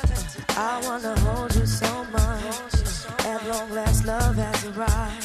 I 0.57 0.81
wanna 0.83 1.19
hold 1.21 1.55
you 1.55 1.65
so 1.65 2.03
much. 2.05 3.25
At 3.25 3.47
long 3.47 3.71
last, 3.71 4.05
love 4.05 4.35
has 4.35 4.65
arrived. 4.67 5.24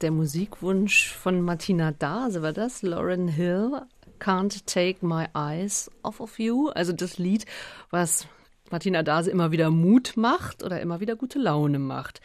Der 0.00 0.10
Musikwunsch 0.10 1.12
von 1.12 1.40
Martina 1.40 1.92
Dase 1.92 2.42
war 2.42 2.52
das, 2.52 2.82
Lauren 2.82 3.28
Hill, 3.28 3.82
Can't 4.20 4.64
Take 4.66 5.04
My 5.04 5.26
Eyes 5.34 5.90
Off 6.02 6.20
of 6.20 6.38
You. 6.38 6.68
Also 6.68 6.92
das 6.92 7.18
Lied, 7.18 7.46
was 7.90 8.26
Martina 8.70 9.02
Dase 9.02 9.30
immer 9.30 9.52
wieder 9.52 9.70
Mut 9.70 10.14
macht 10.16 10.62
oder 10.62 10.80
immer 10.80 11.00
wieder 11.00 11.16
gute 11.16 11.38
Laune 11.38 11.78
macht. 11.78 12.20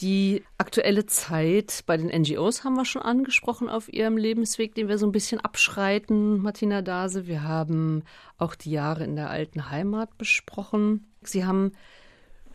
Die 0.00 0.44
aktuelle 0.58 1.06
Zeit 1.06 1.82
bei 1.86 1.96
den 1.96 2.08
NGOs 2.08 2.62
haben 2.64 2.76
wir 2.76 2.84
schon 2.84 3.02
angesprochen 3.02 3.68
auf 3.68 3.92
ihrem 3.92 4.16
Lebensweg, 4.16 4.74
den 4.74 4.88
wir 4.88 4.98
so 4.98 5.06
ein 5.06 5.12
bisschen 5.12 5.40
abschreiten, 5.40 6.38
Martina 6.38 6.82
Dase. 6.82 7.26
Wir 7.26 7.42
haben 7.42 8.04
auch 8.36 8.54
die 8.54 8.70
Jahre 8.70 9.04
in 9.04 9.16
der 9.16 9.30
alten 9.30 9.70
Heimat 9.70 10.16
besprochen. 10.18 11.12
Sie 11.22 11.44
haben 11.44 11.72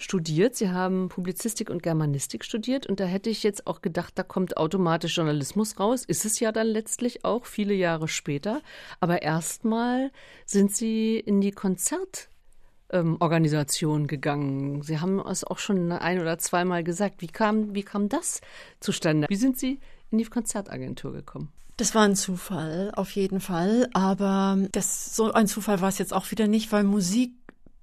studiert. 0.03 0.55
Sie 0.55 0.69
haben 0.69 1.09
Publizistik 1.09 1.69
und 1.69 1.81
Germanistik 1.81 2.45
studiert 2.45 2.85
und 2.85 2.99
da 2.99 3.05
hätte 3.05 3.29
ich 3.29 3.43
jetzt 3.43 3.67
auch 3.67 3.81
gedacht, 3.81 4.13
da 4.15 4.23
kommt 4.23 4.57
automatisch 4.57 5.17
Journalismus 5.17 5.79
raus. 5.79 6.03
Ist 6.05 6.25
es 6.25 6.39
ja 6.39 6.51
dann 6.51 6.67
letztlich 6.67 7.25
auch 7.25 7.45
viele 7.45 7.73
Jahre 7.73 8.07
später. 8.07 8.61
Aber 8.99 9.21
erstmal 9.21 10.11
sind 10.45 10.75
Sie 10.75 11.17
in 11.17 11.41
die 11.41 11.51
Konzertorganisation 11.51 14.07
gegangen. 14.07 14.83
Sie 14.83 14.99
haben 14.99 15.19
es 15.19 15.43
auch 15.43 15.57
schon 15.57 15.91
ein 15.91 16.19
oder 16.19 16.37
zweimal 16.37 16.83
gesagt. 16.83 17.21
Wie 17.21 17.27
kam, 17.27 17.73
wie 17.73 17.83
kam 17.83 18.09
das 18.09 18.41
zustande? 18.79 19.27
Wie 19.29 19.35
sind 19.35 19.57
Sie 19.57 19.79
in 20.11 20.19
die 20.19 20.25
Konzertagentur 20.25 21.13
gekommen? 21.13 21.51
Das 21.77 21.95
war 21.95 22.03
ein 22.03 22.15
Zufall, 22.15 22.91
auf 22.95 23.11
jeden 23.11 23.39
Fall. 23.39 23.89
Aber 23.93 24.59
das, 24.71 25.15
so 25.15 25.31
ein 25.31 25.47
Zufall 25.47 25.81
war 25.81 25.89
es 25.89 25.97
jetzt 25.97 26.13
auch 26.13 26.29
wieder 26.29 26.47
nicht, 26.47 26.71
weil 26.71 26.83
Musik 26.83 27.33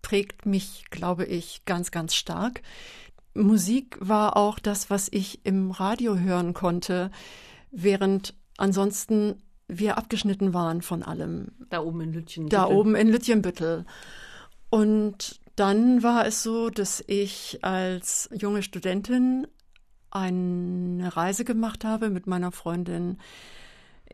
prägt 0.02 0.46
mich, 0.46 0.84
glaube 0.90 1.24
ich, 1.24 1.64
ganz, 1.64 1.90
ganz 1.90 2.14
stark. 2.14 2.62
Musik 3.34 3.96
war 4.00 4.36
auch 4.36 4.58
das, 4.58 4.90
was 4.90 5.08
ich 5.10 5.44
im 5.44 5.70
Radio 5.70 6.18
hören 6.18 6.52
konnte, 6.52 7.10
während 7.70 8.34
ansonsten 8.56 9.42
wir 9.68 9.98
abgeschnitten 9.98 10.52
waren 10.52 10.82
von 10.82 11.02
allem. 11.02 11.52
Da 11.68 11.80
oben 11.80 12.00
in 12.00 12.12
Lütjenbüttel. 12.12 12.58
Da 12.58 12.66
oben 12.66 12.94
in 12.96 13.08
Lütjenbüttel. 13.08 13.86
Und 14.68 15.40
dann 15.56 16.02
war 16.02 16.26
es 16.26 16.42
so, 16.42 16.70
dass 16.70 17.04
ich 17.06 17.58
als 17.62 18.28
junge 18.32 18.62
Studentin 18.62 19.46
eine 20.10 21.16
Reise 21.16 21.44
gemacht 21.44 21.84
habe 21.84 22.10
mit 22.10 22.26
meiner 22.26 22.50
Freundin 22.50 23.18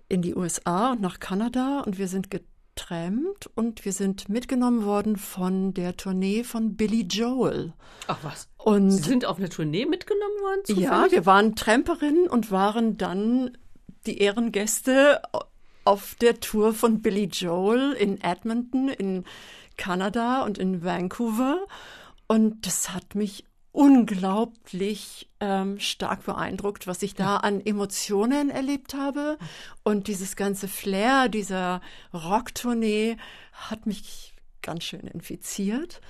in 0.09 0.23
die 0.23 0.35
USA 0.35 0.93
und 0.93 1.01
nach 1.01 1.21
Kanada 1.21 1.81
und 1.81 1.99
wir 1.99 2.09
sind 2.09 2.31
getrennt 2.77 3.51
und 3.55 3.85
wir 3.85 3.93
sind 3.93 4.29
mitgenommen 4.29 4.85
worden 4.85 5.17
von 5.17 5.75
der 5.75 5.97
Tournee 5.97 6.45
von 6.45 6.77
Billy 6.77 7.03
Joel. 7.03 7.73
Ach 8.07 8.19
was. 8.23 8.49
Und 8.59 8.91
Sie 8.91 9.03
sind 9.03 9.25
auf 9.25 9.39
eine 9.39 9.49
Tournee 9.49 9.87
mitgenommen 9.87 10.41
worden? 10.43 10.61
Zufällig? 10.65 10.89
ja, 10.89 11.07
wir 11.11 11.27
waren 11.27 11.57
Tramperinnen 11.57 12.29
und 12.29 12.51
waren 12.51 12.97
dann 12.97 13.57
die 14.07 14.19
Ehrengäste 14.19 15.21
auf 15.85 16.17
der 16.17 16.41
Tour 16.41 16.75
von 16.75 17.01
Billy 17.01 17.25
Joel 17.25 17.93
in 17.93 18.21
Edmonton, 18.21 18.89
in 18.89 19.25
Kanada 19.77 20.43
und 20.43 20.59
in 20.59 20.85
Vancouver. 20.85 21.59
Und 22.29 22.67
das 22.67 22.91
hat 22.93 23.15
mich 23.15 23.45
unglaublich 23.77 25.29
ähm, 25.39 25.79
stark 25.79 26.25
beeindruckt, 26.25 26.87
was 26.87 27.03
ich 27.03 27.15
da 27.15 27.37
an 27.37 27.61
Emotionen 27.61 28.49
erlebt 28.49 28.95
habe. 28.95 29.37
Und 29.85 30.09
dieses 30.09 30.35
ganze 30.35 30.67
Flair 30.67 31.29
dieser 31.29 31.83
Rocktournee 32.15 33.19
hat 33.53 33.85
mich 33.85 34.35
ganz 34.63 34.85
schön 34.85 35.07
infiziert. 35.07 36.01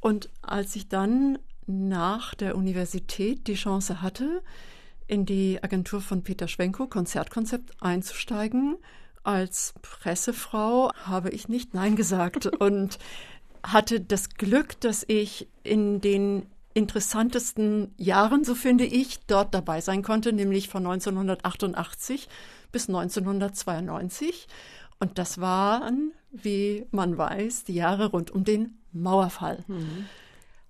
Und 0.00 0.30
als 0.40 0.76
ich 0.76 0.88
dann 0.88 1.40
nach 1.66 2.36
der 2.36 2.54
Universität 2.54 3.48
die 3.48 3.54
Chance 3.54 4.02
hatte, 4.02 4.40
in 5.08 5.26
die 5.26 5.58
Agentur 5.64 6.00
von 6.00 6.22
Peter 6.22 6.46
Schwenko, 6.46 6.86
Konzertkonzept, 6.86 7.82
einzusteigen, 7.82 8.76
als 9.24 9.74
Pressefrau 9.82 10.92
habe 10.94 11.30
ich 11.30 11.48
nicht 11.48 11.74
Nein 11.74 11.96
gesagt 11.96 12.46
und 12.60 13.00
hatte 13.64 14.00
das 14.00 14.28
Glück, 14.30 14.80
dass 14.80 15.04
ich 15.08 15.48
in 15.64 16.00
den 16.00 16.46
interessantesten 16.76 17.94
Jahren, 17.96 18.44
so 18.44 18.54
finde 18.54 18.84
ich, 18.84 19.20
dort 19.26 19.54
dabei 19.54 19.80
sein 19.80 20.02
konnte, 20.02 20.34
nämlich 20.34 20.68
von 20.68 20.86
1988 20.86 22.28
bis 22.70 22.88
1992. 22.88 24.46
Und 25.00 25.16
das 25.18 25.40
waren, 25.40 26.12
wie 26.30 26.86
man 26.90 27.16
weiß, 27.16 27.64
die 27.64 27.74
Jahre 27.74 28.10
rund 28.10 28.30
um 28.30 28.44
den 28.44 28.78
Mauerfall. 28.92 29.64
Mhm. 29.66 30.04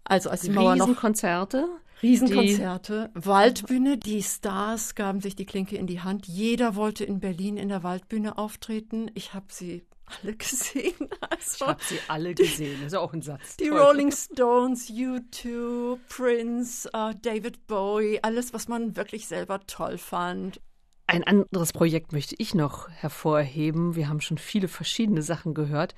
Also 0.05 0.31
als 0.31 0.43
die 0.43 0.51
Mauer 0.51 0.77
noch 0.77 0.87
Riesenkonzerte. 0.87 1.69
Riesenkonzerte, 2.03 3.11
Waldbühne, 3.15 3.97
die 3.97 4.23
Stars 4.23 4.95
gaben 4.95 5.21
sich 5.21 5.35
die 5.35 5.47
Klinke 5.47 5.77
in 5.77 5.89
die 5.89 6.03
Hand. 6.03 6.29
Jeder 6.29 6.77
wollte 6.77 7.05
in 7.05 7.19
Berlin 7.19 7.57
in 7.57 7.69
der 7.69 7.83
Waldbühne 7.83 8.39
auftreten. 8.39 9.11
Ich 9.15 9.35
habe 9.35 9.47
sie 9.49 9.85
alle 10.07 10.35
gesehen. 10.35 10.95
Ich 11.39 11.61
habe 11.61 11.83
sie 11.83 11.99
alle 12.09 12.35
gesehen. 12.35 12.79
Das 12.83 12.93
ist 12.93 12.99
auch 12.99 13.13
ein 13.13 13.23
Satz. 13.23 13.57
Die 13.57 13.69
Toll. 13.69 13.79
Rolling 13.79 14.13
Stones, 14.13 14.91
U2, 14.91 15.99
Prince, 16.09 16.89
äh, 16.93 17.15
David 17.21 17.67
Bowie, 17.67 18.21
alles, 18.23 18.53
was 18.53 18.69
man 18.69 18.97
wirklich 18.97 19.27
selber 19.27 19.61
toll 19.67 19.99
fand. 19.99 20.61
Ein 21.07 21.25
anderes 21.25 21.73
Projekt 21.73 22.13
möchte 22.13 22.35
ich 22.39 22.55
noch 22.55 22.89
hervorheben. 22.91 23.95
Wir 23.95 24.09
haben 24.09 24.21
schon 24.21 24.39
viele 24.39 24.69
verschiedene 24.69 25.23
Sachen 25.23 25.55
gehört. 25.55 25.95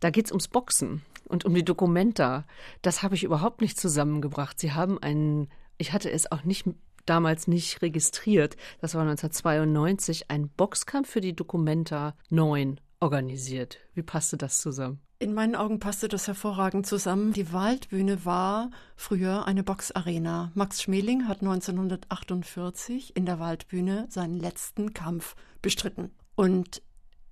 Da 0.00 0.10
geht 0.10 0.26
es 0.26 0.32
ums 0.32 0.48
Boxen 0.48 1.02
und 1.28 1.44
um 1.44 1.54
die 1.54 1.64
Dokumenta. 1.64 2.46
Das 2.82 3.02
habe 3.02 3.14
ich 3.14 3.24
überhaupt 3.24 3.60
nicht 3.60 3.78
zusammengebracht. 3.78 4.58
Sie 4.58 4.72
haben 4.72 4.98
einen, 5.02 5.48
ich 5.78 5.92
hatte 5.92 6.10
es 6.10 6.30
auch 6.32 6.44
nicht 6.44 6.66
damals 7.04 7.48
nicht 7.48 7.82
registriert. 7.82 8.56
Das 8.80 8.94
war 8.94 9.02
1992 9.02 10.30
ein 10.30 10.48
Boxkampf 10.48 11.10
für 11.10 11.20
die 11.20 11.36
Dokumenta 11.36 12.16
9 12.30 12.80
organisiert. 13.00 13.78
Wie 13.94 14.02
passte 14.02 14.36
das 14.36 14.60
zusammen? 14.60 15.00
In 15.18 15.32
meinen 15.32 15.56
Augen 15.56 15.80
passte 15.80 16.08
das 16.08 16.26
hervorragend 16.26 16.86
zusammen. 16.86 17.32
Die 17.32 17.52
Waldbühne 17.52 18.26
war 18.26 18.70
früher 18.96 19.46
eine 19.46 19.62
Boxarena. 19.62 20.50
Max 20.54 20.82
Schmeling 20.82 21.26
hat 21.26 21.40
1948 21.40 23.16
in 23.16 23.24
der 23.24 23.40
Waldbühne 23.40 24.06
seinen 24.10 24.38
letzten 24.38 24.92
Kampf 24.92 25.34
bestritten. 25.62 26.10
Und 26.34 26.82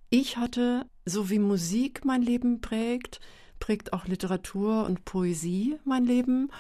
ich 0.09 0.39
hatte, 0.39 0.87
so 1.05 1.29
wie 1.29 1.39
Musik 1.39 2.05
mein 2.07 2.23
Leben 2.23 2.63
prägt, 2.63 3.21
prägt 3.59 3.93
auch 3.93 4.07
Literatur 4.07 4.87
und 4.87 5.05
Poesie 5.05 5.79
mein 5.85 6.05
Leben. 6.05 6.51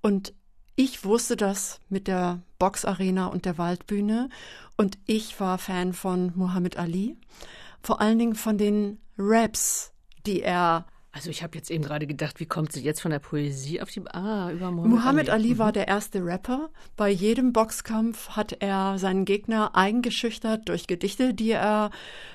Und 0.00 0.32
ich 0.76 1.04
wusste 1.04 1.36
das 1.36 1.80
mit 1.90 2.08
der 2.08 2.40
Boxarena 2.58 3.26
und 3.26 3.44
der 3.44 3.58
Waldbühne. 3.58 4.30
Und 4.78 4.96
ich 5.04 5.38
war 5.40 5.58
Fan 5.58 5.92
von 5.92 6.32
Muhammad 6.36 6.78
Ali. 6.78 7.18
Vor 7.82 8.00
allen 8.00 8.18
Dingen 8.18 8.34
von 8.34 8.58
den 8.58 8.98
Raps, 9.18 9.92
die 10.26 10.42
er 10.42 10.86
Also 11.12 11.28
ich 11.30 11.42
habe 11.42 11.56
jetzt 11.58 11.70
eben 11.70 11.82
gerade 11.82 12.06
gedacht, 12.06 12.38
wie 12.40 12.46
kommt 12.46 12.72
sie 12.72 12.82
jetzt 12.82 13.00
von 13.00 13.10
der 13.10 13.18
Poesie 13.18 13.80
auf 13.82 13.90
die 13.90 14.00
Ah, 14.06 14.50
über 14.52 14.70
Muhammad, 14.70 14.86
Muhammad 14.98 15.30
Ali, 15.30 15.54
Mhm. 15.54 15.58
war 15.58 15.72
der 15.72 15.88
erste 15.88 16.24
Rapper. 16.24 16.70
Bei 16.96 17.08
jedem 17.08 17.52
Boxkampf 17.52 18.30
hat 18.30 18.56
er 18.60 18.96
seinen 18.98 19.24
Gegner 19.24 19.74
eingeschüchtert 19.74 20.68
durch 20.68 20.86
Gedichte, 20.86 21.34
die 21.34 21.50
er 21.50 21.90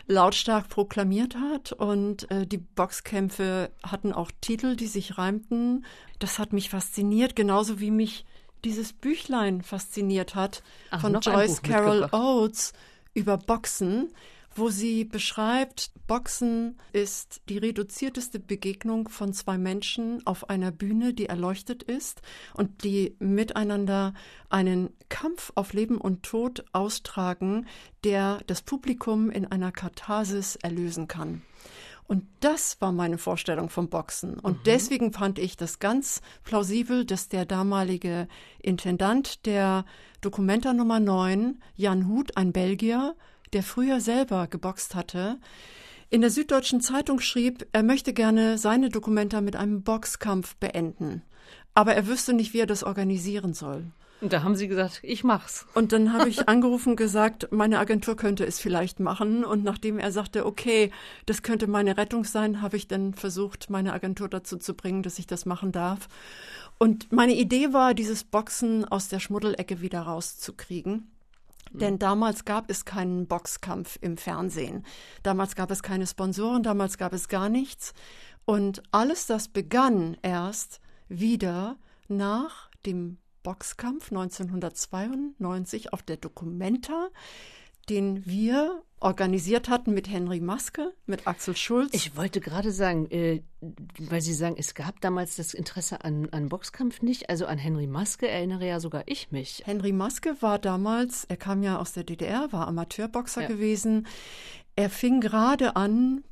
lautstark 0.08 0.68
proklamiert 0.68 1.36
hat. 1.38 1.72
Und 1.72 2.30
äh, 2.32 2.46
die 2.46 2.58
Boxkämpfe 2.58 3.72
hatten 3.84 4.12
auch 4.12 4.30
Titel, 4.41 4.76
die 4.76 4.88
sich 4.88 5.18
reimten. 5.18 5.86
Das 6.20 6.38
hat 6.39 6.52
mich 6.54 6.70
fasziniert, 6.70 7.36
genauso 7.36 7.80
wie 7.80 7.91
mich 7.91 8.26
dieses 8.66 8.93
Büchlein 8.93 9.62
fasziniert 9.62 10.34
hat 10.36 10.64
Ach, 10.89 11.02
von 11.02 11.20
Joyce 11.22 11.62
Carol. 11.62 12.10
Oates 12.12 12.74
über 13.14 13.38
Boxen, 13.38 14.12
wo 14.56 14.70
sie 14.70 15.03
beschreibt, 15.03 15.91
Boxen 16.08 16.78
ist 16.93 17.41
die 17.49 17.58
reduzierteste 17.58 18.39
Begegnung 18.39 19.10
von 19.10 19.34
zwei 19.34 19.58
Menschen 19.58 20.26
auf 20.26 20.49
einer 20.49 20.72
Bühne, 20.72 21.14
die 21.14 21.26
erleuchtet 21.26 21.84
ist 21.84 22.22
und 22.53 22.84
die 22.84 23.16
miteinander 23.20 24.14
einen 24.49 24.91
Kampf 25.10 25.51
auf 25.56 25.74
Leben 25.74 25.97
und 25.97 26.24
Tod 26.24 26.64
austragen, 26.72 27.68
der 28.03 28.39
das 28.47 28.62
Publikum 28.62 29.30
in 29.30 29.45
einer 29.45 29.72
Katharsis 29.72 30.56
erlösen 30.56 31.08
kann. 31.08 31.41
Und 32.08 32.24
das 32.39 32.80
war 32.82 32.91
meine 32.91 33.18
Vorstellung 33.18 33.70
vom 33.70 33.89
Boxen. 33.89 34.39
Und 34.39 34.68
deswegen 34.68 35.12
fand 35.12 35.39
ich 35.39 35.58
das 35.58 35.80
ganz 35.80 36.22
plausibel, 36.43 37.03
dass 37.03 37.30
der 37.30 37.45
damalige 37.45 38.28
Intendant 38.62 39.45
der 39.47 39.86
Dokumenta 40.22 40.74
Nummer 40.74 40.99
9, 40.99 41.60
Jan 41.76 42.08
Huth, 42.08 42.38
ein 42.38 42.53
Belgier, 42.53 43.16
der 43.56 43.64
früher 43.64 44.01
selber 44.01 44.47
geboxt 44.47 44.93
hatte, 44.93 45.39
in 46.10 46.22
der 46.22 46.30
Süddeutschen 46.30 46.82
Zeitung 46.82 47.20
schrieb, 47.20 47.66
er 47.72 47.84
möchte 47.84 48.14
gerne 48.14 48.58
seine 48.58 48.89
Dokumenta 48.89 49.41
mit 49.41 49.56
einem 49.56 49.82
Boxkampf 49.82 50.56
beenden. 50.58 51.24
Aber 51.74 51.95
er 51.95 52.08
wüsste 52.08 52.34
nicht, 52.34 52.53
wie 52.53 52.60
er 52.60 52.68
das 52.68 52.84
organisieren 52.84 53.53
soll. 53.53 53.86
Und 54.22 54.34
da 54.34 54.43
haben 54.43 54.56
sie 54.56 54.68
gesagt, 54.68 54.99
ich 55.03 55.24
mach's. 55.24 55.66
Und 55.74 55.91
dann 55.91 56.14
habe 56.14 56.30
ich 56.30 56.47
angerufen 56.49 56.91
und 56.91 56.95
gesagt, 56.95 57.47
meine 57.51 57.80
Agentur 57.80 58.16
könnte 58.16 58.45
es 58.45 58.60
vielleicht 58.60 58.99
machen. 58.99 59.43
Und 59.43 59.64
nachdem 59.64 59.99
er 59.99 60.12
sagte, 60.12 60.45
okay, 60.45 60.91
das 61.26 61.41
könnte 61.41 61.68
meine 61.68 61.97
Rettung 61.97 62.24
sein, 62.24 62.62
habe 62.62 62.78
ich 62.78 62.88
dann 62.88 63.14
versucht, 63.14 63.70
meine 63.70 63.93
Agentur 63.93 64.28
dazu 64.28 64.58
zu 64.58 64.74
bringen, 64.74 65.01
dass 65.01 65.20
ich 65.20 65.28
das 65.28 65.45
machen 65.45 65.72
darf. 65.72 66.08
Und 66.78 67.12
meine 67.12 67.36
Idee 67.36 67.72
war, 67.72 67.93
dieses 67.93 68.26
Boxen 68.26 68.84
aus 68.86 69.08
der 69.08 69.20
Schmuddelecke 69.20 69.82
wieder 69.82 70.01
rauszukriegen. 70.01 71.10
Denn 71.80 71.99
damals 71.99 72.45
gab 72.45 72.69
es 72.69 72.86
keinen 72.86 73.28
Boxkampf 73.28 73.97
im 74.01 74.17
Fernsehen. 74.17 74.86
Damals 75.23 75.55
gab 75.55 75.71
es 75.71 75.84
keine 75.84 76.07
Sponsoren, 76.07 76.63
damals 76.63 76.97
gab 76.97 77.13
es 77.13 77.28
gar 77.28 77.49
nichts. 77.49 77.93
Und 78.45 78.84
alles 78.91 79.26
das 79.28 79.47
begann 79.47 80.17
erst 80.21 80.80
wieder 81.07 81.78
nach 82.07 82.69
dem 82.86 83.17
Boxkampf 83.43 84.11
1992 84.11 85.93
auf 85.93 86.03
der 86.03 86.17
Documenta. 86.17 87.09
den 87.89 88.26
wir 88.26 88.82
organisiert 89.06 89.70
hatten 89.70 89.93
mit 89.93 90.10
Henry 90.10 90.39
Maske, 90.39 90.91
mit 91.06 91.28
Axel 91.28 91.56
Schulz. 91.56 91.93
Ich 91.93 92.18
wollte 92.18 92.41
gerade 92.41 92.72
sagen, 92.72 93.06
äh, 93.12 93.43
weil 93.99 94.20
Sie 94.20 94.34
sagen, 94.34 94.56
es 94.58 94.74
gab 94.74 94.99
damals 94.99 95.36
das 95.36 95.53
Interesse 95.53 96.03
an, 96.03 96.28
an 96.32 96.49
Boxkampf 96.49 97.03
nicht. 97.03 97.30
Also 97.30 97.45
an 97.45 97.60
Henry 97.60 97.86
Maske 97.86 98.28
erinnere 98.28 98.66
ja 98.66 98.80
sogar 98.80 99.03
ich 99.06 99.32
mich. 99.32 99.62
Henry 99.64 99.91
Maske 99.91 100.36
war 100.41 100.58
damals, 100.58 101.26
er 101.26 101.38
kam 101.38 101.62
ja 101.62 101.78
aus 101.78 101.93
der 101.93 102.03
DDR, 102.03 102.51
war 102.51 102.68
Amateurboxer 102.68 103.43
ja. 103.43 103.47
gewesen. 103.47 104.08
Er 104.76 104.89
fing 104.89 105.22
gerade 105.22 105.76
an, 105.76 106.24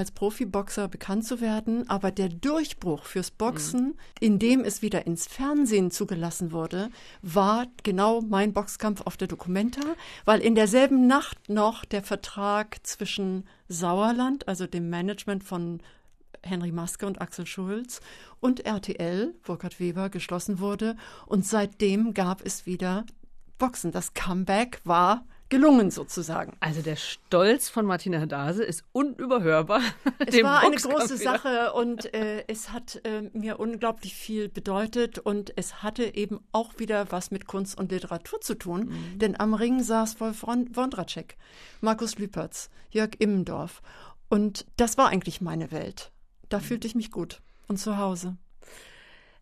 als 0.00 0.12
Profiboxer 0.12 0.88
bekannt 0.88 1.26
zu 1.26 1.42
werden, 1.42 1.88
aber 1.90 2.10
der 2.10 2.30
Durchbruch 2.30 3.04
fürs 3.04 3.30
Boxen, 3.30 3.80
mhm. 3.80 3.94
in 4.18 4.38
dem 4.38 4.64
es 4.64 4.80
wieder 4.80 5.06
ins 5.06 5.26
Fernsehen 5.26 5.90
zugelassen 5.90 6.52
wurde, 6.52 6.88
war 7.20 7.66
genau 7.82 8.22
mein 8.22 8.54
Boxkampf 8.54 9.02
auf 9.02 9.18
der 9.18 9.28
Documenta, 9.28 9.82
weil 10.24 10.40
in 10.40 10.54
derselben 10.54 11.06
Nacht 11.06 11.50
noch 11.50 11.84
der 11.84 12.02
Vertrag 12.02 12.78
zwischen 12.82 13.44
Sauerland, 13.68 14.48
also 14.48 14.66
dem 14.66 14.88
Management 14.88 15.44
von 15.44 15.82
Henry 16.42 16.72
Maske 16.72 17.06
und 17.06 17.20
Axel 17.20 17.44
Schulz 17.44 18.00
und 18.40 18.64
RTL, 18.64 19.34
Burkhard 19.44 19.78
Weber, 19.80 20.08
geschlossen 20.08 20.60
wurde 20.60 20.96
und 21.26 21.44
seitdem 21.44 22.14
gab 22.14 22.44
es 22.44 22.64
wieder 22.64 23.04
Boxen. 23.58 23.92
Das 23.92 24.14
Comeback 24.14 24.80
war 24.84 25.26
gelungen 25.50 25.90
sozusagen. 25.90 26.56
Also 26.60 26.80
der 26.80 26.96
Stolz 26.96 27.68
von 27.68 27.84
Martina 27.84 28.24
Dase 28.24 28.64
ist 28.64 28.84
unüberhörbar. 28.92 29.82
Es 30.26 30.42
war 30.42 30.60
eine 30.60 30.76
große 30.76 31.16
Sache 31.16 31.72
und 31.72 32.14
äh, 32.14 32.44
es 32.46 32.72
hat 32.72 33.00
äh, 33.04 33.22
mir 33.32 33.58
unglaublich 33.58 34.14
viel 34.14 34.48
bedeutet 34.48 35.18
und 35.18 35.52
es 35.56 35.82
hatte 35.82 36.14
eben 36.14 36.40
auch 36.52 36.78
wieder 36.78 37.10
was 37.10 37.30
mit 37.30 37.46
Kunst 37.46 37.78
und 37.78 37.90
Literatur 37.90 38.40
zu 38.40 38.54
tun, 38.54 38.86
mhm. 38.86 39.18
denn 39.18 39.38
am 39.38 39.54
Ring 39.54 39.82
saß 39.82 40.20
Wolf 40.20 40.42
Wondracek, 40.42 41.36
Markus 41.80 42.18
Lüpertz, 42.18 42.70
Jörg 42.90 43.10
Immendorf 43.18 43.82
und 44.28 44.66
das 44.76 44.96
war 44.98 45.08
eigentlich 45.08 45.40
meine 45.40 45.72
Welt. 45.72 46.12
Da 46.48 46.58
mhm. 46.58 46.62
fühlte 46.62 46.86
ich 46.86 46.94
mich 46.94 47.10
gut 47.10 47.40
und 47.66 47.78
zu 47.78 47.98
Hause. 47.98 48.36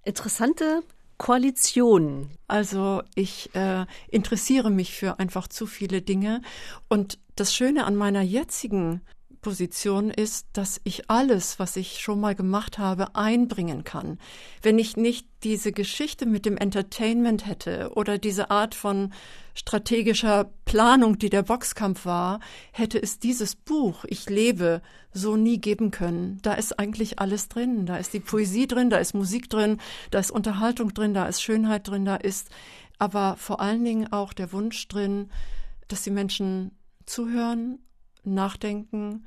Interessante 0.04 0.82
Koalitionen. 1.18 2.30
Also 2.46 3.02
ich 3.14 3.54
äh, 3.54 3.84
interessiere 4.08 4.70
mich 4.70 4.94
für 4.94 5.18
einfach 5.18 5.48
zu 5.48 5.66
viele 5.66 6.00
Dinge. 6.00 6.40
Und 6.88 7.18
das 7.36 7.54
Schöne 7.54 7.84
an 7.84 7.96
meiner 7.96 8.22
jetzigen 8.22 9.02
Position 9.41 10.11
ist, 10.11 10.47
dass 10.53 10.80
ich 10.84 11.11
alles, 11.11 11.59
was 11.59 11.76
ich 11.76 12.01
schon 12.01 12.20
mal 12.20 12.34
gemacht 12.34 12.78
habe, 12.78 13.14
einbringen 13.14 13.84
kann. 13.84 14.18
Wenn 14.62 14.78
ich 14.78 14.97
nicht 14.97 15.26
diese 15.43 15.72
Geschichte 15.72 16.26
mit 16.26 16.45
dem 16.45 16.57
Entertainment 16.57 17.47
hätte 17.47 17.93
oder 17.95 18.18
diese 18.18 18.51
Art 18.51 18.74
von 18.74 19.12
strategischer 19.55 20.51
Planung, 20.64 21.18
die 21.18 21.30
der 21.30 21.43
Boxkampf 21.43 22.05
war, 22.05 22.41
hätte 22.72 23.01
es 23.01 23.18
dieses 23.18 23.55
Buch 23.55 24.05
Ich 24.09 24.28
lebe 24.28 24.82
so 25.12 25.36
nie 25.36 25.59
geben 25.59 25.91
können. 25.91 26.39
Da 26.43 26.55
ist 26.55 26.78
eigentlich 26.78 27.18
alles 27.18 27.49
drin. 27.49 27.86
Da 27.86 27.97
ist 27.97 28.12
die 28.12 28.20
Poesie 28.20 28.66
drin, 28.66 28.91
da 28.91 28.99
ist 28.99 29.14
Musik 29.14 29.49
drin, 29.51 29.78
da 30.11 30.18
ist 30.18 30.30
Unterhaltung 30.30 30.95
drin, 30.95 31.14
da 31.14 31.26
ist 31.26 31.43
Schönheit 31.43 31.89
drin, 31.89 32.05
da 32.05 32.16
ist 32.16 32.51
aber 32.99 33.36
vor 33.36 33.61
allen 33.61 33.84
Dingen 33.84 34.12
auch 34.12 34.32
der 34.32 34.53
Wunsch 34.53 34.86
drin, 34.89 35.30
dass 35.89 36.03
die 36.03 36.11
Menschen 36.11 36.72
zuhören 37.07 37.78
nachdenken 38.24 39.26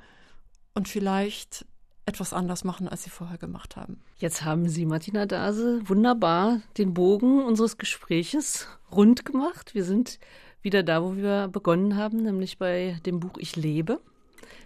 und 0.74 0.88
vielleicht 0.88 1.66
etwas 2.04 2.32
anders 2.32 2.64
machen, 2.64 2.88
als 2.88 3.04
sie 3.04 3.10
vorher 3.10 3.38
gemacht 3.38 3.76
haben. 3.76 4.00
Jetzt 4.16 4.44
haben 4.44 4.68
Sie, 4.68 4.86
Martina 4.86 5.26
Dase, 5.26 5.80
wunderbar 5.88 6.60
den 6.76 6.94
Bogen 6.94 7.44
unseres 7.44 7.78
Gespräches 7.78 8.66
rund 8.90 9.24
gemacht. 9.24 9.74
Wir 9.74 9.84
sind 9.84 10.18
wieder 10.62 10.82
da, 10.82 11.02
wo 11.02 11.16
wir 11.16 11.48
begonnen 11.48 11.96
haben, 11.96 12.22
nämlich 12.22 12.58
bei 12.58 12.98
dem 13.06 13.20
Buch 13.20 13.38
Ich 13.38 13.56
lebe, 13.56 14.00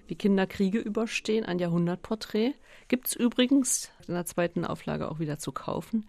wie 0.07 0.15
Kinder 0.15 0.47
Kriege 0.47 0.79
überstehen, 0.79 1.45
ein 1.45 1.59
Jahrhundertporträt. 1.59 2.55
Gibt 2.89 3.09
es 3.09 3.17
übrigens 3.17 3.91
in 4.07 4.15
der 4.15 4.25
zweiten 4.25 4.65
Auflage 4.65 5.11
auch 5.11 5.19
wieder 5.19 5.39
zu 5.39 5.53
kaufen. 5.53 6.07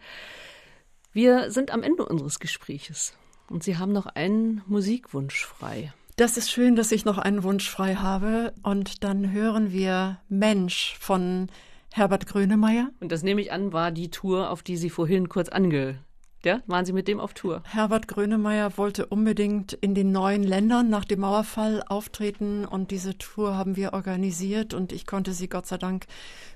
Wir 1.11 1.51
sind 1.51 1.71
am 1.71 1.83
Ende 1.83 2.05
unseres 2.05 2.39
Gespräches 2.39 3.13
und 3.49 3.63
Sie 3.63 3.77
haben 3.77 3.91
noch 3.91 4.05
einen 4.05 4.61
Musikwunsch 4.67 5.45
frei. 5.45 5.93
Das 6.19 6.35
ist 6.35 6.49
schön, 6.49 6.75
dass 6.75 6.91
ich 6.91 7.05
noch 7.05 7.19
einen 7.19 7.43
Wunsch 7.43 7.69
frei 7.69 7.93
habe. 7.93 8.51
Und 8.63 9.03
dann 9.03 9.31
hören 9.31 9.71
wir 9.71 10.19
Mensch 10.29 10.97
von 10.99 11.45
Herbert 11.93 12.25
Grönemeyer. 12.25 12.89
Und 12.99 13.11
das 13.11 13.21
nehme 13.21 13.39
ich 13.39 13.51
an, 13.51 13.71
war 13.71 13.91
die 13.91 14.09
Tour, 14.09 14.49
auf 14.49 14.63
die 14.63 14.77
Sie 14.77 14.89
vorhin 14.89 15.29
kurz 15.29 15.49
ange 15.49 15.99
ja, 16.45 16.61
waren 16.67 16.85
Sie 16.85 16.93
mit 16.93 17.07
dem 17.07 17.19
auf 17.19 17.33
Tour? 17.33 17.63
Herbert 17.65 18.07
Grönemeyer 18.07 18.77
wollte 18.77 19.07
unbedingt 19.07 19.73
in 19.73 19.95
den 19.95 20.11
neuen 20.11 20.43
Ländern 20.43 20.89
nach 20.89 21.05
dem 21.05 21.21
Mauerfall 21.21 21.83
auftreten 21.87 22.65
und 22.65 22.91
diese 22.91 23.17
Tour 23.17 23.55
haben 23.55 23.75
wir 23.75 23.93
organisiert 23.93 24.73
und 24.73 24.91
ich 24.91 25.05
konnte 25.05 25.33
sie 25.33 25.49
Gott 25.49 25.65
sei 25.65 25.77
Dank 25.77 26.05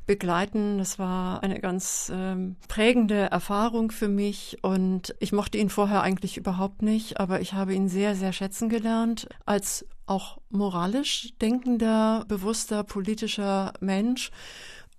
begleiten. 0.05 0.77
Das 0.77 0.99
war 0.99 1.43
eine 1.43 1.59
ganz 1.59 2.11
ähm, 2.13 2.55
prägende 2.67 3.31
Erfahrung 3.31 3.91
für 3.91 4.07
mich 4.07 4.59
und 4.61 5.15
ich 5.19 5.31
mochte 5.31 5.57
ihn 5.57 5.69
vorher 5.69 6.03
eigentlich 6.03 6.37
überhaupt 6.37 6.81
nicht, 6.81 7.19
aber 7.19 7.41
ich 7.41 7.53
habe 7.53 7.73
ihn 7.73 7.89
sehr, 7.89 8.15
sehr 8.15 8.33
schätzen 8.33 8.69
gelernt 8.69 9.27
als 9.45 9.85
auch 10.05 10.37
moralisch 10.49 11.33
denkender, 11.41 12.25
bewusster, 12.27 12.83
politischer 12.83 13.73
Mensch. 13.79 14.31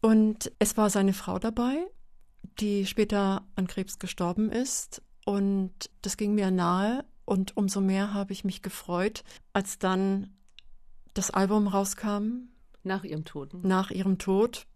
Und 0.01 0.51
es 0.59 0.77
war 0.77 0.91
seine 0.91 1.13
Frau 1.13 1.39
dabei, 1.39 1.87
die 2.61 2.87
später 2.87 3.45
an 3.57 3.67
Krebs 3.67 3.99
gestorben 3.99 4.51
ist. 4.51 5.03
Und 5.25 5.73
das 6.03 6.17
ging 6.17 6.35
mir 6.35 6.51
nahe. 6.51 7.05
Und 7.25 7.57
umso 7.57 7.81
mehr 7.81 8.15
habe 8.15 8.33
ich 8.33 8.45
mich 8.45 8.63
gefreut, 8.63 9.23
als 9.53 9.79
dann 9.79 10.35
das 11.15 11.31
Album 11.31 11.69
rauskam. 11.69 12.49
Nach 12.83 13.05
ihrem 13.05 13.25
Tod. 13.25 13.55
Nach 13.63 13.91
ihrem 13.91 14.19
Tod, 14.19 14.67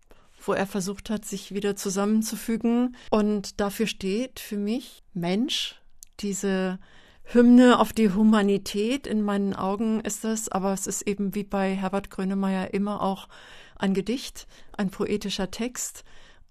wo 0.44 0.52
er 0.52 0.66
versucht 0.66 1.10
hat, 1.10 1.24
sich 1.24 1.52
wieder 1.54 1.74
zusammenzufügen. 1.74 2.96
Und 3.10 3.60
dafür 3.60 3.86
steht 3.86 4.38
für 4.38 4.56
mich 4.56 5.02
Mensch, 5.12 5.80
diese 6.20 6.78
Hymne 7.24 7.80
auf 7.80 7.92
die 7.92 8.12
Humanität. 8.12 9.08
In 9.08 9.22
meinen 9.22 9.54
Augen 9.54 10.00
ist 10.00 10.22
das, 10.22 10.48
aber 10.48 10.72
es 10.72 10.86
ist 10.86 11.02
eben 11.02 11.34
wie 11.34 11.44
bei 11.44 11.74
Herbert 11.74 12.10
Grönemeyer 12.10 12.72
immer 12.72 13.02
auch 13.02 13.28
ein 13.76 13.92
Gedicht, 13.92 14.46
ein 14.76 14.90
poetischer 14.90 15.50
Text 15.50 16.04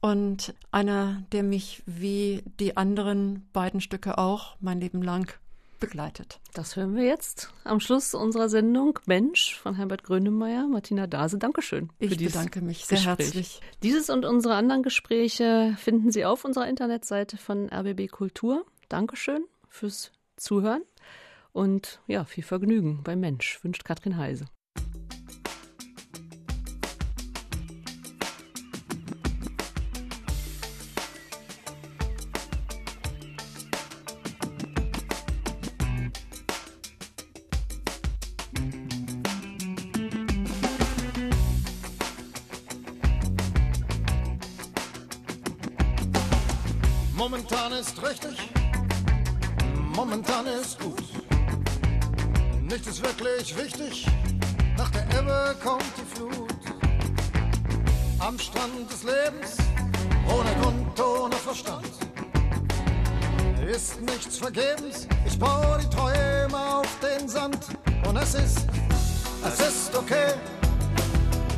und 0.06 0.54
einer, 0.70 1.24
der 1.32 1.42
mich 1.42 1.82
wie 1.88 2.44
die 2.60 2.78
anderen 2.78 3.50
beiden 3.54 3.82
Stücke 3.82 4.20
auch 4.20 4.56
mein 4.60 4.80
Leben 4.80 5.02
lang 5.02 5.34
begleitet. 5.80 6.40
Das 6.54 6.76
hören 6.76 6.96
wir 6.96 7.06
jetzt 7.06 7.52
am 7.64 7.80
Schluss 7.80 8.14
unserer 8.14 8.48
Sendung. 8.48 9.00
Mensch 9.08 9.56
von 9.56 9.74
Herbert 9.74 10.04
Grönemeyer, 10.04 10.68
Martina 10.68 11.08
Dase. 11.08 11.40
Dankeschön. 11.40 11.90
Ich 11.98 12.16
bedanke 12.18 12.62
mich 12.62 12.86
sehr 12.86 13.00
Gespräch. 13.00 13.26
herzlich. 13.26 13.62
Dieses 13.82 14.12
und 14.12 14.26
unsere 14.26 14.54
anderen 14.54 14.84
Gespräche 14.84 15.76
finden 15.80 16.12
Sie 16.12 16.24
auf 16.24 16.46
unserer 16.46 16.68
Internetseite 16.68 17.38
von 17.38 17.68
RBB 17.72 18.08
Kultur. 18.12 18.64
Dankeschön 18.90 19.44
fürs 19.70 20.12
Zuhören 20.38 20.84
und 21.52 22.00
ja, 22.06 22.26
viel 22.26 22.44
Vergnügen 22.44 23.02
beim 23.04 23.22
Mensch, 23.22 23.58
wünscht 23.64 23.86
Katrin 23.86 24.18
Heise. 24.18 24.46
Ist 47.80 48.02
richtig, 48.02 48.38
momentan 49.96 50.46
ist 50.48 50.80
gut. 50.80 51.04
Nichts 52.62 52.88
ist 52.88 53.04
wirklich 53.04 53.56
wichtig, 53.58 54.08
nach 54.78 54.90
der 54.92 55.04
Ebbe 55.20 55.56
kommt 55.62 55.84
die 55.98 56.16
Flut. 56.16 56.56
Am 58.20 58.40
Strand 58.40 58.90
des 58.90 59.04
Lebens, 59.04 59.58
ohne 60.28 60.52
Grund, 60.62 61.00
ohne 61.00 61.36
Verstand. 61.36 61.90
Ist 63.68 64.02
nichts 64.02 64.38
vergebens, 64.38 65.08
ich 65.26 65.38
baue 65.38 65.80
die 65.82 65.90
Träume 65.90 66.58
auf 66.58 66.88
den 67.02 67.28
Sand. 67.28 67.60
Und 68.08 68.16
es 68.16 68.36
ist, 68.36 68.68
es 69.46 69.60
ist 69.60 69.96
okay, 69.96 70.34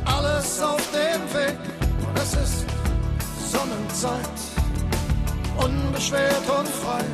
alles 0.04 0.60
auf 0.60 0.82
dem 0.90 1.22
Weg. 1.34 1.58
Und 2.08 2.18
es 2.18 2.32
ist 2.34 2.64
Sonnenzeit 3.52 4.57
unbeschwert 5.64 6.46
und 6.58 6.68
frei. 6.68 7.04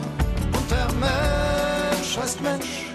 Und 0.56 0.70
der 0.70 0.88
Mensch 1.00 2.16
heißt 2.18 2.40
Mensch, 2.40 2.86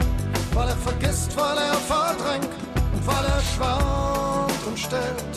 weil 0.53 0.67
er 0.69 0.77
vergisst, 0.77 1.35
weil 1.37 1.57
er 1.57 1.73
verdrängt 1.73 2.49
und 2.93 3.07
weil 3.07 3.25
er 3.25 3.41
schwankt 3.53 4.67
und 4.67 4.79
stellt, 4.79 5.35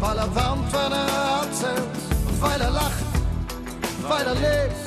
weil 0.00 0.18
er 0.18 0.34
wärmt, 0.34 0.72
wenn 0.72 0.92
er 0.92 1.42
erzählt 1.42 1.96
und 2.28 2.42
weil 2.42 2.60
er 2.60 2.70
lacht, 2.70 3.04
weil 4.08 4.26
er 4.26 4.34
lebt. 4.34 4.82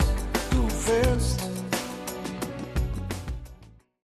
Du 0.52 0.68
fehlst. 0.70 1.35